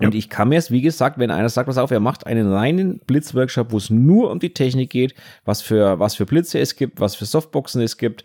[0.00, 0.18] Und Ja.
[0.18, 2.98] ich kann mir es, wie gesagt, wenn einer sagt, pass auf, er macht einen reinen
[3.06, 5.14] Blitzworkshop, wo es nur um die Technik geht,
[5.44, 8.24] was für, was für Blitze es gibt, was für Softboxen es gibt,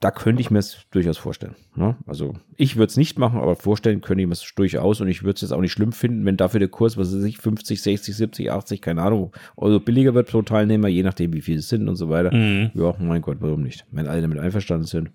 [0.00, 1.56] da könnte ich mir es durchaus vorstellen.
[1.76, 1.96] Ne?
[2.06, 5.22] Also ich würde es nicht machen, aber vorstellen könnte ich mir es durchaus und ich
[5.24, 7.82] würde es jetzt auch nicht schlimm finden, wenn dafür der Kurs, was weiß ich, 50,
[7.82, 11.68] 60, 70, 80, keine Ahnung, Euro billiger wird pro Teilnehmer, je nachdem, wie viele es
[11.68, 12.34] sind und so weiter.
[12.34, 12.70] Mhm.
[12.74, 13.84] Ja, mein Gott, warum nicht?
[13.90, 15.10] Wenn alle damit einverstanden sind,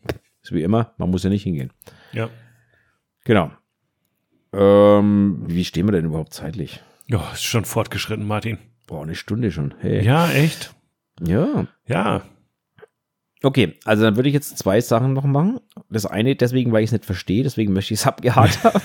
[0.49, 1.71] ist wie immer, man muss ja nicht hingehen.
[2.11, 2.29] Ja.
[3.23, 3.51] Genau.
[4.51, 6.81] Ähm, wie stehen wir denn überhaupt zeitlich?
[7.07, 8.57] ja, ist schon fortgeschritten, Martin.
[8.87, 9.73] Boah, eine Stunde schon.
[9.79, 10.03] Hey.
[10.03, 10.73] Ja, echt?
[11.21, 11.67] ja.
[11.85, 12.23] Ja.
[13.41, 15.61] Okay, also dann würde ich jetzt zwei Sachen noch machen.
[15.89, 18.81] Das eine, deswegen, weil ich es nicht verstehe, deswegen möchte ich es abgehakt haben.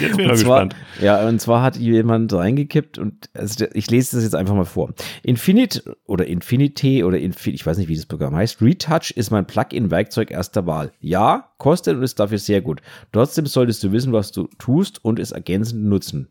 [0.00, 0.76] Jetzt bin ich Und zwar, gespannt.
[1.02, 4.94] ja, und zwar hat jemand reingekippt und also ich lese das jetzt einfach mal vor.
[5.22, 8.62] Infinite oder Infinity oder Infi ich weiß nicht, wie das Programm heißt.
[8.62, 10.92] Retouch ist mein Plugin-Werkzeug erster Wahl.
[11.00, 12.80] Ja, kostet und ist dafür sehr gut.
[13.12, 16.28] Trotzdem solltest du wissen, was du tust und es ergänzend nutzen.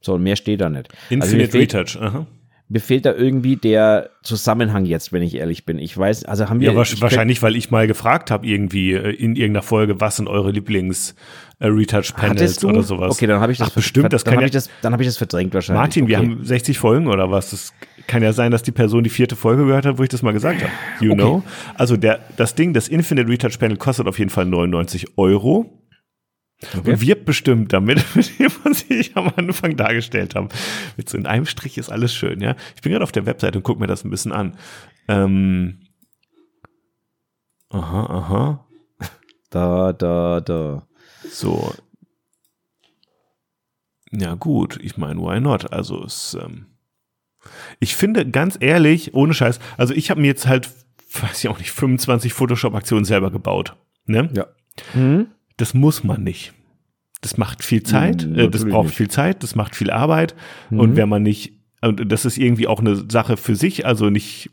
[0.00, 0.88] So, und mehr steht da nicht.
[1.10, 2.00] Also Infinite fehlt, Retouch.
[2.00, 2.26] Aha.
[2.72, 5.80] Mir fehlt da irgendwie der Zusammenhang jetzt, wenn ich ehrlich bin.
[5.80, 6.70] Ich weiß, also haben wir.
[6.70, 10.14] Ja, wa- ich wahrscheinlich, weil ich mal gefragt habe, irgendwie äh, in irgendeiner Folge, was
[10.16, 12.68] sind eure Lieblings-Retouch-Panels du?
[12.68, 13.14] oder sowas.
[13.16, 14.92] Okay, dann habe ich das Ach, bestimmt, das dann kann habe ja- ich das, dann
[14.92, 15.80] habe ich das verdrängt wahrscheinlich.
[15.80, 16.26] Martin, wir okay.
[16.28, 17.50] haben 60 Folgen oder was?
[17.50, 17.72] Das
[18.06, 20.32] kann ja sein, dass die Person die vierte Folge gehört hat, wo ich das mal
[20.32, 20.72] gesagt habe.
[21.00, 21.20] You Okay.
[21.20, 21.42] know?
[21.74, 25.76] Also der, das Ding, das Infinite Retouch Panel kostet auf jeden Fall 99 Euro.
[26.76, 26.90] Okay.
[26.92, 30.48] Und wird bestimmt damit, mit dem, was ich am Anfang dargestellt habe.
[30.96, 32.54] Mit so in einem Strich ist alles schön, ja.
[32.76, 34.56] Ich bin gerade auf der Webseite und gucke mir das ein bisschen an.
[35.08, 35.78] Ähm,
[37.70, 38.66] aha, aha.
[39.50, 40.86] Da, da, da.
[41.28, 41.74] So.
[44.12, 45.72] Ja, gut, ich meine, why not?
[45.72, 46.66] Also es, ähm,
[47.80, 50.70] ich finde ganz ehrlich, ohne Scheiß, also ich habe mir jetzt halt,
[51.20, 53.76] weiß ich auch nicht, 25 Photoshop-Aktionen selber gebaut.
[54.06, 54.30] Ne?
[54.34, 54.46] Ja.
[54.94, 55.28] Mhm.
[55.60, 56.52] Das muss man nicht.
[57.20, 58.96] Das macht viel Zeit, Mm, äh, das braucht nicht.
[58.96, 60.34] viel Zeit, das macht viel Arbeit.
[60.70, 60.80] Mhm.
[60.80, 61.52] Und wenn man nicht,
[61.82, 64.50] und das ist irgendwie auch eine Sache für sich, also nicht,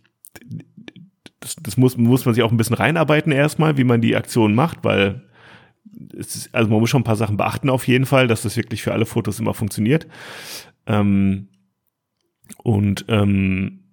[1.40, 4.54] das, das muss, muss man sich auch ein bisschen reinarbeiten erstmal, wie man die Aktion
[4.54, 5.22] macht, weil
[6.18, 8.58] es ist, also man muss schon ein paar Sachen beachten auf jeden Fall, dass das
[8.58, 10.08] wirklich für alle Fotos immer funktioniert.
[10.86, 11.48] Ähm,
[12.64, 13.84] und ähm,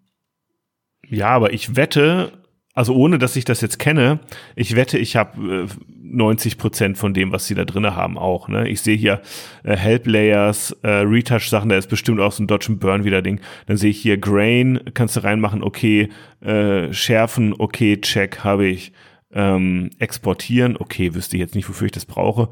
[1.08, 2.32] ja, aber ich wette,
[2.74, 4.20] also ohne dass ich das jetzt kenne,
[4.56, 5.66] ich wette, ich habe äh,
[6.14, 8.48] 90 Prozent von dem, was sie da drinne haben, auch.
[8.48, 8.68] Ne?
[8.68, 9.20] Ich sehe hier
[9.62, 13.04] äh, Help Layers, äh, Retouch Sachen, da ist bestimmt auch so ein Dodge and Burn
[13.04, 13.40] wieder Ding.
[13.66, 16.10] Dann sehe ich hier Grain, kannst du reinmachen, okay,
[16.40, 18.92] äh, schärfen, okay, check, habe ich.
[19.36, 22.50] Ähm, exportieren, okay, wüsste ich jetzt nicht, wofür ich das brauche.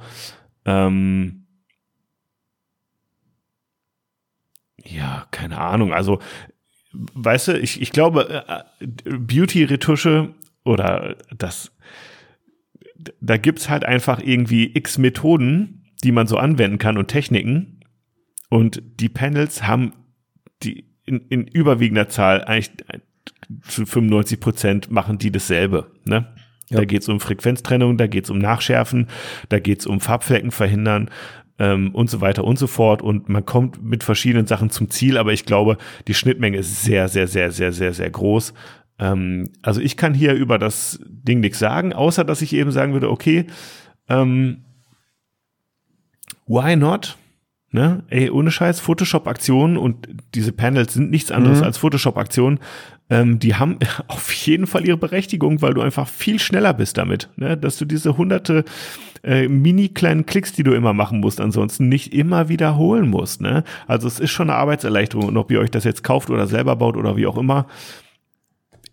[0.64, 1.46] Ähm,
[4.84, 5.92] ja, keine Ahnung.
[5.92, 6.18] Also,
[6.92, 8.44] weißt du, ich, ich glaube,
[8.80, 8.86] äh,
[9.16, 10.34] Beauty-Retusche
[10.64, 11.71] oder das,
[13.20, 17.80] da gibt's halt einfach irgendwie x Methoden, die man so anwenden kann und Techniken.
[18.48, 19.92] Und die Panels haben
[20.62, 22.70] die in, in überwiegender Zahl eigentlich
[23.62, 25.90] zu 95 Prozent machen die dasselbe.
[26.04, 26.28] Ne?
[26.68, 26.78] Ja.
[26.78, 29.08] Da geht's um Frequenztrennung, da geht's um Nachschärfen,
[29.48, 31.10] da geht's um Farbflecken verhindern
[31.58, 33.02] ähm, und so weiter und so fort.
[33.02, 35.76] Und man kommt mit verschiedenen Sachen zum Ziel, aber ich glaube,
[36.08, 38.54] die Schnittmenge ist sehr, sehr, sehr, sehr, sehr, sehr groß.
[38.98, 42.92] Ähm, also ich kann hier über das Ding nichts sagen, außer dass ich eben sagen
[42.92, 43.46] würde, okay,
[44.08, 44.64] Ähm,
[46.46, 47.16] why not?
[47.70, 48.02] Ne?
[48.08, 51.64] Ey, ohne Scheiß, Photoshop-Aktionen und diese Panels sind nichts anderes Mhm.
[51.64, 52.58] als Photoshop-Aktionen.
[53.08, 53.78] Ähm, die haben
[54.08, 57.30] auf jeden Fall ihre Berechtigung, weil du einfach viel schneller bist damit.
[57.36, 57.56] Ne?
[57.56, 58.64] Dass du diese hunderte
[59.24, 63.40] äh, mini kleinen Klicks, die du immer machen musst, ansonsten nicht immer wiederholen musst.
[63.40, 63.64] Ne?
[63.86, 66.76] Also es ist schon eine Arbeitserleichterung und ob ihr euch das jetzt kauft oder selber
[66.76, 67.66] baut oder wie auch immer,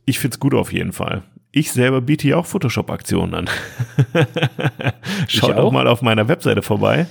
[0.10, 1.24] ich find's gut auf jeden Fall.
[1.52, 3.50] Ich selber biete ja auch Photoshop-Aktionen an.
[5.28, 5.72] Schaut auch auch.
[5.72, 7.08] mal auf meiner Webseite vorbei.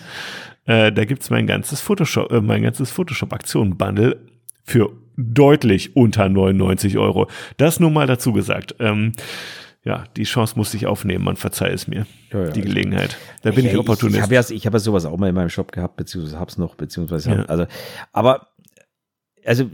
[0.64, 4.20] Äh, da gibt's mein ganzes Photoshop, äh, mein ganzes Photoshop-Aktionen-Bundle
[4.64, 7.28] für deutlich unter 99 Euro.
[7.56, 8.76] Das nur mal dazu gesagt.
[8.78, 9.12] Ähm,
[9.84, 12.06] ja, die Chance musste ich aufnehmen, man verzeiht es mir.
[12.32, 12.50] Ja, ja.
[12.50, 13.16] die Gelegenheit.
[13.42, 14.16] Da bin ich, Hey, Opportunist.
[14.16, 16.58] Ich habe ja, ich hab ja sowas auch mal in meinem Shop gehabt, beziehungsweise hab's
[16.58, 17.66] noch, beziehungsweise, hab, also,
[18.12, 18.48] aber,
[19.44, 19.70] also,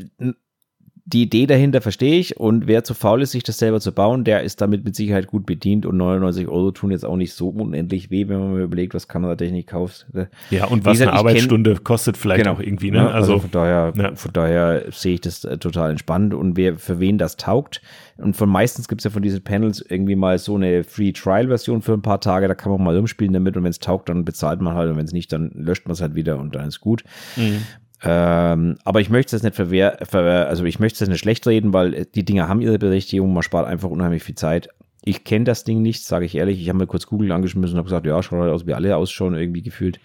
[1.06, 4.24] die Idee dahinter verstehe ich und wer zu faul ist, sich das selber zu bauen,
[4.24, 7.51] der ist damit mit Sicherheit gut bedient und 99 Euro tun jetzt auch nicht so
[7.51, 10.06] unendlich weh, wenn man mal überlegt, was Kameratechnik kauft.
[10.48, 12.97] ja, und was gesagt, eine ich kenn- Arbeitsstunde kostet vielleicht auch irgendwie, ne?
[12.98, 14.14] Ja, Also, von daher, ja.
[14.14, 17.82] von daher sehe ich das äh, total entspannt und wer für wen das taugt.
[18.16, 21.48] Und von meistens gibt es ja von diesen Panels irgendwie mal so eine Free Trial
[21.48, 24.09] Version für ein paar Tage, da kann man mal rumspielen damit und wenn es taugt,
[24.09, 26.55] dann bezahlt man halt und wenn es nicht, dann löscht man es halt wieder und
[26.55, 27.05] dann ist gut.
[27.36, 27.59] Mhm.
[28.05, 31.72] Ähm, aber ich möchte das nicht verwehr, ver, also ich möchte das nicht schlecht reden,
[31.72, 34.68] weil die Dinge haben ihre Berechtigung, man spart einfach unheimlich viel Zeit.
[35.06, 36.60] Ich kenne das Ding nicht, sage ich ehrlich.
[36.60, 38.97] Ich habe mir kurz Google angeschmissen und habe gesagt, ja, schaut halt aus, wie alle
[38.97, 40.01] ausschauen, irgendwie gefühlt.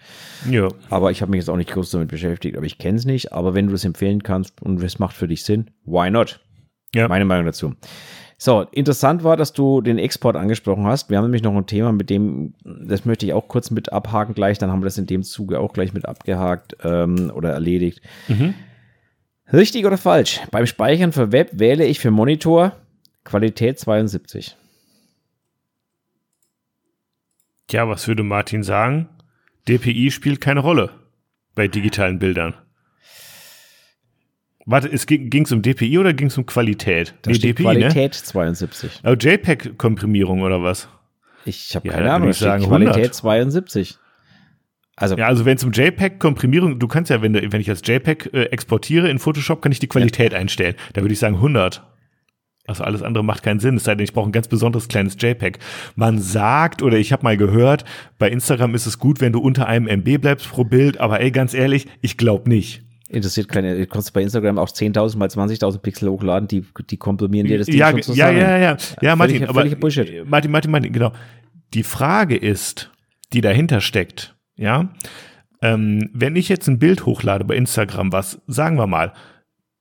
[0.50, 0.68] ja.
[0.90, 3.32] Aber ich habe mich jetzt auch nicht groß damit beschäftigt, aber ich kenne es nicht.
[3.32, 6.40] Aber wenn du es empfehlen kannst und es macht für dich Sinn, why not?
[6.94, 7.08] Ja.
[7.08, 7.74] Meine Meinung dazu.
[8.42, 11.10] So, interessant war, dass du den Export angesprochen hast.
[11.10, 14.34] Wir haben nämlich noch ein Thema, mit dem, das möchte ich auch kurz mit abhaken
[14.34, 18.00] gleich, dann haben wir das in dem Zuge auch gleich mit abgehakt ähm, oder erledigt.
[18.28, 18.54] Mhm.
[19.52, 20.40] Richtig oder falsch?
[20.50, 22.72] Beim Speichern für Web wähle ich für Monitor
[23.24, 24.56] Qualität 72.
[27.66, 29.10] Tja, was würde Martin sagen?
[29.68, 30.88] DPI spielt keine Rolle
[31.54, 32.54] bei digitalen Bildern.
[34.70, 37.14] Warte, es ging es um DPI oder ging es um Qualität?
[37.22, 37.64] Da steht ne?
[37.64, 39.00] Qualität 72.
[39.04, 40.88] Oh, JPEG-Komprimierung oder was?
[41.44, 43.14] Ich habe Ja, keine Ahnung, ich sagen Qualität 100.
[43.14, 43.98] 72.
[44.94, 47.82] Also Ja, also wenn es um JPEG-Komprimierung, du kannst ja, wenn, du, wenn ich als
[47.84, 50.76] JPEG äh, exportiere in Photoshop, kann ich die Qualität einstellen.
[50.92, 51.82] Da würde ich sagen 100.
[52.68, 55.16] Also alles andere macht keinen Sinn, es sei denn, ich brauche ein ganz besonderes kleines
[55.18, 55.58] JPEG.
[55.96, 57.84] Man sagt, oder ich habe mal gehört,
[58.18, 61.32] bei Instagram ist es gut, wenn du unter einem MB bleibst pro Bild, aber ey,
[61.32, 62.84] ganz ehrlich, ich glaube nicht.
[63.10, 67.46] Interessiert keine, du kannst bei Instagram auch 10.000 mal 20.000 Pixel hochladen, die, die komprimieren
[67.46, 68.38] dir das Ding ja, schon ja, zusammen.
[68.38, 70.28] ja, ja, ja, Martin, Völliger- aber Bullshit.
[70.28, 71.12] Martin, Martin, Martin, genau.
[71.74, 72.90] Die Frage ist,
[73.32, 74.90] die dahinter steckt, ja,
[75.62, 79.12] ähm, wenn ich jetzt ein Bild hochlade bei Instagram, was, sagen wir mal,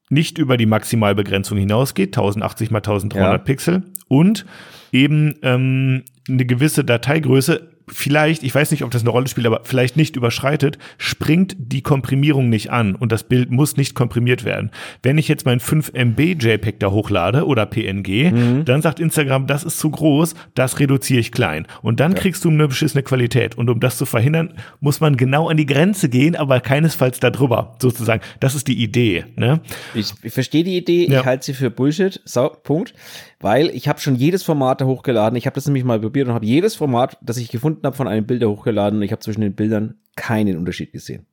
[0.10, 3.38] nicht über die Maximalbegrenzung hinausgeht, 1080 mal 1300 Ja.
[3.38, 4.46] Pixel und
[4.92, 9.62] eben ähm, eine gewisse Dateigröße vielleicht, ich weiß nicht, ob das eine Rolle spielt, aber
[9.64, 14.72] vielleicht nicht überschreitet, springt die Komprimierung nicht an und das Bild muss nicht komprimiert werden.
[15.04, 18.66] Wenn ich jetzt mein 5 MB JPEG da hochlade oder PNG, Mhm.
[18.66, 21.68] dann sagt Instagram, das ist zu groß, das reduziere ich klein.
[21.82, 23.58] Und dann kriegst du eine beschissene Qualität.
[23.58, 27.30] Und um das zu verhindern, muss man genau an die Grenze gehen, aber keinesfalls da
[27.30, 28.22] drüber, sozusagen.
[28.40, 29.26] Das ist die Idee.
[29.36, 29.62] Ne?
[29.94, 31.22] Ich, ich verstehe die Idee, Ja.
[31.22, 32.94] ich halte sie für Bullshit, so, Punkt.
[33.40, 35.38] Weil ich habe schon jedes Format da hochgeladen.
[35.38, 38.08] Ich habe das nämlich mal probiert und habe jedes Format, das ich gefunden habe, von
[38.08, 41.26] einem Bilder hochgeladen und ich habe zwischen den Bildern keinen Unterschied gesehen.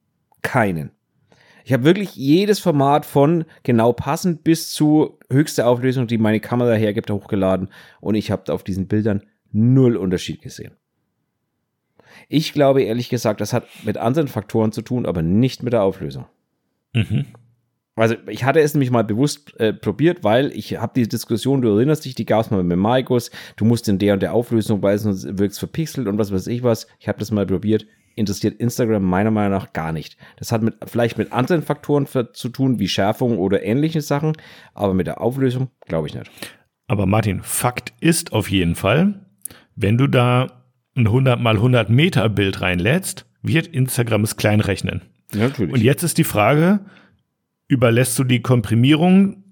[0.43, 0.91] Keinen.
[1.65, 6.75] Ich habe wirklich jedes Format von genau passend bis zu höchste Auflösung, die meine Kamera
[6.75, 7.71] hergibt, hochgeladen
[8.01, 10.77] und ich habe auf diesen Bildern null Unterschied gesehen.
[12.29, 15.83] Ich glaube ehrlich gesagt, das hat mit anderen Faktoren zu tun, aber nicht mit der
[15.83, 16.27] Auflösung.
[16.93, 17.27] Mhm.
[17.97, 21.75] Also ich hatte es nämlich mal bewusst äh, probiert, weil ich habe die Diskussion, du
[21.75, 24.83] erinnerst dich, die gab es mal mit Maikos, du musst in der und der Auflösung,
[24.83, 26.87] weil sonst wirkst verpixelt und was weiß ich was.
[26.99, 30.19] Ich habe das mal probiert, interessiert Instagram meiner Meinung nach gar nicht.
[30.37, 34.35] Das hat mit, vielleicht mit anderen Faktoren für, zu tun, wie Schärfung oder ähnliche Sachen,
[34.75, 36.31] aber mit der Auflösung glaube ich nicht.
[36.89, 39.27] Aber Martin, Fakt ist auf jeden Fall,
[39.75, 40.65] wenn du da
[40.95, 45.03] ein 100 mal 100 Meter Bild reinlädst, wird Instagram es klein rechnen.
[45.35, 45.73] Natürlich.
[45.73, 46.81] Und jetzt ist die Frage,
[47.69, 49.43] überlässt du die Komprimierung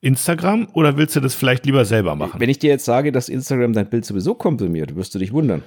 [0.00, 2.40] Instagram oder willst du das vielleicht lieber selber machen?
[2.40, 5.62] Wenn ich dir jetzt sage, dass Instagram dein Bild sowieso komprimiert, wirst du dich wundern.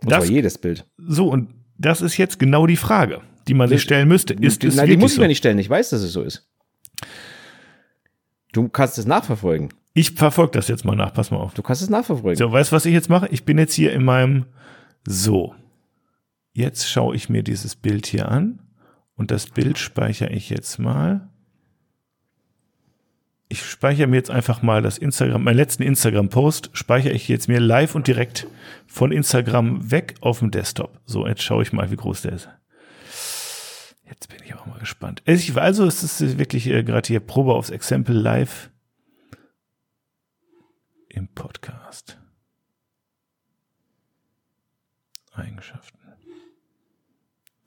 [0.00, 0.86] Und Das- zwar jedes Bild.
[0.96, 4.34] So, und das ist jetzt genau die Frage, die man sich stellen müsste.
[4.34, 5.22] Ist es Nein, die muss ich so?
[5.22, 5.58] mir nicht stellen.
[5.58, 6.48] Ich weiß, dass es so ist.
[8.52, 9.70] Du kannst es nachverfolgen.
[9.94, 11.54] Ich verfolge das jetzt mal nach, pass mal auf.
[11.54, 12.36] Du kannst es nachverfolgen.
[12.36, 13.28] So, weißt du, was ich jetzt mache?
[13.30, 14.46] Ich bin jetzt hier in meinem
[15.06, 15.54] So.
[16.52, 18.60] Jetzt schaue ich mir dieses Bild hier an
[19.18, 21.28] und das Bild speichere ich jetzt mal
[23.48, 27.60] ich speichere mir jetzt einfach mal das Instagram, meinen letzten Instagram-Post speichere ich jetzt mir
[27.60, 28.46] live und direkt
[28.86, 31.00] von Instagram weg auf dem Desktop.
[31.06, 32.48] So, jetzt schaue ich mal, wie groß der ist.
[34.06, 35.22] Jetzt bin ich auch mal gespannt.
[35.26, 38.70] Also, es ist wirklich äh, gerade hier Probe aufs Exempel live
[41.08, 42.18] im Podcast.
[45.32, 45.97] Eigenschaften.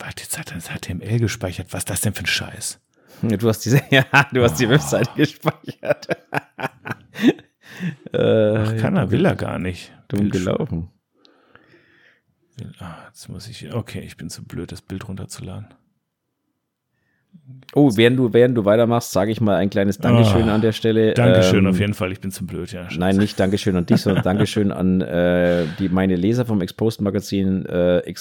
[0.01, 1.67] Warte, jetzt hat er das HTML gespeichert.
[1.73, 2.79] Was ist das denn für ein Scheiß?
[3.21, 4.03] Du hast diese, ja,
[4.33, 4.57] du hast oh.
[4.57, 6.07] die Webseite gespeichert.
[8.13, 9.93] Ach, keiner will er gar nicht.
[10.07, 10.89] Dumm gelaufen.
[12.79, 15.67] Ah, jetzt muss ich, okay, ich bin zu blöd, das Bild runterzuladen.
[17.73, 20.71] Oh, während du, während du weitermachst, sage ich mal ein kleines Dankeschön oh, an der
[20.71, 21.13] Stelle.
[21.13, 22.89] Dankeschön ähm, auf jeden Fall, ich bin zu blöd, ja.
[22.89, 22.99] Schatz.
[22.99, 27.65] Nein, nicht Dankeschön an dich, sondern Dankeschön an äh, die, meine Leser vom Exposed Magazin.
[27.65, 28.13] Äh,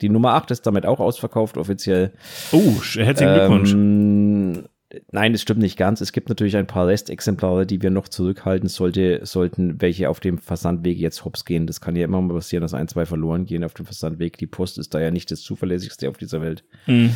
[0.00, 2.12] die Nummer 8 ist damit auch ausverkauft, offiziell.
[2.52, 3.72] Oh, herzlichen Glückwunsch.
[3.72, 4.64] Ähm,
[5.10, 6.00] Nein, das stimmt nicht ganz.
[6.00, 10.38] Es gibt natürlich ein paar Restexemplare, die wir noch zurückhalten sollte, sollten welche auf dem
[10.38, 11.66] Versandweg jetzt hops gehen.
[11.66, 14.38] Das kann ja immer mal passieren, dass ein, zwei verloren gehen auf dem Versandweg.
[14.38, 16.64] Die Post ist da ja nicht das zuverlässigste auf dieser Welt.
[16.86, 17.10] Mhm.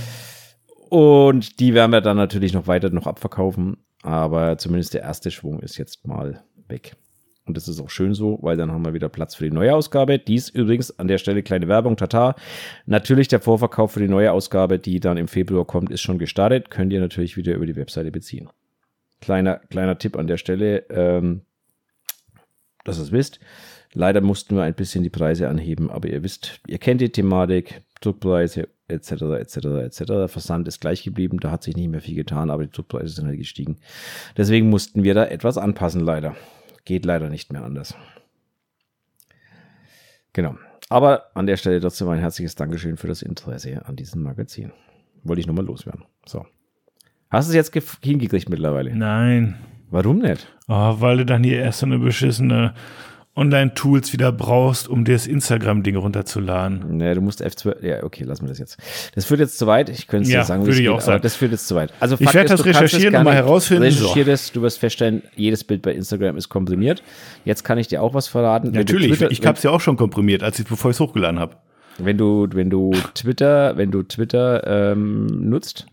[0.88, 3.76] Und die werden wir dann natürlich noch weiter noch abverkaufen.
[4.02, 6.96] Aber zumindest der erste Schwung ist jetzt mal weg.
[7.44, 9.74] Und das ist auch schön so, weil dann haben wir wieder Platz für die neue
[9.74, 10.18] Ausgabe.
[10.18, 12.34] Dies übrigens an der Stelle kleine Werbung, tata.
[12.84, 16.70] Natürlich der Vorverkauf für die neue Ausgabe, die dann im Februar kommt, ist schon gestartet.
[16.70, 18.50] Könnt ihr natürlich wieder über die Webseite beziehen.
[19.20, 21.40] Kleiner, kleiner Tipp an der Stelle, ähm,
[22.84, 23.40] dass ihr es wisst.
[23.94, 27.82] Leider mussten wir ein bisschen die Preise anheben, aber ihr wisst, ihr kennt die Thematik,
[28.02, 29.12] Druckpreise etc.
[29.38, 29.56] etc.
[29.56, 30.02] etc.
[30.26, 33.26] Versand ist gleich geblieben, da hat sich nicht mehr viel getan, aber die Druckpreise sind
[33.26, 33.76] halt gestiegen.
[34.36, 36.34] Deswegen mussten wir da etwas anpassen, leider.
[36.84, 37.94] Geht leider nicht mehr anders.
[40.32, 40.56] Genau.
[40.88, 44.72] Aber an der Stelle trotzdem ein herzliches Dankeschön für das Interesse an diesem Magazin.
[45.22, 46.04] Wollte ich nochmal loswerden.
[46.24, 46.46] So.
[47.30, 48.94] Hast du es jetzt hingekriegt mittlerweile?
[48.94, 49.56] Nein.
[49.90, 50.46] Warum nicht?
[50.66, 52.74] Oh, weil du dann hier erst so eine beschissene
[53.38, 56.96] Online-Tools wieder brauchst, um dir das Instagram-Ding runterzuladen.
[56.96, 57.86] Nee, du musst F12.
[57.86, 58.76] Ja, okay, lass mir das jetzt.
[59.14, 59.88] Das führt jetzt zu weit.
[59.88, 61.22] Ich könnte es ja, dir sagen, würde ich geht, auch sagen.
[61.22, 61.92] das führt jetzt zu weit.
[62.00, 63.84] Also, ich werde das recherchieren und mal herausfinden.
[63.84, 64.30] Recherchiere so.
[64.30, 67.02] das, du wirst feststellen, jedes Bild bei Instagram ist komprimiert.
[67.44, 68.72] Jetzt kann ich dir auch was verraten.
[68.72, 71.38] Natürlich, Twitter, ich habe es ja auch schon komprimiert, als ich bevor ich es hochgeladen
[71.38, 71.56] habe.
[71.98, 75.86] Wenn du, wenn du Twitter, wenn du Twitter ähm, nutzt,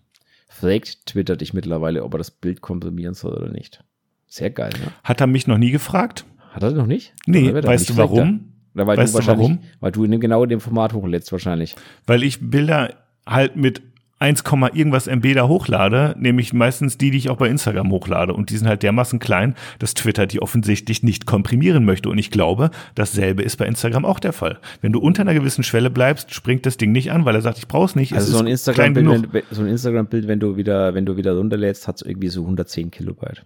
[0.48, 3.84] fragt Twitter dich mittlerweile, ob er das Bild komprimieren soll oder nicht.
[4.28, 4.92] Sehr geil, ne?
[5.04, 6.26] Hat er mich noch nie gefragt?
[6.56, 7.14] Hat er noch nicht?
[7.26, 8.53] Nee, weißt du warum?
[8.73, 9.64] Oder weil weißt du, wahrscheinlich, warum?
[9.80, 11.76] Weil du in dem, genau in dem Format hochlädst wahrscheinlich.
[12.07, 12.94] Weil ich Bilder
[13.26, 13.82] halt mit
[14.19, 18.34] 1, irgendwas MB da hochlade, nämlich meistens die, die ich auch bei Instagram hochlade.
[18.34, 22.10] Und die sind halt dermaßen klein, dass Twitter die offensichtlich nicht komprimieren möchte.
[22.10, 24.60] Und ich glaube, dasselbe ist bei Instagram auch der Fall.
[24.82, 27.57] Wenn du unter einer gewissen Schwelle bleibst, springt das Ding nicht an, weil er sagt,
[27.57, 28.14] ich brauch's nicht.
[28.14, 31.88] Also so ein Instagram-Bild, wenn, so ein Instagram-Bild, wenn du wieder, wenn du wieder runterlädst,
[31.88, 33.45] hat es irgendwie so 110 Kilobyte.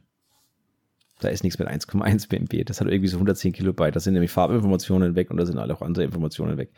[1.20, 2.66] Da ist nichts mit 1,1 BMB.
[2.66, 3.96] Das hat irgendwie so 110 Kilobyte.
[3.96, 6.72] Da sind nämlich Farbinformationen weg und da sind alle auch andere Informationen weg.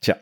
[0.00, 0.16] Tja,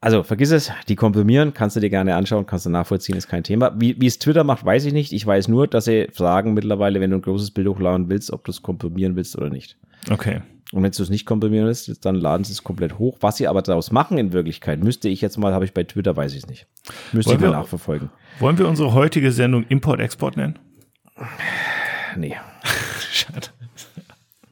[0.00, 3.44] also vergiss es, die komprimieren, kannst du dir gerne anschauen, kannst du nachvollziehen, ist kein
[3.44, 3.78] Thema.
[3.78, 5.12] Wie, wie es Twitter macht, weiß ich nicht.
[5.12, 8.44] Ich weiß nur, dass sie fragen mittlerweile, wenn du ein großes Bild hochladen willst, ob
[8.44, 9.76] du es komprimieren willst oder nicht.
[10.10, 10.40] Okay.
[10.72, 13.18] Und wenn du es nicht komprimieren willst, dann laden sie es komplett hoch.
[13.20, 16.16] Was sie aber daraus machen in Wirklichkeit, müsste ich jetzt mal, habe ich bei Twitter,
[16.16, 16.66] weiß ich es nicht.
[17.12, 18.10] Müsste wollen ich mal wir, nachverfolgen.
[18.38, 20.58] Wollen wir unsere heutige Sendung Import-Export nennen?
[22.16, 22.36] Nee.
[23.10, 23.48] Schade.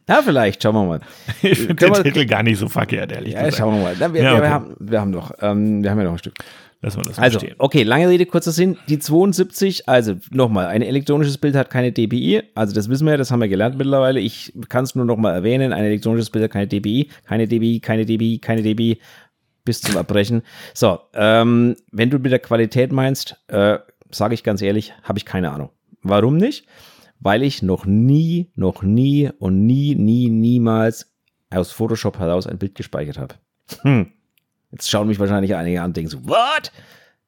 [0.09, 1.01] Ja, vielleicht, schauen wir mal.
[1.43, 3.59] Ich finde den Titel gar nicht so verkehrt, ehrlich ja, gesagt.
[3.59, 3.97] schauen wir mal.
[3.99, 4.43] Na, wir, ja, okay.
[4.43, 6.35] wir, haben, wir haben noch, ähm, wir haben ja noch ein Stück.
[6.81, 7.57] Lassen wir das also, stehen.
[7.59, 8.79] okay, lange Rede, kurzer Sinn.
[8.89, 12.43] Die 72, also nochmal, ein elektronisches Bild hat keine DPI.
[12.55, 14.21] Also das wissen wir, das haben wir gelernt mittlerweile.
[14.21, 15.73] Ich kann es nur nochmal erwähnen.
[15.73, 19.01] Ein elektronisches Bild hat keine DPI, keine DPI, keine DPI, keine DPI,
[19.65, 20.43] bis zum Erbrechen.
[20.73, 23.79] So, ähm, wenn du mit der Qualität meinst, äh,
[24.11, 25.71] sage ich ganz ehrlich, habe ich keine Ahnung.
[26.03, 26.65] Warum nicht?
[27.21, 31.13] Weil ich noch nie, noch nie und nie, nie, niemals
[31.51, 33.35] aus Photoshop heraus ein Bild gespeichert habe.
[33.83, 34.13] Hm.
[34.71, 36.73] Jetzt schauen mich wahrscheinlich einige an und denken so, what?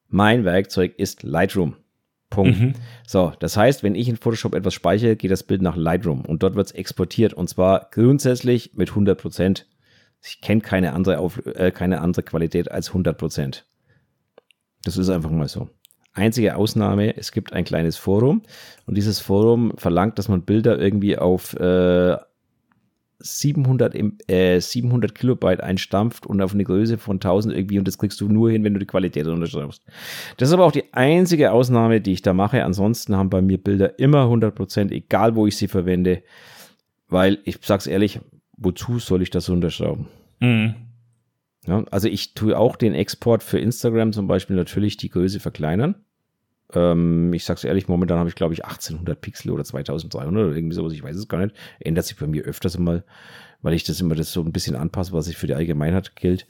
[0.08, 1.76] Mein Werkzeug ist Lightroom.
[2.28, 2.60] Punkt.
[2.60, 2.74] Mhm.
[3.06, 6.44] So, das heißt, wenn ich in Photoshop etwas speichere, geht das Bild nach Lightroom und
[6.44, 9.66] dort wird es exportiert und zwar grundsätzlich mit 100 Prozent.
[10.22, 13.66] Ich kenne keine andere, Auf äh, keine andere Qualität als 100 Prozent.
[14.84, 15.68] Das ist einfach mal so.
[16.12, 18.42] Einzige Ausnahme, es gibt ein kleines Forum
[18.86, 22.16] und dieses Forum verlangt, dass man Bilder irgendwie auf äh,
[23.20, 23.94] 700,
[24.28, 28.28] äh, 700 Kilobyte einstampft und auf eine Größe von 1000 irgendwie und das kriegst du
[28.28, 29.84] nur hin, wenn du die Qualität unterschreibst.
[30.36, 32.64] Das ist aber auch die einzige Ausnahme, die ich da mache.
[32.64, 36.22] Ansonsten haben bei mir Bilder immer 100 Prozent, egal wo ich sie verwende,
[37.08, 38.20] weil ich sag's ehrlich,
[38.56, 40.06] wozu soll ich das unterschrauben?
[40.40, 40.74] Mhm.
[41.66, 45.94] Ja, also ich tue auch den Export für Instagram zum Beispiel natürlich die Größe verkleinern.
[46.72, 50.74] Ähm, ich sag's ehrlich, momentan habe ich, glaube ich, 1800 Pixel oder 2300 oder irgendwie
[50.74, 50.92] sowas.
[50.92, 51.54] Ich weiß es gar nicht.
[51.80, 53.04] Ändert sich bei mir öfters mal,
[53.62, 56.46] weil ich das immer das so ein bisschen anpasse, was sich für die Allgemeinheit gilt.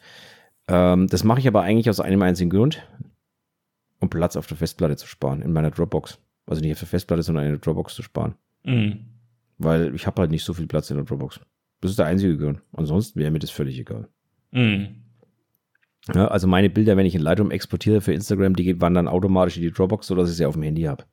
[0.68, 2.86] Ähm, das mache ich aber eigentlich aus einem einzigen Grund,
[3.98, 6.18] um Platz auf der Festplatte zu sparen, in meiner Dropbox.
[6.46, 8.34] Also nicht auf der Festplatte, sondern in der Dropbox zu sparen.
[8.64, 9.06] Mhm.
[9.58, 11.40] Weil ich habe halt nicht so viel Platz in der Dropbox.
[11.80, 12.60] Das ist der einzige Grund.
[12.72, 14.08] Ansonsten wäre mir das völlig egal.
[14.52, 14.88] Mhm.
[16.14, 19.62] Ja, also meine Bilder, wenn ich in Lightroom exportiere für Instagram, die wandern automatisch in
[19.62, 21.04] die Dropbox, sodass ich sie auf dem Handy habe.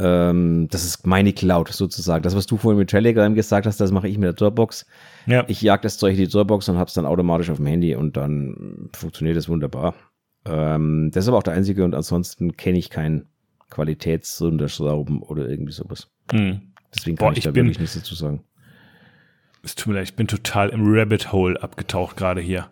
[0.00, 2.22] Ähm, das ist meine Cloud sozusagen.
[2.22, 4.86] Das, was du vorhin mit Telegram gesagt hast, das mache ich mit der Dropbox.
[5.26, 5.44] Ja.
[5.48, 7.94] Ich jag das Zeug in die Dropbox und habe es dann automatisch auf dem Handy
[7.94, 9.94] und dann funktioniert das wunderbar.
[10.44, 13.26] Ähm, das ist aber auch der einzige und ansonsten kenne ich keinen
[13.70, 16.08] Qualitätsunterschrauben oder irgendwie sowas.
[16.32, 16.60] Mhm.
[16.94, 18.42] Deswegen kann Boah, ich, ich da bin- wirklich nichts dazu sagen.
[19.68, 22.70] Es tut mir leid, ich bin total im Rabbit Hole abgetaucht gerade hier.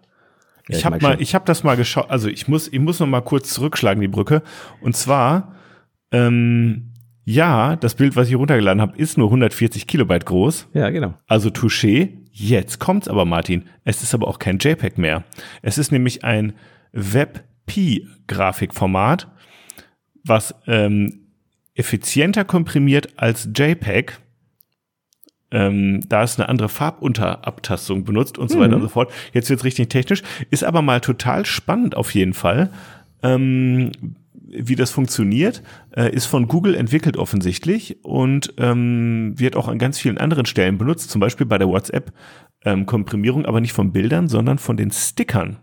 [0.67, 2.09] Ja, ich habe mal, ich habe das mal geschaut.
[2.09, 4.43] Also ich muss, ich muss noch mal kurz zurückschlagen die Brücke.
[4.81, 5.55] Und zwar,
[6.11, 6.95] ähm,
[7.25, 10.69] ja, das Bild, was ich runtergeladen habe, ist nur 140 Kilobyte groß.
[10.73, 11.13] Ja, genau.
[11.27, 12.15] Also Touché.
[12.33, 13.65] Jetzt kommt's aber, Martin.
[13.85, 15.23] Es ist aber auch kein JPEG mehr.
[15.61, 16.55] Es ist nämlich ein
[16.93, 19.29] WebP-Grafikformat,
[20.25, 21.27] was ähm,
[21.75, 24.19] effizienter komprimiert als JPEG.
[25.53, 29.13] Ähm, da es eine andere Farbunterabtastung benutzt und so weiter und so fort.
[29.33, 30.23] Jetzt wird's richtig technisch.
[30.51, 32.71] Ist aber mal total spannend auf jeden Fall.
[33.23, 33.93] Ähm,
[34.49, 35.63] wie das funktioniert,
[35.97, 40.79] äh, ist von Google entwickelt offensichtlich und ähm, wird auch an ganz vielen anderen Stellen
[40.79, 45.59] benutzt, zum Beispiel bei der WhatsApp-Komprimierung, aber nicht von Bildern, sondern von den Stickern.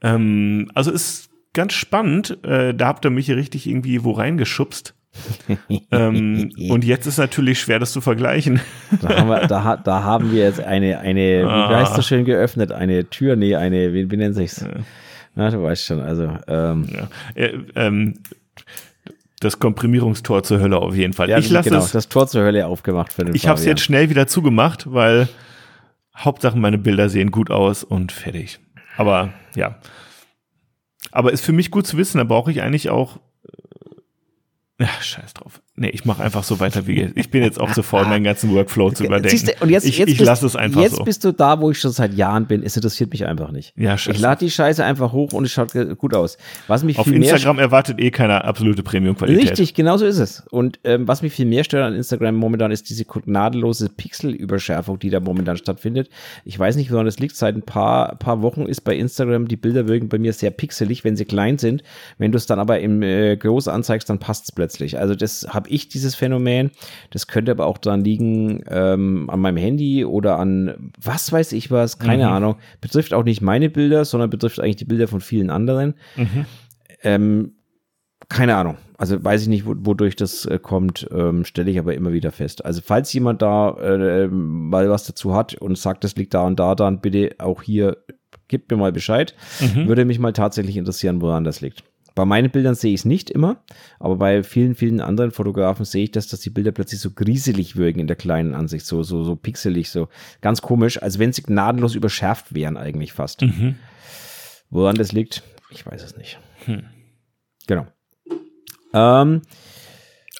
[0.00, 4.94] Ähm, also ist ganz spannend, äh, da habt ihr mich hier richtig irgendwie wo reingeschubst.
[5.92, 8.60] ähm, und jetzt ist natürlich schwer, das zu vergleichen.
[9.00, 11.70] Da haben wir, da, da haben wir jetzt eine, eine, Ah.
[11.70, 12.72] wie heißt das schön geöffnet?
[12.72, 14.64] Eine Tür, nee, eine, wie, wie nennt sich's?
[15.34, 17.08] Na, du weißt schon, also, ähm, Ja.
[17.34, 18.14] Äh, ähm,
[19.40, 21.28] das Komprimierungstor zur Hölle auf jeden Fall.
[21.28, 23.66] ja, ich lasse genau, es, das Tor zur Hölle aufgemacht für den ich habe es
[23.66, 25.28] jetzt schnell wieder zugemacht, weil
[26.16, 28.58] Hauptsache meine Bilder sehen gut aus und fertig.
[28.96, 29.76] Aber ja.
[31.12, 33.20] Aber ist für mich gut zu wissen, da brauche ich eigentlich auch.
[34.78, 35.62] Ja, scheiß drauf.
[35.76, 37.16] Nee, ich mache einfach so weiter wie jetzt.
[37.16, 39.30] Ich bin jetzt auch zu faul, meinen ganzen Workflow zu überdenken.
[39.36, 41.02] Siehst du, und jetzt, ich jetzt ich bist- lasse es einfach Jetzt so.
[41.04, 42.62] bist du da, wo ich schon seit Jahren bin.
[42.62, 43.72] Es interessiert mich einfach nicht.
[43.76, 44.22] Ja, ich scheiße.
[44.22, 46.38] lade die Scheiße einfach hoch und es schaut gut aus.
[46.68, 49.50] Was mich Auf viel mehr Instagram erwartet eh keiner absolute Premium-Qualität.
[49.50, 50.44] Richtig, genau so ist es.
[50.50, 55.10] Und ähm, was mich viel mehr stört an Instagram momentan ist diese gnadenlose Pixelüberschärfung, die
[55.10, 56.08] da momentan stattfindet.
[56.44, 57.34] Ich weiß nicht, woran das liegt.
[57.36, 61.02] Seit ein paar, paar Wochen ist bei Instagram, die Bilder wirken bei mir sehr pixelig,
[61.04, 61.82] wenn sie klein sind.
[62.18, 64.98] Wenn du es dann aber im äh, Groß anzeigst, dann passt es plötzlich.
[64.98, 66.70] Also das habe ich, dieses Phänomen.
[67.10, 71.70] Das könnte aber auch daran liegen, ähm, an meinem Handy oder an was weiß ich
[71.70, 72.56] was, keine Ahnung.
[72.80, 75.94] Betrifft auch nicht meine Bilder, sondern betrifft eigentlich die Bilder von vielen anderen.
[77.02, 77.52] Ähm,
[78.28, 78.76] keine Ahnung.
[78.96, 82.30] Also weiß ich nicht, wo, wodurch das äh, kommt, ähm, stelle ich aber immer wieder
[82.30, 82.64] fest.
[82.64, 86.58] Also falls jemand da äh, mal was dazu hat und sagt, das liegt da und
[86.60, 87.96] da, dann bitte auch hier,
[88.48, 89.34] gebt mir mal Bescheid.
[89.86, 91.84] Würde mich mal tatsächlich interessieren, woran das liegt.
[92.14, 93.62] Bei meinen Bildern sehe ich es nicht immer,
[93.98, 97.74] aber bei vielen, vielen anderen Fotografen sehe ich das, dass die Bilder plötzlich so grieselig
[97.76, 100.08] wirken in der kleinen Ansicht, so, so, so pixelig, so
[100.40, 103.42] ganz komisch, als wenn sie gnadenlos überschärft wären eigentlich fast.
[103.42, 103.74] Mhm.
[104.70, 106.38] Woran das liegt, ich weiß es nicht.
[107.66, 107.86] Genau.
[108.92, 109.42] Ähm,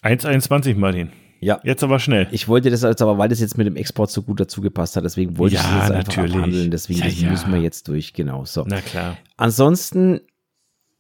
[0.03, 1.11] 1,21 Martin.
[1.41, 2.29] ja, Jetzt aber schnell.
[2.31, 4.97] ich wollte das jetzt aber, weil das jetzt mit dem Export so gut dazu gepasst
[4.97, 6.37] hat, deswegen wollte ich Ja, das jetzt einfach natürlich.
[6.37, 7.31] abhandeln, deswegen Ja, das ja.
[7.31, 8.65] müssen wir jetzt durch, genau, so.
[8.69, 9.17] Na klar.
[9.37, 10.21] Ansonsten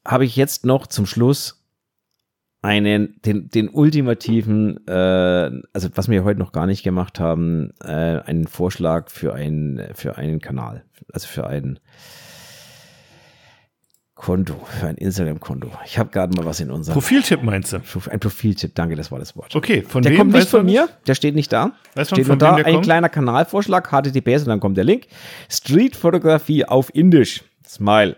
[0.06, 1.64] habe ich jetzt noch zum Schluss
[2.62, 8.20] einen, den, den ultimativen, äh, also was wir heute noch gar nicht gemacht haben, äh,
[8.20, 11.78] einen Vorschlag für einen, für einen Kanal, also für ein
[14.14, 15.70] Konto, für ein Instagram-Konto.
[15.84, 17.80] Ich habe gerade mal was in unserem Profiltipp meinst du?
[18.10, 19.54] ein Profiltipp, danke, das war das Wort.
[19.54, 20.18] Okay, von Der wem?
[20.18, 21.72] kommt nicht von mir, der steht nicht da.
[21.94, 22.84] Weißt steht von nur da ein kommt?
[22.84, 25.08] kleiner Kanalvorschlag, HTTPS und dann kommt der Link.
[25.50, 27.42] Streetfotografie auf Indisch.
[27.66, 28.16] Smile.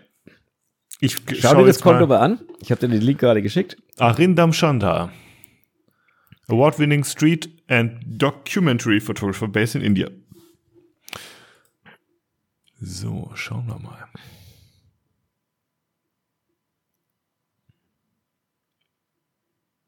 [0.99, 2.39] Ich Schau, dir das Konto mal an.
[2.61, 3.77] Ich habe dir den Link gerade geschickt.
[3.97, 5.11] Arindam Chandra.
[6.47, 10.09] Award-winning Street and Documentary Photographer based in India.
[12.79, 14.07] So, schauen wir mal.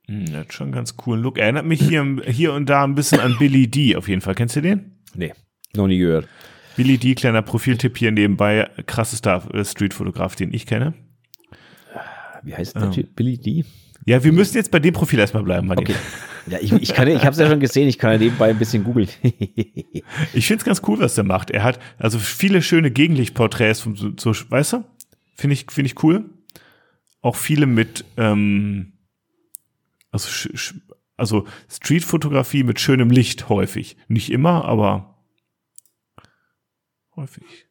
[0.08, 1.38] Hm, hat schon einen ganz coolen Look.
[1.38, 3.96] Erinnert mich hier, hier und da ein bisschen an Billy D.
[3.96, 4.34] Auf jeden Fall.
[4.34, 5.00] Kennst du den?
[5.14, 5.34] Nee,
[5.76, 6.28] noch nie gehört.
[6.80, 8.70] Billy D, kleiner Profiltipp hier nebenbei.
[8.86, 10.94] Krassester äh, Streetfotograf, den ich kenne.
[12.42, 13.18] Wie heißt der Typ?
[13.18, 13.66] Billy D?
[14.06, 15.88] Ja, wir müssen jetzt bei dem Profil erstmal bleiben, Martin.
[15.88, 15.98] Okay.
[16.48, 18.58] Ja, ich, ich, kann, ich habe es ja schon gesehen, ich kann ja nebenbei ein
[18.58, 19.10] bisschen googeln.
[20.34, 21.52] Ich finde es ganz cool, was der macht.
[21.52, 24.86] Er hat also viele schöne Gegenlichtporträts, vom, so, so, weißt du?
[25.36, 26.30] Finde ich, finde ich cool.
[27.22, 28.94] Auch viele mit, ähm,
[30.12, 30.30] Also,
[31.18, 33.98] also Streetfotografie mit schönem Licht häufig.
[34.08, 35.09] Nicht immer, aber
[37.20, 37.68] häufig.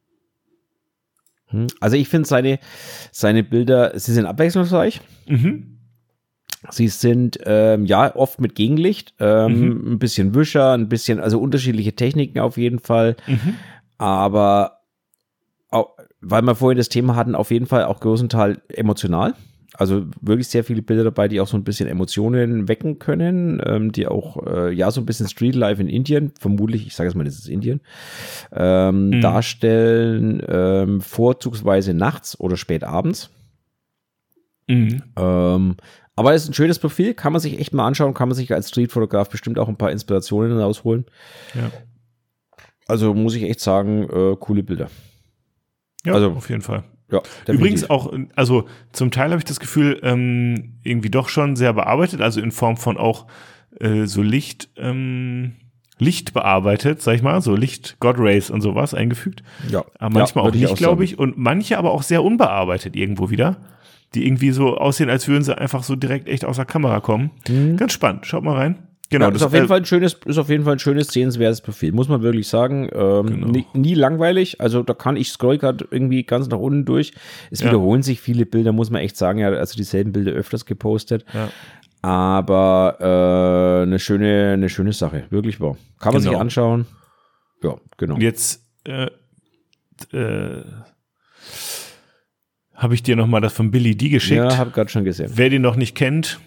[1.46, 1.66] Hm.
[1.80, 2.58] Also ich finde seine,
[3.10, 5.00] seine Bilder, sie sind abwechslungsreich.
[5.26, 5.78] Mhm.
[6.70, 11.94] Sie sind ähm, ja oft mit Gegenlicht, ähm, ein bisschen Wischer, ein bisschen, also unterschiedliche
[11.94, 13.16] Techniken auf jeden Fall.
[13.26, 13.54] Mhm.
[13.96, 14.78] Aber
[16.20, 19.34] weil wir vorhin das Thema hatten, auf jeden Fall auch größtenteils emotional.
[19.80, 23.92] Also wirklich sehr viele Bilder dabei, die auch so ein bisschen Emotionen wecken können, ähm,
[23.92, 27.14] die auch äh, ja so ein bisschen Street Life in Indien, vermutlich, ich sage jetzt
[27.16, 27.80] mal, das ist Indien,
[28.50, 29.20] ähm, Mhm.
[29.20, 33.30] darstellen, ähm, vorzugsweise nachts oder spät abends.
[34.66, 35.00] Mhm.
[35.16, 35.76] Ähm,
[36.16, 38.52] aber es ist ein schönes Profil, kann man sich echt mal anschauen, kann man sich
[38.52, 41.04] als Streetfotograf bestimmt auch ein paar Inspirationen rausholen.
[41.54, 41.70] Ja.
[42.88, 44.88] Also muss ich echt sagen, äh, coole Bilder.
[46.04, 46.82] ja, Also, auf jeden Fall.
[47.10, 51.72] Ja, Übrigens auch, also zum Teil habe ich das Gefühl, ähm, irgendwie doch schon sehr
[51.72, 53.26] bearbeitet, also in Form von auch
[53.80, 55.54] äh, so Licht, ähm,
[55.98, 59.42] Licht bearbeitet, sag ich mal, so Licht, God Rays und sowas eingefügt.
[59.70, 59.84] ja.
[59.98, 61.18] Aber manchmal Ja, auch nicht, glaube ich.
[61.18, 63.56] Und manche aber auch sehr unbearbeitet irgendwo wieder.
[64.14, 67.30] Die irgendwie so aussehen, als würden sie einfach so direkt echt aus der Kamera kommen.
[67.76, 68.26] Ganz spannend.
[68.26, 68.87] Schaut mal rein.
[69.10, 69.28] Genau.
[69.30, 71.62] Ja, ist auf jeden äh, Fall ein schönes, ist auf jeden Fall ein schönes, sehenswertes
[71.62, 72.90] Profil, muss man wirklich sagen.
[72.92, 73.46] Ähm, Genau.
[73.48, 74.60] nie, nie langweilig.
[74.60, 77.14] Also da kann ich scroll gerade irgendwie ganz nach unten durch.
[77.50, 77.68] Es Ja.
[77.68, 79.38] wiederholen sich viele Bilder, muss man echt sagen.
[79.38, 81.24] Ja, also dieselben Bilder öfters gepostet.
[81.32, 81.48] Ja.
[82.02, 85.76] Aber äh, eine schöne, eine schöne Sache, wirklich wahr.
[86.00, 86.40] Kann man sich Genau.
[86.42, 86.86] anschauen.
[87.62, 88.14] Ja, genau.
[88.16, 89.08] Und jetzt äh,
[90.12, 90.64] äh,
[92.74, 94.36] habe ich dir noch mal das von Billy D geschickt.
[94.38, 95.30] Ja, habe gerade schon gesehen.
[95.34, 96.38] Wer den noch nicht kennt,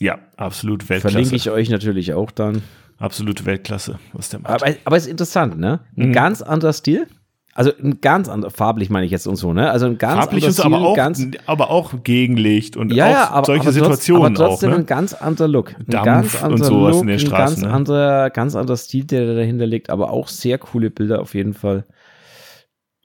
[0.00, 1.12] ja, absolut Weltklasse.
[1.12, 2.62] Verlinke ich euch natürlich auch dann.
[2.98, 4.62] Absolute Weltklasse, was der macht.
[4.62, 5.80] Aber, aber es ist interessant, ne?
[5.96, 6.12] Ein Mhm.
[6.12, 7.06] ganz anderer Stil.
[7.52, 9.70] Also ein ganz anderer, farblich meine ich jetzt und so, ne?
[9.70, 12.92] Also ein ganz Farblich anderer und so, Stil, aber auch, ganz, aber auch Gegenlicht und
[12.92, 14.74] ja, auch ja, aber, solche aber trotz- Situationen aber trotzdem auch.
[14.74, 14.84] ein Ne?
[14.86, 15.74] ganz anderer Look.
[15.74, 17.72] Ein Dampf ganz und anderer sowas Look, in den ein Straßen, ganz ne?
[17.72, 21.54] anderer, ganz anderer Stil, der da dahinter liegt, aber auch sehr coole Bilder auf jeden
[21.54, 21.84] Fall.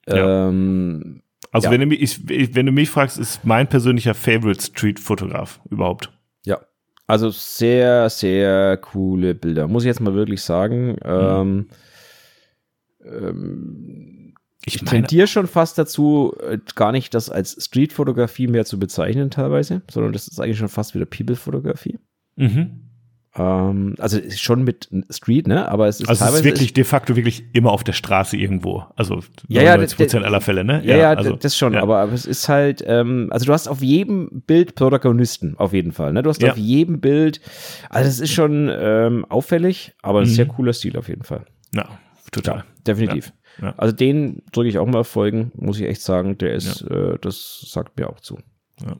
[0.08, 0.48] Ja.
[0.48, 2.00] Ähm, Also wenn, du mich,
[2.30, 6.12] ich, wenn du mich fragst, ist mein persönlicher Favorite Street-Fotograf überhaupt.
[6.44, 6.60] ja.
[7.06, 10.96] Also sehr, sehr coole Bilder, muss ich jetzt mal wirklich sagen.
[11.04, 11.68] Ähm,
[13.04, 14.34] ähm,
[14.66, 19.30] Ich ich tendiere schon fast dazu, äh, gar nicht das als Street-Fotografie mehr zu bezeichnen
[19.30, 21.98] teilweise, sondern das ist eigentlich schon fast wieder People-Fotografie.
[22.36, 22.82] mhm.
[23.38, 25.68] Ähm, also schon mit Street, ne?
[25.68, 28.36] Aber es ist also es teilweise ist wirklich de facto wirklich immer auf der Straße
[28.36, 28.84] irgendwo.
[28.96, 29.16] Also
[29.48, 30.80] Ja, ja, 99 Prozent aller Fälle, ne?
[30.84, 31.82] Ja, ja, also, das schon, ja.
[31.82, 35.92] aber, aber es ist halt, ähm, also du hast auf jedem Bild Protagonisten, auf jeden
[35.92, 36.12] Fall.
[36.12, 36.22] Ne?
[36.22, 36.52] Du hast Ja.
[36.52, 37.40] auf jedem Bild,
[37.90, 40.30] also es ist schon ähm, auffällig, aber ein Mhm.
[40.30, 41.44] sehr cooler Stil auf jeden Fall.
[41.74, 41.86] Ja,
[42.32, 42.64] total.
[42.86, 43.32] Definitiv.
[43.60, 43.74] Ja, ja.
[43.76, 46.38] Also den drücke ich auch mal folgen, muss ich echt sagen.
[46.38, 48.38] Der ist, äh, das sagt mir auch zu.
[48.82, 48.96] Ja.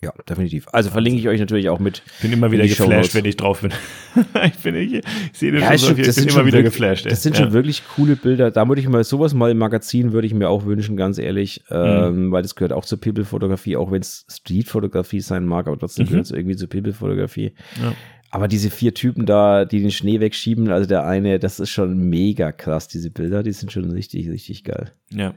[0.00, 0.66] Ja, definitiv.
[0.72, 2.02] Also verlinke ich euch natürlich auch mit.
[2.16, 3.72] Ich bin immer wieder geflasht, wenn ich drauf bin.
[4.46, 5.02] ich bin ich, ich
[5.32, 7.06] sehe den Ja, schon so ich bin sind immer wieder wirklich- geflasht.
[7.06, 7.10] ey.
[7.10, 7.42] Das sind ja.
[7.44, 8.50] schon wirklich coole Bilder.
[8.52, 11.62] Da würde ich mal sowas mal im Magazin würde ich mir auch wünschen, ganz ehrlich,
[11.70, 11.76] Mhm.
[11.76, 16.04] ähm, weil das gehört auch zur People-Fotografie, auch wenn es Street-Fotografie sein mag, aber trotzdem
[16.06, 16.10] Mhm.
[16.10, 17.52] gehört es irgendwie zur People-Fotografie.
[17.82, 17.92] Ja.
[18.30, 22.08] Aber diese vier Typen da, die den Schnee wegschieben, also der eine, das ist schon
[22.10, 24.92] mega krass, diese Bilder, die sind schon richtig, richtig geil.
[25.10, 25.34] ja.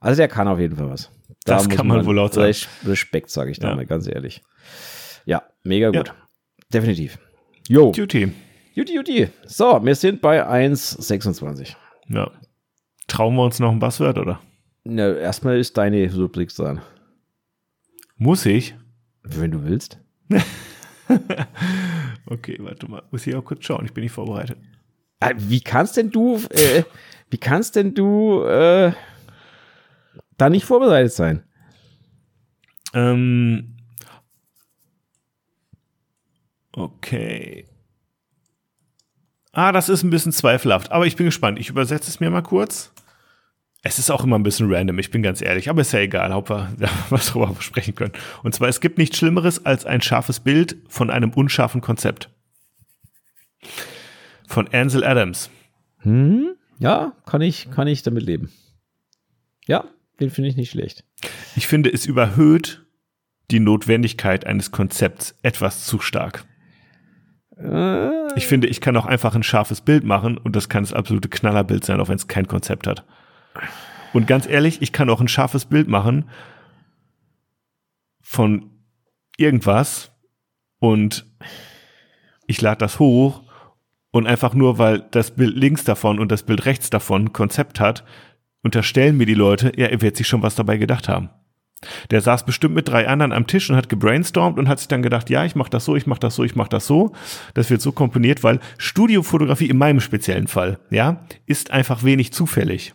[0.00, 1.10] Also der kann auf jeden Fall was.
[1.44, 2.46] Da Das kann man wohl laut sagen.
[2.46, 3.76] Res- Respekt, sage ich da Ja.
[3.76, 4.42] mal, ganz ehrlich.
[5.24, 6.02] Ja, mega Ja.
[6.02, 6.14] gut.
[6.72, 7.18] Definitiv.
[7.68, 8.32] Jo, Duty.
[8.74, 9.28] Juti, Juti.
[9.44, 11.74] So, wir sind bei 1,26.
[12.08, 12.30] Ja.
[13.08, 14.40] Trauen wir uns noch ein Buzzword, oder?
[14.84, 16.80] Na, erstmal ist deine Rubrik dran.
[18.16, 18.74] Muss ich?
[19.22, 19.98] Wenn du willst.
[22.26, 23.02] Okay, warte mal.
[23.10, 23.84] Muss ich auch kurz schauen.
[23.86, 24.58] Ich bin nicht vorbereitet.
[25.20, 26.82] Ah, Wie kannst denn du, äh,
[27.30, 28.92] wie kannst denn du äh,
[30.38, 31.42] da nicht vorbereitet sein?
[32.94, 33.76] Ähm,
[36.72, 37.66] okay.
[39.52, 41.58] Ah, das ist ein bisschen zweifelhaft, aber ich bin gespannt.
[41.58, 42.92] Ich übersetze es mir mal kurz.
[43.82, 46.32] Es ist auch immer ein bisschen random, ich bin ganz ehrlich, aber ist ja egal,
[46.32, 46.68] ob wir
[47.10, 48.12] was darüber sprechen können.
[48.42, 52.30] Und zwar, es gibt nichts Schlimmeres als ein scharfes Bild von einem unscharfen Konzept.
[54.46, 55.50] Von Ansel Adams.
[55.98, 56.54] Hm?
[56.78, 58.50] Ja, kann ich, kann ich damit leben.
[59.66, 59.84] Ja,
[60.20, 61.04] den finde ich nicht schlecht.
[61.56, 62.84] Ich finde, es überhöht
[63.50, 66.44] die Notwendigkeit eines Konzepts etwas zu stark.
[68.36, 71.28] Ich finde, ich kann auch einfach ein scharfes Bild machen und das kann das absolute
[71.28, 73.04] Knallerbild sein, auch wenn es kein Konzept hat.
[74.12, 76.30] Und ganz ehrlich, ich kann auch ein scharfes Bild machen
[78.20, 78.70] von
[79.36, 80.12] irgendwas
[80.78, 81.26] und
[82.46, 83.42] ich lade das hoch
[84.10, 88.04] und einfach nur, weil das Bild links davon und das Bild rechts davon Konzept hat,
[88.68, 91.30] unterstellen mir die Leute, ja, er wird sich schon was dabei gedacht haben.
[92.10, 95.00] Der saß bestimmt mit drei anderen am Tisch und hat gebrainstormt und hat sich dann
[95.00, 97.12] gedacht, ja, ich mache das so, ich mache das so, ich mache das so.
[97.54, 102.92] Das wird so komponiert, weil Studiofotografie in meinem speziellen Fall, ja, ist einfach wenig zufällig.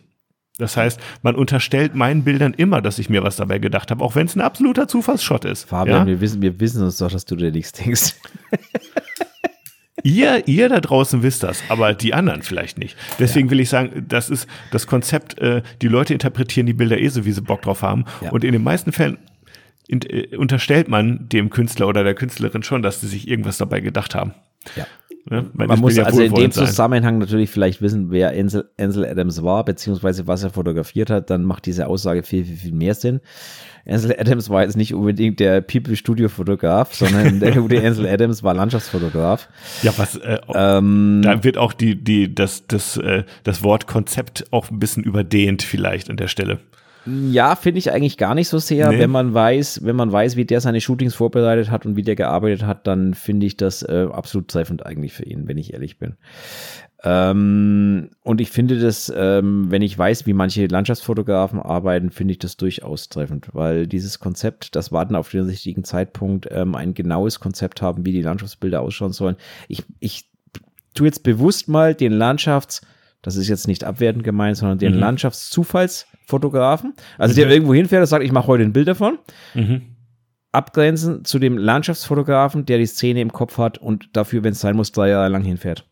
[0.58, 4.14] Das heißt, man unterstellt meinen Bildern immer, dass ich mir was dabei gedacht habe, auch
[4.14, 5.64] wenn es ein absoluter Zufallsshot ist.
[5.64, 6.06] Fabian, ja?
[6.06, 8.14] wir, wissen, wir wissen uns doch, dass du dir nichts denkst.
[10.04, 12.94] Ihr, ihr da draußen wisst das, aber die anderen vielleicht nicht.
[13.18, 13.52] Deswegen ja.
[13.52, 17.24] will ich sagen, das ist das Konzept, äh, die Leute interpretieren die Bilder eh so,
[17.24, 18.04] wie sie Bock drauf haben.
[18.20, 18.30] Ja.
[18.30, 19.16] Und in den meisten Fällen
[19.88, 23.80] in, äh, unterstellt man dem Künstler oder der Künstlerin schon, dass sie sich irgendwas dabei
[23.80, 24.34] gedacht haben.
[24.76, 24.86] Ja.
[25.26, 25.50] Ne?
[25.54, 29.64] Man muss ja also in dem Zusammenhang natürlich vielleicht wissen, wer Ansel, Ansel Adams war,
[29.64, 33.20] beziehungsweise was er fotografiert hat, dann macht diese Aussage viel, viel, viel mehr Sinn.
[33.86, 39.48] Ansel Adams war jetzt nicht unbedingt der People-Studio-Fotograf, sondern der gute Ansel Adams war Landschaftsfotograf.
[39.82, 44.46] Ja, was, äh, ähm, da wird auch die, die, das, das, äh, das Wort Konzept
[44.52, 46.60] auch ein bisschen überdehnt vielleicht an der Stelle.
[47.06, 48.90] Ja, finde ich eigentlich gar nicht so sehr.
[48.90, 48.98] Nee.
[48.98, 52.16] Wenn man weiß, wenn man weiß, wie der seine Shootings vorbereitet hat und wie der
[52.16, 55.98] gearbeitet hat, dann finde ich das äh, absolut treffend eigentlich für ihn, wenn ich ehrlich
[55.98, 56.14] bin.
[57.02, 62.38] Ähm, und ich finde das, ähm, wenn ich weiß, wie manche Landschaftsfotografen arbeiten, finde ich
[62.38, 67.40] das durchaus treffend, weil dieses Konzept, das Warten auf den richtigen Zeitpunkt, ähm, ein genaues
[67.40, 69.36] Konzept haben, wie die Landschaftsbilder ausschauen sollen.
[69.68, 70.30] Ich, ich
[70.94, 72.80] tue jetzt bewusst mal den Landschafts-
[73.24, 75.00] das ist jetzt nicht abwertend gemeint, sondern den mhm.
[76.24, 77.36] Landschaftszufallsfotografen, also mhm.
[77.36, 79.18] der irgendwo hinfährt und sagt, ich mache heute ein Bild davon,
[79.54, 79.82] mhm.
[80.52, 84.76] abgrenzen zu dem Landschaftsfotografen, der die Szene im Kopf hat und dafür, wenn es sein
[84.76, 85.86] muss, drei Jahre lang hinfährt.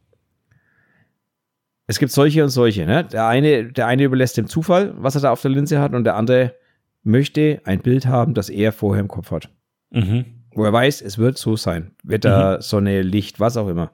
[1.87, 2.87] Es gibt solche und solche.
[2.87, 3.05] Ne?
[3.05, 6.05] Der, eine, der eine überlässt dem Zufall, was er da auf der Linse hat, und
[6.05, 6.55] der andere
[7.03, 9.51] möchte ein Bild haben, das er vorher im Kopf hat.
[9.91, 10.25] Mhm.
[10.55, 11.93] Wo er weiß, es wird so sein.
[12.05, 12.63] Wetter, mhm.
[12.63, 13.91] Sonne, Licht, was auch immer.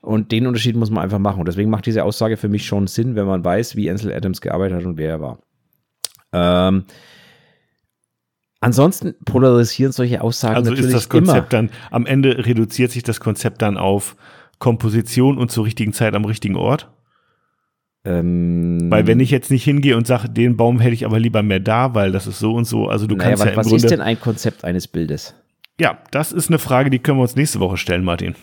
[0.00, 1.40] Und den Unterschied muss man einfach machen.
[1.40, 4.40] Und deswegen macht diese Aussage für mich schon Sinn, wenn man weiß, wie Ansel Adams
[4.40, 5.38] gearbeitet hat und wer er war.
[6.32, 6.84] Ähm,
[8.60, 11.68] ansonsten polarisieren solche Aussagen also natürlich ist das Konzept immer.
[11.68, 14.16] dann, am Ende reduziert sich das Konzept dann auf
[14.58, 16.88] Komposition und zur richtigen Zeit am richtigen Ort?
[18.04, 21.42] Ähm, weil wenn ich jetzt nicht hingehe und sage, den Baum hätte ich aber lieber
[21.42, 23.56] mehr da, weil das ist so und so, also du naja, kannst was, ja im
[23.58, 25.34] was Grunde, ist denn ein Konzept eines Bildes?
[25.80, 28.34] Ja, das ist eine Frage, die können wir uns nächste Woche stellen, Martin.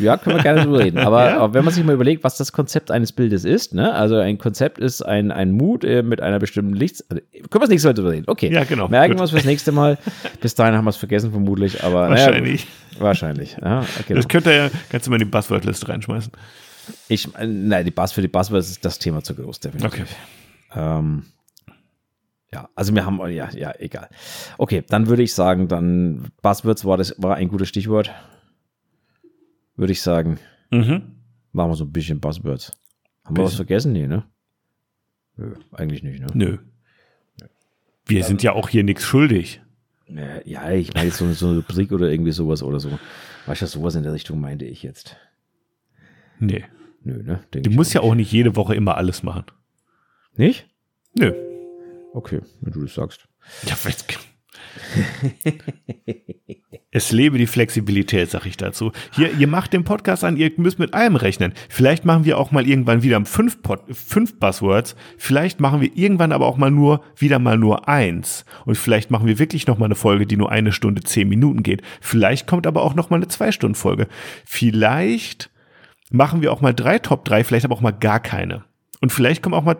[0.00, 0.98] Ja, können wir gerne drüber reden.
[0.98, 1.36] Aber, ja.
[1.36, 3.92] aber, wenn man sich mal überlegt, was das Konzept eines Bildes ist, ne?
[3.94, 7.08] Also ein Konzept ist ein, ein Mut äh, mit einer bestimmten Lichts.
[7.08, 8.24] Also, können wir das nächste Mal drüber reden?
[8.26, 8.52] Okay.
[8.52, 8.88] Ja, genau.
[8.88, 9.98] Merken wir uns fürs nächste Mal.
[10.40, 12.10] Bis dahin haben wir es vergessen, vermutlich, aber.
[12.10, 12.66] Wahrscheinlich.
[12.92, 13.56] Naja, wahrscheinlich.
[13.62, 14.18] Ja, genau.
[14.18, 16.32] Das könnte ja, kannst du mal in die Buzzword-Liste reinschmeißen.
[17.08, 20.02] Ich, nein, die Bass für die Buzzwords ist das Thema zu groß, definitiv.
[20.02, 20.04] Okay.
[20.74, 21.24] Ähm,
[22.52, 24.08] ja, also wir haben, ja, ja, egal.
[24.58, 28.12] Okay, dann würde ich sagen, dann Buzzwords war das, war ein gutes Stichwort.
[29.76, 30.38] Würde ich sagen.
[30.70, 31.16] Mhm.
[31.52, 32.72] Machen wir so ein bisschen Buzzwords.
[33.24, 33.36] Haben bisschen.
[33.36, 33.92] wir was vergessen?
[33.92, 34.24] Nee, ne?
[35.36, 36.26] Nö, eigentlich nicht, ne?
[36.34, 36.58] Nö.
[38.06, 39.60] Wir ähm, sind ja auch hier nichts schuldig.
[40.44, 42.98] Ja, ich meine jetzt so, so eine Rubrik oder irgendwie sowas oder so.
[43.46, 45.16] Weißt du, sowas in der Richtung meinte ich jetzt.
[46.38, 46.64] Nee.
[47.02, 47.44] Nö, ne?
[47.52, 49.44] Denk du musst ja auch nicht jede Woche immer alles machen.
[50.36, 50.68] Nicht?
[51.14, 51.32] Nö.
[52.12, 53.28] Okay, wenn du das sagst.
[53.66, 53.76] Ja,
[56.90, 58.92] es lebe die Flexibilität, sag ich dazu.
[59.12, 61.52] Hier, ihr macht den Podcast an, ihr müsst mit allem rechnen.
[61.68, 64.94] Vielleicht machen wir auch mal irgendwann wieder fünf, Pod, fünf Buzzwords.
[65.18, 68.44] Vielleicht machen wir irgendwann aber auch mal nur, wieder mal nur eins.
[68.64, 71.62] Und vielleicht machen wir wirklich noch mal eine Folge, die nur eine Stunde, zehn Minuten
[71.62, 71.82] geht.
[72.00, 74.06] Vielleicht kommt aber auch noch mal eine Zwei-Stunden-Folge.
[74.44, 75.50] Vielleicht
[76.10, 78.64] machen wir auch mal drei Top drei, vielleicht aber auch mal gar keine.
[79.00, 79.76] Und vielleicht kommen auch mal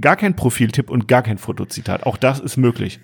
[0.00, 2.04] gar kein Profiltipp und gar kein Fotozitat.
[2.04, 3.00] Auch das ist möglich.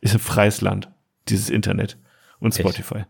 [0.00, 0.90] Ist ein freies Land,
[1.28, 1.98] dieses Internet
[2.38, 2.98] und Spotify.
[2.98, 3.08] Echt?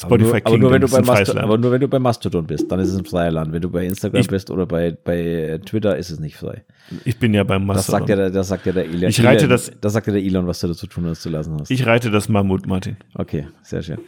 [0.00, 2.46] Spotify aber nur, aber nur, wenn du bei Mastodon, aber nur wenn du bei Mastodon
[2.46, 3.52] bist, dann ist es ein freies Land.
[3.52, 6.64] Wenn du bei Instagram ich, bist oder bei, bei Twitter, ist es nicht frei.
[7.04, 8.00] Ich bin ja beim Mastodon.
[8.00, 9.10] Das sagt ja der, das sagt ja der Elon.
[9.10, 9.70] Ich reite das.
[9.80, 11.70] Das sagt ja der Elon, was du dazu tun hast, zu lassen hast.
[11.70, 12.96] Ich reite das Mammut, Martin.
[13.14, 13.98] Okay, sehr schön.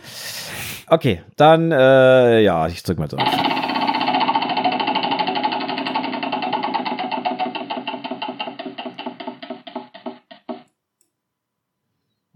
[0.87, 3.29] Okay, dann, äh, ja, ich drück mal drauf.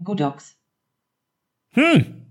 [0.09, 0.57] Godox.
[1.73, 2.25] Hm.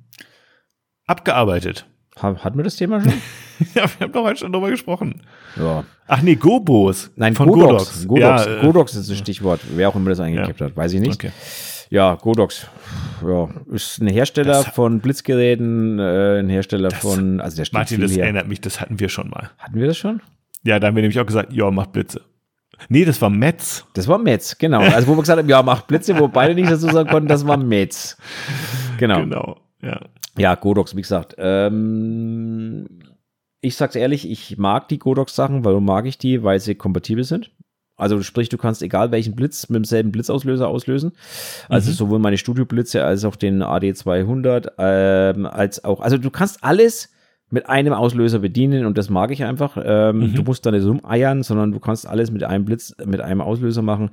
[1.07, 1.87] Abgearbeitet.
[2.17, 3.13] Hatten wir das Thema schon?
[3.77, 5.23] ja, wir haben doch heute schon drüber gesprochen.
[5.55, 5.85] Ja.
[6.09, 7.13] Ach nee, Gobos.
[7.15, 8.05] Nein, von Godox.
[8.05, 8.47] Godox, Godox.
[8.47, 9.61] Ja, Godox ist ein Stichwort.
[9.77, 10.67] Wer auch immer das eingekippt ja.
[10.67, 11.15] hat, weiß ich nicht.
[11.15, 11.31] Okay.
[11.89, 12.67] Ja, Godox.
[13.25, 18.01] Ja, ist ein Hersteller das von Blitzgeräten, äh, ein Hersteller von, also der steht Martin,
[18.01, 18.25] das her.
[18.25, 19.51] erinnert mich, das hatten wir schon mal.
[19.59, 20.21] Hatten wir das schon?
[20.65, 22.23] Ja, da haben wir nämlich auch gesagt, ja, macht Blitze.
[22.89, 23.85] Nee, das war Metz.
[23.95, 24.81] Das war Metz, genau.
[24.81, 27.47] Also wo wir gesagt haben, ja, macht Blitze, wo beide nicht dazu sagen konnten, das
[27.47, 28.17] war Metz.
[28.99, 29.21] Genau.
[29.21, 30.01] Genau, ja.
[30.37, 31.35] Ja, Godox, wie gesagt.
[31.39, 32.87] Ähm,
[33.61, 35.65] ich sag's ehrlich, ich mag die Godox-Sachen.
[35.65, 36.43] Warum mag ich die?
[36.45, 37.51] Weil sie kompatibel sind.
[37.97, 41.13] Also sprich, du kannst egal welchen Blitz mit demselben Blitzauslöser auslösen.
[41.69, 47.11] Also sowohl meine Studioblitze als auch den AD200, ähm, als auch, also du kannst alles
[47.51, 49.79] mit einem Auslöser bedienen und das mag ich einfach.
[49.83, 53.41] Ähm, Du musst da nicht rumeiern, sondern du kannst alles mit einem Blitz, mit einem
[53.41, 54.11] Auslöser machen.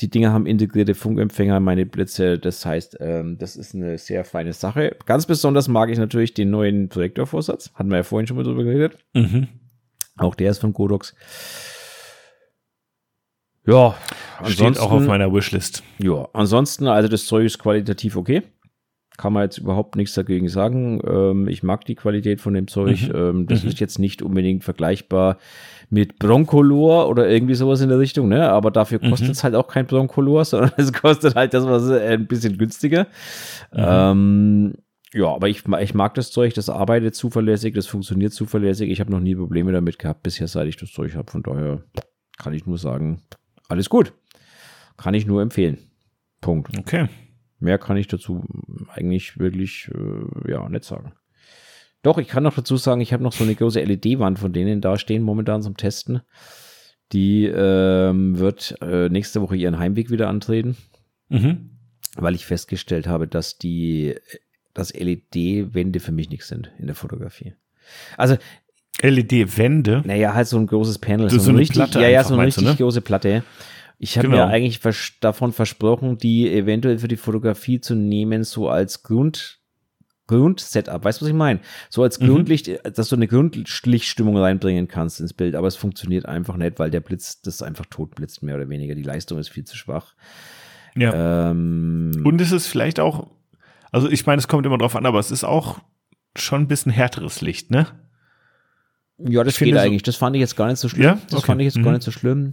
[0.00, 2.38] Die Dinger haben integrierte Funkempfänger, meine Blitze.
[2.38, 4.96] Das heißt, ähm, das ist eine sehr feine Sache.
[5.04, 7.70] Ganz besonders mag ich natürlich den neuen Projektorvorsatz.
[7.74, 8.96] Hatten wir ja vorhin schon mal drüber geredet.
[9.14, 9.48] Mhm.
[10.16, 11.14] Auch der ist von Godox.
[13.66, 13.94] Ja,
[14.46, 15.82] Steht auch auf meiner Wishlist.
[15.98, 18.42] ja, ansonsten, also das Zeug ist qualitativ okay.
[19.20, 20.98] Kann man jetzt überhaupt nichts dagegen sagen.
[21.06, 23.02] Ähm, ich mag die Qualität von dem Zeug.
[23.08, 23.14] Mhm.
[23.14, 25.36] Ähm, das ist jetzt nicht unbedingt vergleichbar
[25.90, 28.48] mit Broncolor oder irgendwie sowas in der Richtung, ne?
[28.48, 29.10] Aber dafür Mhm.
[29.10, 32.56] kostet es halt auch kein Broncolor, sondern es kostet halt das, was äh, ein bisschen
[32.56, 33.08] günstiger.
[33.74, 33.78] Mhm.
[33.78, 34.74] Ähm,
[35.12, 38.88] ja, aber ich, ich mag das Zeug, das arbeitet zuverlässig, das funktioniert zuverlässig.
[38.90, 41.30] Ich habe noch nie Probleme damit gehabt bisher, seit ich das Zeug habe.
[41.30, 41.82] Von daher
[42.38, 43.20] kann ich nur sagen,
[43.68, 44.14] alles gut.
[44.96, 45.76] Kann ich nur empfehlen.
[46.40, 46.70] Punkt.
[46.78, 47.08] Okay.
[47.60, 48.44] Mehr kann ich dazu
[48.88, 51.12] eigentlich wirklich äh, ja nicht sagen.
[52.02, 54.80] Doch, ich kann noch dazu sagen, ich habe noch so eine große LED-Wand von denen
[54.80, 56.22] da stehen momentan zum Testen.
[57.12, 60.76] Die ähm, wird äh, nächste Woche ihren Heimweg wieder antreten,
[61.28, 61.70] Mhm.
[62.16, 64.14] weil ich festgestellt habe, dass die
[64.72, 67.54] dass LED-Wände für mich nichts sind in der Fotografie.
[68.16, 68.36] Also,
[69.02, 70.02] LED-Wände.
[70.04, 72.34] naja, halt so ein großes Panel, So- so, so eine richtig, Platte ja, ja, so
[72.34, 72.84] eine meinst richtig ne?
[72.84, 73.42] große Platte.
[74.02, 74.46] Ich habe Genau.
[74.46, 79.58] mir eigentlich vers davon versprochen, die eventuell für die Fotografie zu nehmen, so als Grund,
[80.26, 81.04] Grundsetup.
[81.04, 81.60] Weißt du, was ich meine?
[81.90, 82.28] So als Mhm.
[82.28, 86.90] Grundlicht, dass du eine Grundlichtstimmung reinbringen kannst ins Bild, aber es funktioniert einfach nicht, weil
[86.90, 88.94] der Blitz das einfach tot blitzt, mehr oder weniger.
[88.94, 90.14] Die Leistung ist viel zu schwach.
[90.96, 91.50] Ja.
[91.50, 93.26] Ähm, Und es ist vielleicht auch,
[93.92, 95.78] also ich meine, es kommt immer drauf an, aber es ist auch
[96.36, 97.86] schon ein bisschen härteres Licht, ne?
[99.18, 100.04] Ja, das Ich geht so- eigentlich.
[100.04, 101.02] Das fand ich jetzt gar nicht so schlimm.
[101.02, 101.18] Ja?
[101.28, 101.46] Das Okay.
[101.48, 101.92] fand ich jetzt gar Mhm.
[101.94, 102.50] nicht so schlimm.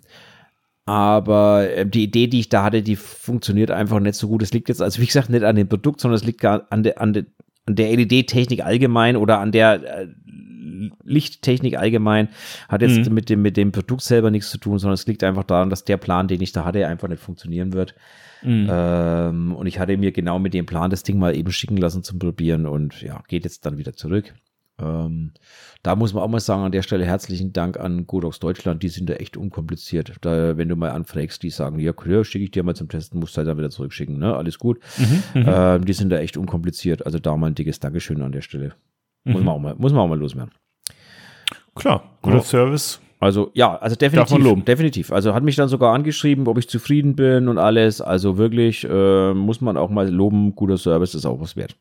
[0.87, 4.41] Aber äh, die Idee, die ich da hatte, die funktioniert einfach nicht so gut.
[4.41, 6.83] Es liegt jetzt, also wie gesagt, nicht an dem Produkt, sondern es liegt gar an
[6.83, 7.25] der, an der,
[7.65, 10.07] an der LED-Technik allgemein oder an der äh,
[11.03, 12.29] Lichttechnik allgemein.
[12.69, 13.13] Hat jetzt Mhm.
[13.13, 15.83] mit, dem, mit dem Produkt selber nichts zu tun, sondern es liegt einfach daran, dass
[15.83, 17.93] der Plan, den ich da hatte, einfach nicht funktionieren wird.
[18.43, 18.67] Mhm.
[18.71, 22.03] Ähm, und ich hatte mir genau mit dem Plan das Ding mal eben schicken lassen
[22.03, 24.33] zum Probieren und ja, geht jetzt dann wieder zurück.
[24.79, 25.31] Ähm,
[25.83, 28.89] da muss man auch mal sagen, an der Stelle herzlichen Dank an Godox Deutschland, die
[28.89, 30.13] sind da echt unkompliziert.
[30.21, 33.19] Da, wenn du mal anfragst, die sagen, ja, klar, schicke ich dir mal zum Testen,
[33.19, 34.35] musst halt dann wieder zurückschicken, ne?
[34.35, 34.79] Alles gut.
[34.97, 35.45] Mhm.
[35.47, 37.05] Ähm, die sind da echt unkompliziert.
[37.05, 38.73] Also da mal ein dickes Dankeschön an der Stelle.
[39.23, 39.45] Muss, Mhm.
[39.45, 40.51] man auch mal, muss man auch mal loswerden.
[41.75, 42.43] Klar, guter Ja.
[42.43, 42.99] Service.
[43.19, 45.11] Also ja, also definitiv, definitiv.
[45.11, 47.99] Also hat mich dann sogar angeschrieben, ob ich zufrieden bin und alles.
[47.99, 51.75] Also wirklich äh, muss man auch mal loben, guter Service ist auch was wert.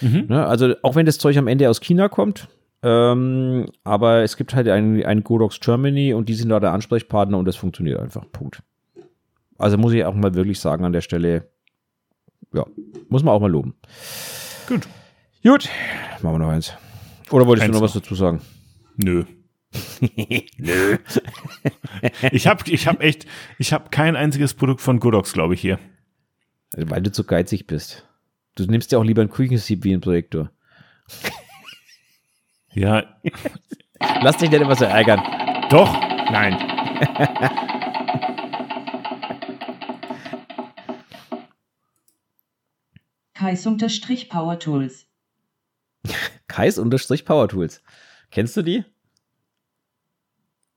[0.00, 0.26] Mhm.
[0.28, 0.46] Ne?
[0.46, 2.48] Also auch wenn das Zeug am Ende aus China kommt,
[2.82, 7.38] ähm, aber es gibt halt einen, einen Godox Germany und die sind da der Ansprechpartner
[7.38, 8.24] und das funktioniert einfach.
[8.30, 8.62] Punkt.
[9.58, 11.48] Also muss ich auch mal wirklich sagen an der Stelle,
[12.54, 12.64] ja,
[13.08, 13.74] muss man auch mal loben.
[14.68, 14.86] Gut.
[15.42, 15.68] Gut,
[16.22, 16.72] machen wir noch eins.
[17.30, 18.02] Oder wolltest Eins du noch was noch.
[18.02, 18.40] dazu sagen?
[18.96, 19.24] Nö.
[20.56, 20.96] Nö.
[22.32, 23.26] ich habe ich hab echt,
[23.58, 25.78] ich habe kein einziges Produkt von Godox, glaube ich, hier.
[26.76, 28.07] Weil du zu geizig bist.
[28.58, 30.50] Du nimmst ja auch lieber einen Küchensieb wie einen Projektor.
[32.72, 33.04] Ja,
[34.20, 35.22] Lass dich nicht immer so ärgern.
[35.70, 35.92] doch,
[36.30, 36.56] nein.
[43.34, 45.06] Kais-Power Tools.
[46.48, 47.82] Kais-Power Tools.
[48.30, 48.84] Kennst du die?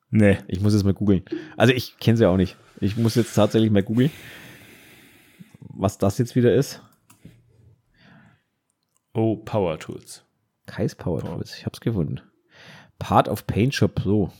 [0.09, 0.37] Nee.
[0.47, 1.23] Ich muss jetzt mal googeln.
[1.57, 2.57] Also ich kenne sie auch nicht.
[2.79, 4.11] Ich muss jetzt tatsächlich mal googeln,
[5.59, 6.81] was das jetzt wieder ist.
[9.13, 10.23] Oh, Power Tools.
[10.67, 11.55] Kais Power Tools.
[11.57, 12.21] Ich hab's gefunden.
[12.99, 14.31] Part of Paint Shop Pro.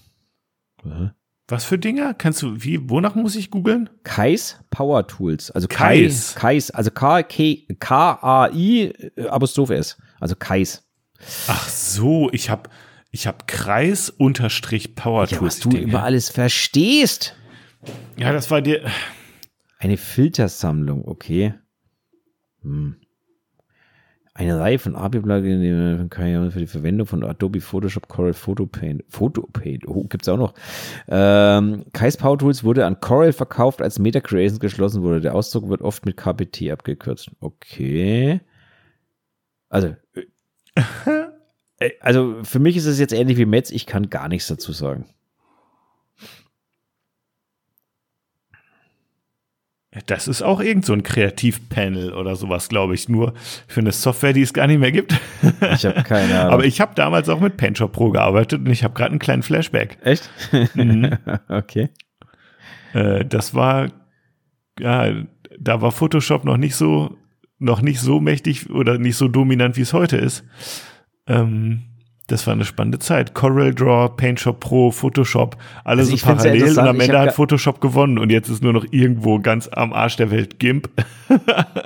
[1.48, 2.14] Was für Dinger?
[2.14, 3.90] Kannst du, wie, wonach muss ich googeln?
[4.04, 5.52] Kais Power Tools.
[5.52, 6.36] Also Kai, Kais.
[6.36, 8.84] Kais, also K-A-I,
[9.18, 9.98] äh, Apostrophe S.
[10.20, 10.88] Also Kais.
[11.48, 12.70] Ach so, ich habe
[13.12, 15.58] ich hab Kreis unterstrich Power Ja, Tools.
[15.58, 15.84] was du Dinge.
[15.84, 17.36] über alles verstehst.
[18.18, 18.90] Ja, das war dir.
[19.78, 21.54] Eine Filtersammlung, okay.
[22.62, 22.96] Hm.
[24.34, 29.04] Eine Reihe von ich für die Verwendung von Adobe Photoshop Corel Photo Paint.
[29.10, 30.54] Photo Paint, oh, gibt's auch noch.
[31.10, 35.20] Ähm, Kais Power Tools wurde an Corel verkauft, als Meta Creations geschlossen wurde.
[35.20, 37.32] Der Ausdruck wird oft mit KPT abgekürzt.
[37.42, 38.40] Okay.
[39.68, 39.96] Also,
[41.80, 43.70] äh, also für mich ist es jetzt ähnlich wie Metz.
[43.70, 45.06] Ich kann gar nichts dazu sagen.
[50.06, 53.10] Das ist auch irgend so ein Kreativpanel oder sowas, glaube ich.
[53.10, 53.34] Nur
[53.68, 55.14] für eine Software, die es gar nicht mehr gibt.
[55.74, 56.54] Ich habe keine Ahnung.
[56.54, 59.44] Aber ich habe damals auch mit PaintShop Pro gearbeitet und ich habe gerade einen kleinen
[59.44, 59.98] Flashback.
[60.04, 60.30] Echt?
[60.76, 61.18] Mhm.
[61.50, 61.90] okay.
[62.94, 63.90] Äh, das war,
[64.80, 65.24] ja,
[65.60, 67.18] da war Photoshop noch nicht so,
[67.60, 70.44] noch nicht so mächtig oder nicht so dominant, wie es heute ist.
[71.28, 71.91] Ähm,
[72.32, 73.34] das war eine spannende Zeit.
[73.34, 78.18] Corel Draw, PaintShop Pro, Photoshop, alles Also so parallel und am Ende hat Photoshop gewonnen
[78.18, 80.90] und jetzt ist nur noch irgendwo ganz am Arsch der Welt GIMP.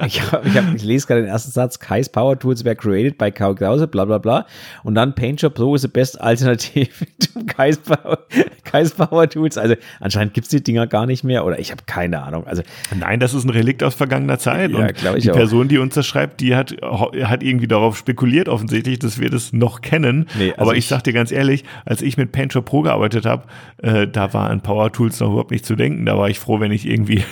[0.05, 1.79] Ich, hab, ich, hab, ich lese gerade den ersten Satz.
[1.79, 4.47] Kai's Power Tools were created by Kai Krause, bla bla bla.
[4.83, 6.89] Und dann PaintShop Pro is the best alternative
[7.19, 8.17] to Kai's Power,
[8.63, 9.57] Kai's Power Tools.
[9.57, 12.47] Also anscheinend gibt's die Dinger gar nicht mehr oder ich habe keine Ahnung.
[12.47, 12.63] Also
[12.95, 14.71] Nein, das ist ein Relikt aus vergangener Zeit.
[14.71, 15.35] Ja, und die auch.
[15.35, 19.53] Person, die uns das schreibt, die hat, hat irgendwie darauf spekuliert, offensichtlich, dass wir das
[19.53, 20.27] noch kennen.
[20.37, 23.25] Nee, also Aber ich, ich- sag dir ganz ehrlich, als ich mit PaintShop Pro gearbeitet
[23.25, 23.47] habe,
[23.77, 26.05] äh, da war an Power Tools noch überhaupt nicht zu denken.
[26.05, 27.23] Da war ich froh, wenn ich irgendwie,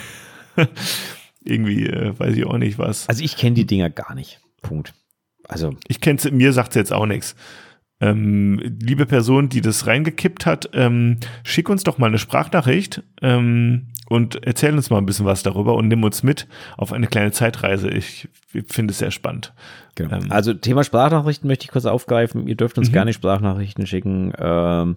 [1.43, 3.07] irgendwie, äh, weiß ich auch nicht was.
[3.09, 4.39] Also ich kenne die Dinger gar nicht.
[4.61, 4.93] Punkt.
[5.47, 7.35] Also Ich kenn's, mir sagt's jetzt auch nichts.
[7.99, 13.92] Ähm, liebe Person, die das reingekippt hat, ähm, schick uns doch mal eine Sprachnachricht ähm,
[14.14, 17.31] und erzähl uns mal ein bisschen was darüber und nimm uns mit auf eine kleine
[17.31, 17.90] Zeitreise.
[17.90, 18.30] Ich,
[18.68, 19.53] finde es sehr spannend.
[19.95, 20.15] Genau.
[20.18, 22.48] Ähm, Also Thema Sprachnachrichten möchte ich kurz aufgreifen.
[22.48, 22.94] Ihr dürft uns Mhm.
[22.94, 24.31] gerne Sprachnachrichten schicken.
[24.38, 24.95] Ähm,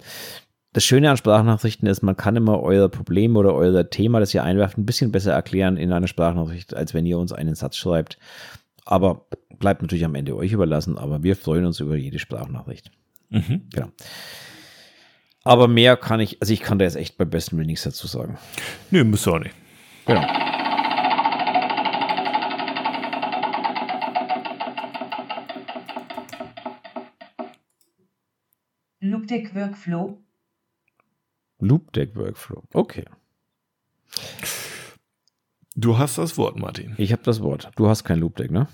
[0.72, 4.44] das Schöne an Sprachnachrichten ist, man kann immer euer Problem oder euer Thema, das ihr
[4.44, 8.18] einwerft, ein bisschen besser erklären in einer Sprachnachricht, als wenn ihr uns einen Satz schreibt.
[8.84, 9.24] Aber
[9.58, 12.90] bleibt natürlich am Ende euch überlassen, aber wir freuen uns über jede Sprachnachricht.
[13.30, 13.62] Mhm.
[13.72, 13.88] Genau.
[15.46, 18.08] Aber mehr kann ich, also ich kann da jetzt echt beim besten Willen nichts dazu
[18.08, 18.36] sagen.
[18.90, 19.54] Nö, muss auch nicht.
[20.04, 20.26] Genau.
[28.98, 30.18] Loop Deck Workflow.
[31.60, 32.64] Loop Deck Workflow.
[32.72, 33.04] Okay.
[35.76, 36.94] Du hast das Wort, Martin.
[36.98, 37.70] Ich habe das Wort.
[37.76, 38.66] Du hast kein Loop Deck, ne?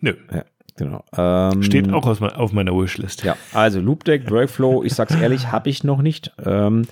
[0.00, 0.44] Nö, Ja,
[0.76, 1.04] genau.
[1.16, 3.24] Ähm, steht auch aus, auf meiner Wishlist.
[3.24, 6.32] Ja, also Loop Deck Workflow, ich sag's ehrlich, habe ich noch nicht.
[6.44, 6.86] Ähm,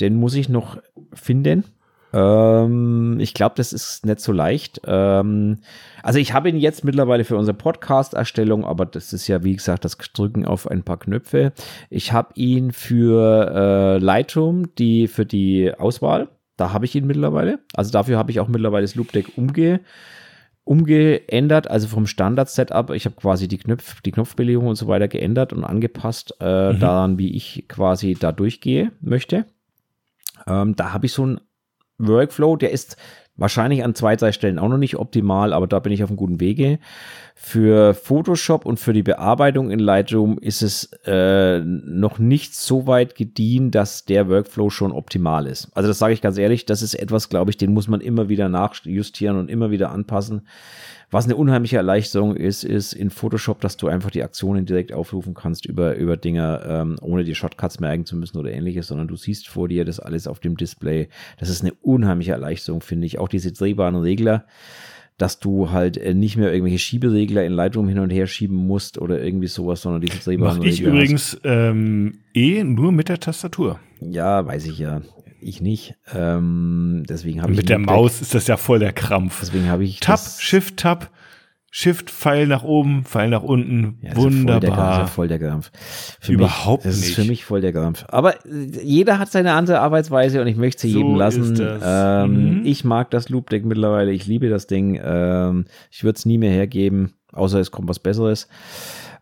[0.00, 0.78] den muss ich noch
[1.12, 1.64] finden.
[2.12, 4.80] Ähm, ich glaube, das ist nicht so leicht.
[4.86, 5.58] Ähm,
[6.02, 9.84] also ich habe ihn jetzt mittlerweile für unsere Podcast-Erstellung, aber das ist ja, wie gesagt,
[9.84, 11.52] das Drücken auf ein paar Knöpfe.
[11.90, 16.28] Ich habe ihn für äh, Lightroom, die für die Auswahl.
[16.56, 17.60] Da habe ich ihn mittlerweile.
[17.74, 19.80] Also dafür habe ich auch mittlerweile das Loop Deck umge
[20.68, 22.90] umgeändert, also vom Standard-Setup.
[22.90, 26.80] Ich habe quasi die, Knopf, die Knopfbelegung und so weiter geändert und angepasst äh, Mhm.
[26.80, 29.46] daran, wie ich quasi da durchgehe möchte.
[30.46, 31.40] Ähm, da habe ich so einen
[31.98, 32.96] Workflow, der ist
[33.38, 36.16] wahrscheinlich an zwei, drei Stellen auch noch nicht optimal, aber da bin ich auf einem
[36.16, 36.78] guten Wege.
[37.34, 43.14] Für Photoshop und für die Bearbeitung in Lightroom ist es äh, noch nicht so weit
[43.14, 45.70] gediehen, dass der Workflow schon optimal ist.
[45.74, 48.28] Also das sage ich ganz ehrlich, das ist etwas, glaube ich, den muss man immer
[48.28, 50.42] wieder nachjustieren und immer wieder anpassen.
[51.10, 55.32] Was eine unheimliche Erleichterung ist, ist in Photoshop, dass du einfach die Aktionen direkt aufrufen
[55.32, 59.16] kannst über, über Dinge, ähm, ohne die Shortcuts merken zu müssen oder ähnliches, sondern du
[59.16, 61.08] siehst vor dir das alles auf dem Display.
[61.38, 63.18] Das ist eine unheimliche Erleichterung, finde ich.
[63.18, 64.44] Auch diese drehbaren Regler,
[65.16, 68.98] dass du halt äh, nicht mehr irgendwelche Schieberegler in Lightroom hin und her schieben musst
[68.98, 73.18] oder irgendwie sowas, sondern diese drehbaren Mache ich Regler übrigens ähm, eh nur mit der
[73.18, 73.80] Tastatur.
[74.00, 75.00] Ja, weiß ich ja.
[75.40, 75.94] Ich nicht.
[76.14, 79.40] Ähm, deswegen habe ich Mit der Maus ist das ja voll der Krampf.
[79.40, 81.10] Deswegen habe ich Tab, das- Shift, Tab,
[81.70, 83.98] Shift, Pfeil nach oben, Pfeil nach unten.
[84.00, 84.98] Ja, das ist ja Voll der, das Wunderbar.
[85.38, 85.70] Krampf.
[86.18, 87.10] Für Überhaupt mich, das nicht.
[87.10, 88.04] ist für mich voll der Krampf.
[88.08, 91.54] Aber äh, jeder hat seine andere Arbeitsweise und ich möchte sie So jedem lassen.
[91.54, 91.82] das.
[91.84, 92.66] Ähm, Mhm.
[92.66, 94.12] Ich mag das Loop Deck mittlerweile.
[94.12, 94.98] Ich liebe das Ding.
[95.02, 98.48] Ähm, ich würde es nie mehr hergeben, außer es kommt was Besseres.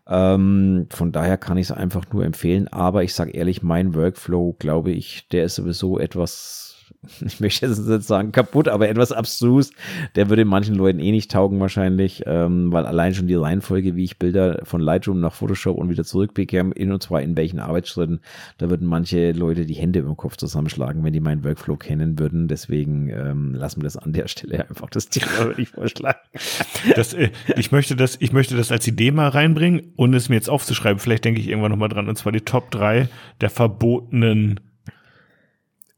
[0.09, 2.67] Ähm, von daher kann ich es einfach nur empfehlen.
[2.69, 6.66] Aber ich sage ehrlich, mein Workflow, glaube ich, der ist sowieso etwas,
[7.25, 9.71] ich möchte jetzt nicht sagen kaputt, aber etwas abstrus.
[10.15, 14.03] Der würde manchen Leuten eh nicht taugen wahrscheinlich, ähm, weil allein schon die Reihenfolge, wie
[14.03, 18.19] ich Bilder von Lightroom nach Photoshop und wieder zurückbekäme, in und zwar in welchen Arbeitsschritten,
[18.57, 22.47] da würden manche Leute die Hände im Kopf zusammenschlagen, wenn die meinen Workflow kennen würden.
[22.47, 26.19] Deswegen ähm, lassen wir das an der Stelle einfach das Thema, würde ich vorschlagen.
[26.95, 30.35] Das, äh, ich, möchte das, ich möchte das als Idee mal reinbringen und es mir
[30.35, 30.99] jetzt aufzuschreiben.
[30.99, 32.09] Vielleicht denke ich irgendwann nochmal dran.
[32.09, 33.07] Und zwar die Top 3
[33.41, 34.59] der verbotenen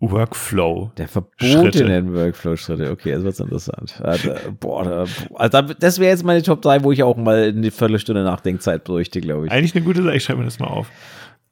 [0.02, 0.92] Workflow.
[0.98, 2.90] Der verbotenen Workflow-Schritte.
[2.92, 4.00] Okay, jetzt wird's interessant.
[4.02, 5.06] Also, boah, da,
[5.36, 8.86] also da- das wäre jetzt meine Top 3, wo ich auch mal eine Viertelstunde Nachdenkzeit
[8.86, 9.52] bräuchte, glaube ich.
[9.52, 10.16] Eigentlich eine gute Sache.
[10.16, 10.90] Ich schreibe mir das mal auf.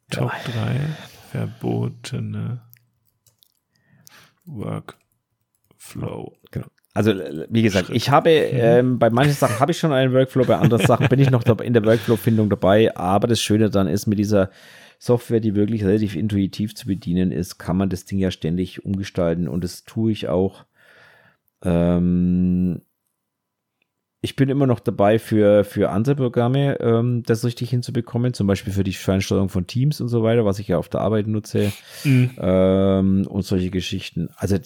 [0.09, 0.79] Top 3
[1.31, 2.61] verbotene
[4.45, 6.33] Workflow.
[6.51, 6.67] Genau.
[6.93, 7.13] Also,
[7.49, 10.83] wie gesagt, ich habe, ähm, bei manchen Sachen habe ich schon einen Workflow, bei anderen
[10.87, 12.95] Sachen bin ich noch in der Workflow-Findung dabei.
[12.95, 14.49] Aber das Schöne dann ist, mit dieser
[14.99, 19.47] Software, die wirklich relativ intuitiv zu bedienen ist, kann man das Ding ja ständig umgestalten
[19.47, 20.65] und das tue ich auch.
[21.63, 22.81] Ähm,
[24.21, 28.73] ich bin immer noch dabei, für, für andere Programme ähm, das richtig hinzubekommen, zum Beispiel
[28.73, 31.71] für die Fernsteuerung von Teams und so weiter, was ich ja auf der Arbeit nutze
[32.03, 32.31] Mhm.
[32.37, 34.29] ähm, und solche Geschichten.
[34.35, 34.57] Also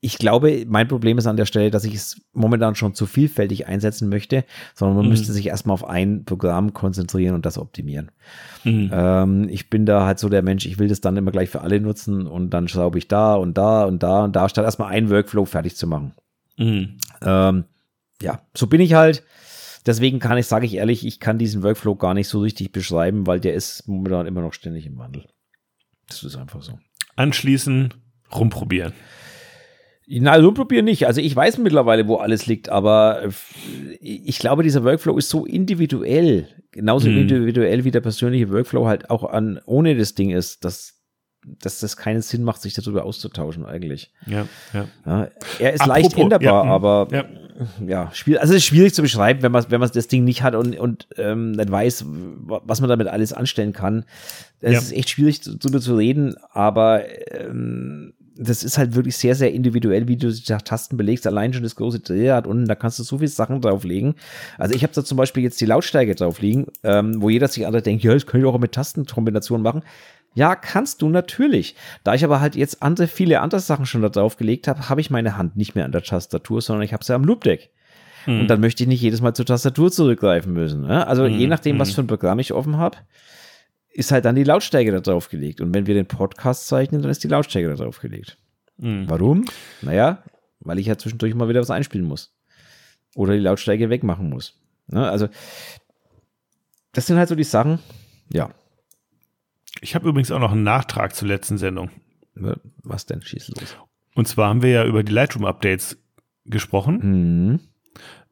[0.00, 3.66] ich glaube, mein Problem ist an der Stelle, dass ich es momentan schon zu vielfältig
[3.66, 4.44] einsetzen möchte,
[4.74, 5.10] sondern man Mhm.
[5.10, 8.10] müsste sich erstmal auf ein Programm konzentrieren und das optimieren.
[8.64, 8.90] Mhm.
[8.92, 11.62] Ähm, ich bin da halt so der Mensch, ich will das dann immer gleich für
[11.62, 14.92] alle nutzen und dann schraube ich da und da und da und da, statt erstmal
[14.92, 16.12] einen Workflow fertig zu machen.
[16.58, 16.98] Mhm.
[17.22, 17.64] Ähm,
[18.22, 19.24] ja, so bin ich halt.
[19.86, 23.26] Deswegen kann ich, sage ich ehrlich, ich kann diesen Workflow gar nicht so richtig beschreiben,
[23.26, 25.24] weil der ist momentan immer noch ständig im Wandel.
[26.08, 26.78] Das ist einfach so.
[27.14, 27.94] Anschließen,
[28.34, 28.92] rumprobieren.
[30.08, 31.06] Na, so probier nicht.
[31.06, 33.30] Also ich weiß mittlerweile, wo alles liegt, aber äh,
[34.00, 37.18] ich glaube, dieser Workflow ist so individuell, genauso Mhm.
[37.18, 40.94] individuell wie der persönliche Workflow halt auch an ohne das Ding ist, dass,
[41.44, 44.12] dass das keinen Sinn macht, sich darüber auszutauschen eigentlich.
[44.26, 44.86] Ja, ja.
[45.04, 45.28] Ja,
[45.58, 47.24] er ist Apropos, leicht änderbar, ja, aber ja.
[47.84, 50.42] ja, schwierig, also es ist schwierig zu beschreiben, wenn man, wenn man das Ding nicht
[50.44, 54.04] hat und, und ähm, nicht weiß, was man damit alles anstellen kann.
[54.60, 57.02] Es ist echt schwierig, darüber zu reden, aber
[57.32, 61.26] ähm, das ist halt wirklich sehr, sehr individuell, wie du die Tasten belegst.
[61.26, 64.14] Allein schon das große Drehrad unten, da kannst du so viele Sachen drauflegen.
[64.58, 67.66] Also ich habe da zum Beispiel jetzt die Lautstärke drauf liegen, ähm, wo jeder sich
[67.66, 69.82] andere denkt, ja, das kann ich auch mit Tastenkombinationen machen.
[70.34, 71.76] Ja, kannst du natürlich.
[72.04, 75.00] Da ich aber halt jetzt andere, viele andere Sachen schon da drauf gelegt habe, habe
[75.00, 77.70] ich meine Hand nicht mehr an der Tastatur, sondern ich habe sie am Loopdeck.
[78.26, 78.40] Mhm.
[78.40, 80.82] Und dann möchte ich nicht jedes Mal zur Tastatur zurückgreifen müssen.
[80.82, 81.06] Ne?
[81.06, 81.94] Also je Mhm, nachdem, was mhm.
[81.94, 82.98] für ein Programm ich offen habe,
[83.96, 85.60] ist halt dann die Lautstärke da drauf gelegt.
[85.60, 88.38] Und wenn wir den Podcast zeichnen, dann ist die Lautstärke da drauf gelegt.
[88.76, 89.08] Mhm.
[89.08, 89.44] Warum?
[89.82, 90.22] Naja,
[90.60, 92.34] weil ich ja zwischendurch mal wieder was einspielen muss.
[93.14, 94.60] Oder die Lautstärke wegmachen muss.
[94.88, 95.08] Ne?
[95.08, 95.28] Also,
[96.92, 97.78] das sind halt so die Sachen.
[98.30, 98.50] Ja.
[99.80, 101.90] Ich habe übrigens auch noch einen Nachtrag zur letzten Sendung.
[102.34, 103.22] Ne, Was denn?
[103.22, 103.76] Schieß los.
[104.14, 105.98] Und zwar haben wir ja über die Lightroom-Updates
[106.44, 106.98] gesprochen
[107.52, 107.60] Mhm.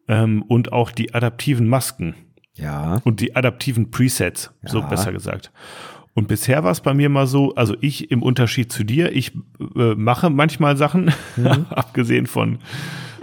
[0.08, 2.14] ähm, und auch die adaptiven Masken
[2.56, 3.00] Ja.
[3.04, 4.86] und die adaptiven Presets, so Ja.
[4.86, 5.50] besser gesagt.
[6.14, 9.32] Und bisher war es bei mir mal so, also ich im Unterschied zu dir, ich
[9.76, 11.66] äh, mache manchmal Sachen, Mhm.
[11.70, 12.58] abgesehen von,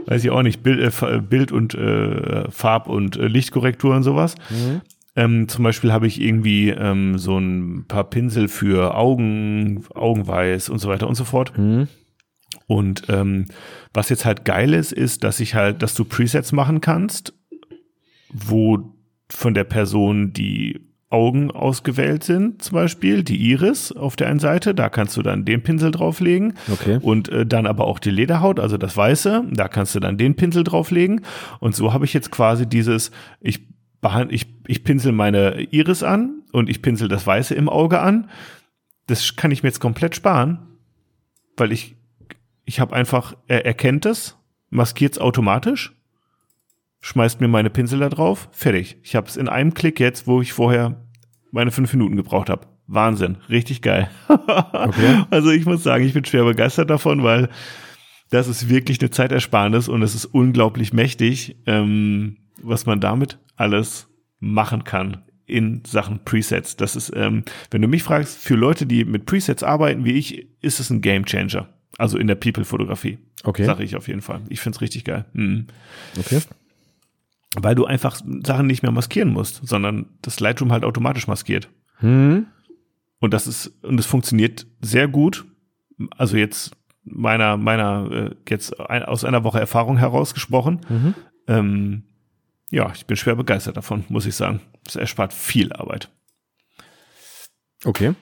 [0.07, 4.35] weiß ich auch nicht, Bild, äh, Bild und äh, Farb- und äh, Lichtkorrektur und sowas.
[4.49, 4.81] Mhm.
[5.15, 10.79] Ähm, zum Beispiel habe ich irgendwie ähm, so ein paar Pinsel für Augen, Augenweiß und
[10.79, 11.57] so weiter und so fort.
[11.57, 11.87] Mhm.
[12.67, 13.45] Und ähm,
[13.93, 17.33] was jetzt halt geil ist, ist, dass ich halt, dass du Presets machen kannst,
[18.33, 18.90] wo
[19.31, 24.73] von der Person die Augen ausgewählt sind, zum Beispiel die Iris auf der einen Seite,
[24.73, 26.99] da kannst du dann den Pinsel drauflegen Okay.
[27.01, 30.35] und äh, dann aber auch die Lederhaut, also das Weiße, da kannst du dann den
[30.35, 31.21] Pinsel drauflegen
[31.59, 33.67] und so habe ich jetzt quasi dieses, ich
[34.29, 38.29] ich, ich pinsel meine Iris an und ich pinsel das Weiße im Auge an.
[39.05, 40.57] Das kann ich mir jetzt komplett sparen,
[41.55, 41.95] weil ich
[42.65, 44.37] ich habe einfach, er erkennt es,
[44.71, 45.93] maskiert es automatisch,
[47.01, 48.97] schmeißt mir meine Pinsel da drauf, fertig.
[49.03, 51.03] Ich habe es in einem Klick jetzt, wo ich vorher
[51.51, 52.67] meine fünf Minuten gebraucht habe.
[52.87, 54.09] Wahnsinn, richtig geil.
[54.73, 55.23] Okay.
[55.29, 57.49] Also ich muss sagen, ich bin schwer begeistert davon, weil
[58.29, 64.07] das ist wirklich eine Zeitersparnis und es ist unglaublich mächtig, ähm, was man damit alles
[64.39, 66.77] machen kann in Sachen Presets.
[66.77, 70.47] Das ist, ähm, wenn du mich fragst, für Leute, die mit Presets arbeiten wie ich,
[70.61, 71.69] ist es ein Game Changer.
[71.97, 73.19] Also in der People-Fotografie.
[73.43, 73.65] Okay.
[73.65, 74.41] Sage ich auf jeden Fall.
[74.49, 75.25] Ich find's richtig geil.
[75.33, 75.67] Mhm.
[76.17, 76.41] Okay.
[77.55, 81.69] Weil du einfach Sachen nicht mehr maskieren musst, sondern das Lightroom halt automatisch maskiert.
[81.97, 82.47] Hm.
[83.19, 85.45] Und das ist, und es funktioniert sehr gut.
[86.17, 86.71] Also jetzt
[87.03, 90.81] meiner, meiner, äh, jetzt aus einer Woche Erfahrung herausgesprochen.
[90.89, 91.15] Mhm.
[91.47, 92.03] Ähm,
[92.69, 94.61] ja, ich bin schwer begeistert davon, muss ich sagen.
[94.87, 96.09] Es erspart viel Arbeit.
[97.83, 98.13] Okay.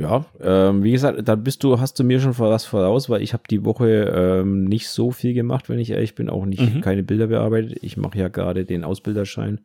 [0.00, 3.32] Ja, ähm, wie gesagt, da bist du, hast du mir schon was voraus, weil ich
[3.32, 6.80] habe die Woche ähm, nicht so viel gemacht, wenn ich ehrlich bin, auch nicht Mhm.
[6.82, 7.78] keine Bilder bearbeitet.
[7.82, 9.60] Ich mache ja gerade den Ausbilderschein.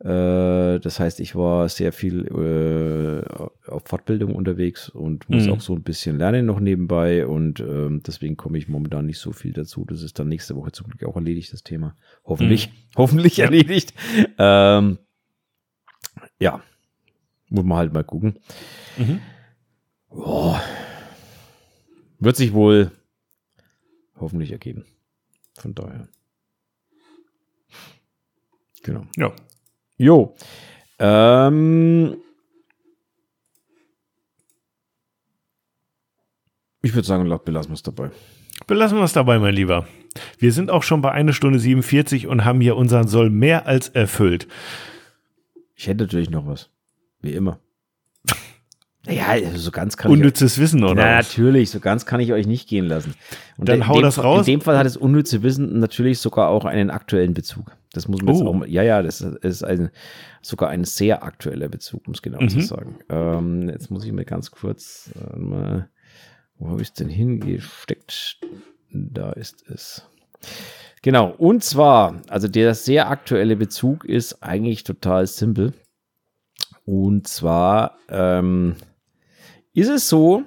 [0.00, 5.52] Äh, das heißt, ich war sehr viel äh, auf Fortbildung unterwegs und muss Mhm.
[5.52, 9.32] auch so ein bisschen lernen noch nebenbei und ähm, deswegen komme ich momentan nicht so
[9.32, 9.84] viel dazu.
[9.86, 11.96] Das ist dann nächste Woche zum Glück auch erledigt, das Thema.
[12.24, 13.46] Hoffentlich, hoffentlich Ja.
[13.46, 13.94] erledigt.
[14.38, 14.98] Ähm,
[16.38, 16.62] ja,
[17.50, 18.38] muss man halt mal gucken.
[18.96, 19.20] Mhm.
[20.08, 20.60] Boah.
[22.18, 22.90] Wird sich wohl
[24.18, 24.84] hoffentlich ergeben.
[25.58, 26.08] Von daher.
[28.82, 29.04] Genau.
[29.16, 29.32] Ja.
[29.98, 30.34] Jo.
[30.98, 32.16] Ähm,
[36.82, 38.10] ich würde sagen, belassen wir es dabei.
[38.66, 39.86] Belassen wir es dabei, mein Lieber.
[40.38, 43.88] Wir sind auch schon bei einer Stunde 47 und haben hier unseren Soll mehr als
[43.88, 44.48] erfüllt.
[45.74, 46.70] Ich hätte natürlich noch was.
[47.20, 47.58] Wie immer.
[49.08, 50.94] Ja, also so ganz kann ich Unnützes Wissen, oder?
[50.94, 53.14] Na, natürlich, so ganz kann ich euch nicht gehen lassen.
[53.56, 54.46] Und Dann in hau dem das Fall, raus.
[54.46, 57.74] In dem Fall hat das unnütze Wissen natürlich sogar auch einen aktuellen Bezug.
[57.92, 58.48] Das muss man jetzt Oh.
[58.48, 59.90] auch mal, ja, ja, das ist ein,
[60.42, 62.62] sogar ein sehr aktueller Bezug, um es genau zu Mhm.
[62.62, 62.96] sagen.
[63.08, 65.88] Ähm, jetzt muss ich mir ganz kurz äh, mal,
[66.58, 68.38] wo habe ich es denn hingesteckt?
[68.92, 70.06] Da ist es.
[71.02, 75.72] Genau, und zwar, also der sehr aktuelle Bezug ist eigentlich total simpel.
[76.90, 78.74] Und zwar ähm,
[79.72, 80.42] ist es so,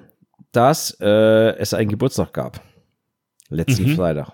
[0.52, 2.60] dass äh, es einen Geburtstag gab.
[3.48, 3.96] Letzten Mhm.
[3.96, 4.32] Freitag.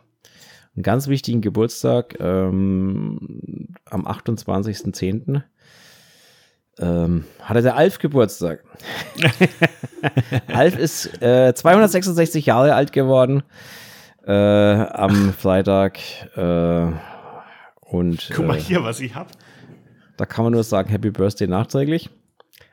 [0.74, 5.43] Einen ganz wichtigen Geburtstag ähm, am 28.10.
[6.81, 8.65] Ähm, hatte der Alf Geburtstag.
[10.53, 13.45] Alf ist äh, 266 Jahre alt geworden
[14.27, 16.01] äh, am Freitag.
[16.37, 16.91] Äh,
[17.82, 19.28] und Guck mal äh, hier, was ich hab.
[20.20, 22.10] Da kann man nur sagen, Happy Birthday nachträglich.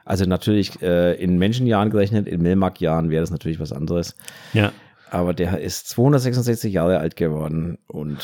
[0.03, 4.15] Also natürlich äh, in Menschenjahren gerechnet, in Melmark-Jahren wäre das natürlich was anderes.
[4.53, 4.72] Ja.
[5.10, 8.18] Aber der ist 266 Jahre alt geworden und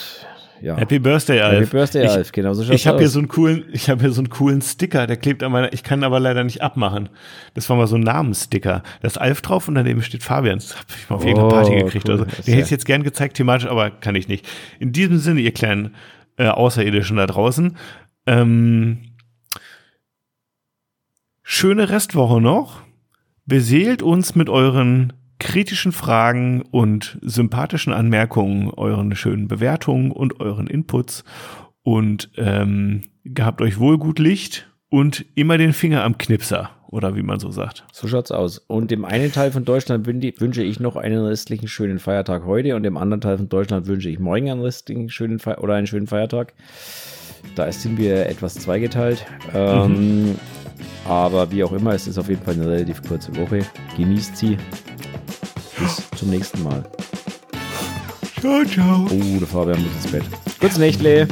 [0.61, 0.77] ja.
[0.77, 1.59] Happy Birthday, Alf.
[1.59, 2.31] Happy Birthday, ich, Alf.
[2.31, 5.07] Genau so Ich habe hier so einen coolen, ich habe hier so einen coolen Sticker,
[5.07, 7.09] der klebt an meiner, ich kann ihn aber leider nicht abmachen.
[7.53, 8.83] Das war mal so ein Namenssticker.
[9.01, 10.59] Da ist Alf drauf und daneben steht Fabian.
[10.59, 12.07] Das habe ich mal auf irgendeiner Oh, Party gekriegt.
[12.09, 12.13] cool.
[12.13, 14.45] Also, den hätte ich jetzt gern gezeigt thematisch, aber kann ich nicht.
[14.79, 15.95] In diesem Sinne, ihr kleinen
[16.37, 17.77] äh, Außerirdischen da draußen,
[18.25, 19.12] ähm,
[21.53, 22.81] schöne Restwoche noch.
[23.45, 31.23] Beseelt uns mit euren kritischen Fragen und sympathischen Anmerkungen, euren schönen Bewertungen und euren Inputs.
[31.84, 37.23] Und ähm, gehabt euch wohl gut Licht und immer den Finger am Knipser, oder wie
[37.23, 37.85] man so sagt.
[37.91, 38.57] So schaut's aus.
[38.57, 42.75] Und dem einen Teil von Deutschland wün- wünsche ich noch einen restlichen schönen Feiertag heute
[42.75, 45.88] und dem anderen Teil von Deutschland wünsche ich morgen einen restlichen schönen Fe oder einen
[45.88, 46.53] schönen Feiertag.
[47.55, 49.25] Da sind wir etwas zweigeteilt.
[49.53, 50.35] Ähm,
[51.05, 53.65] aber wie auch immer, es ist auf jeden Fall eine relativ kurze Woche.
[53.97, 54.57] Genießt sie.
[55.80, 56.84] Bis zum nächsten Mal.
[58.39, 59.07] Ciao, ciao.
[59.10, 60.23] Oh, der Fabian muss ins Bett.
[60.60, 61.27] Gutes Nächtle.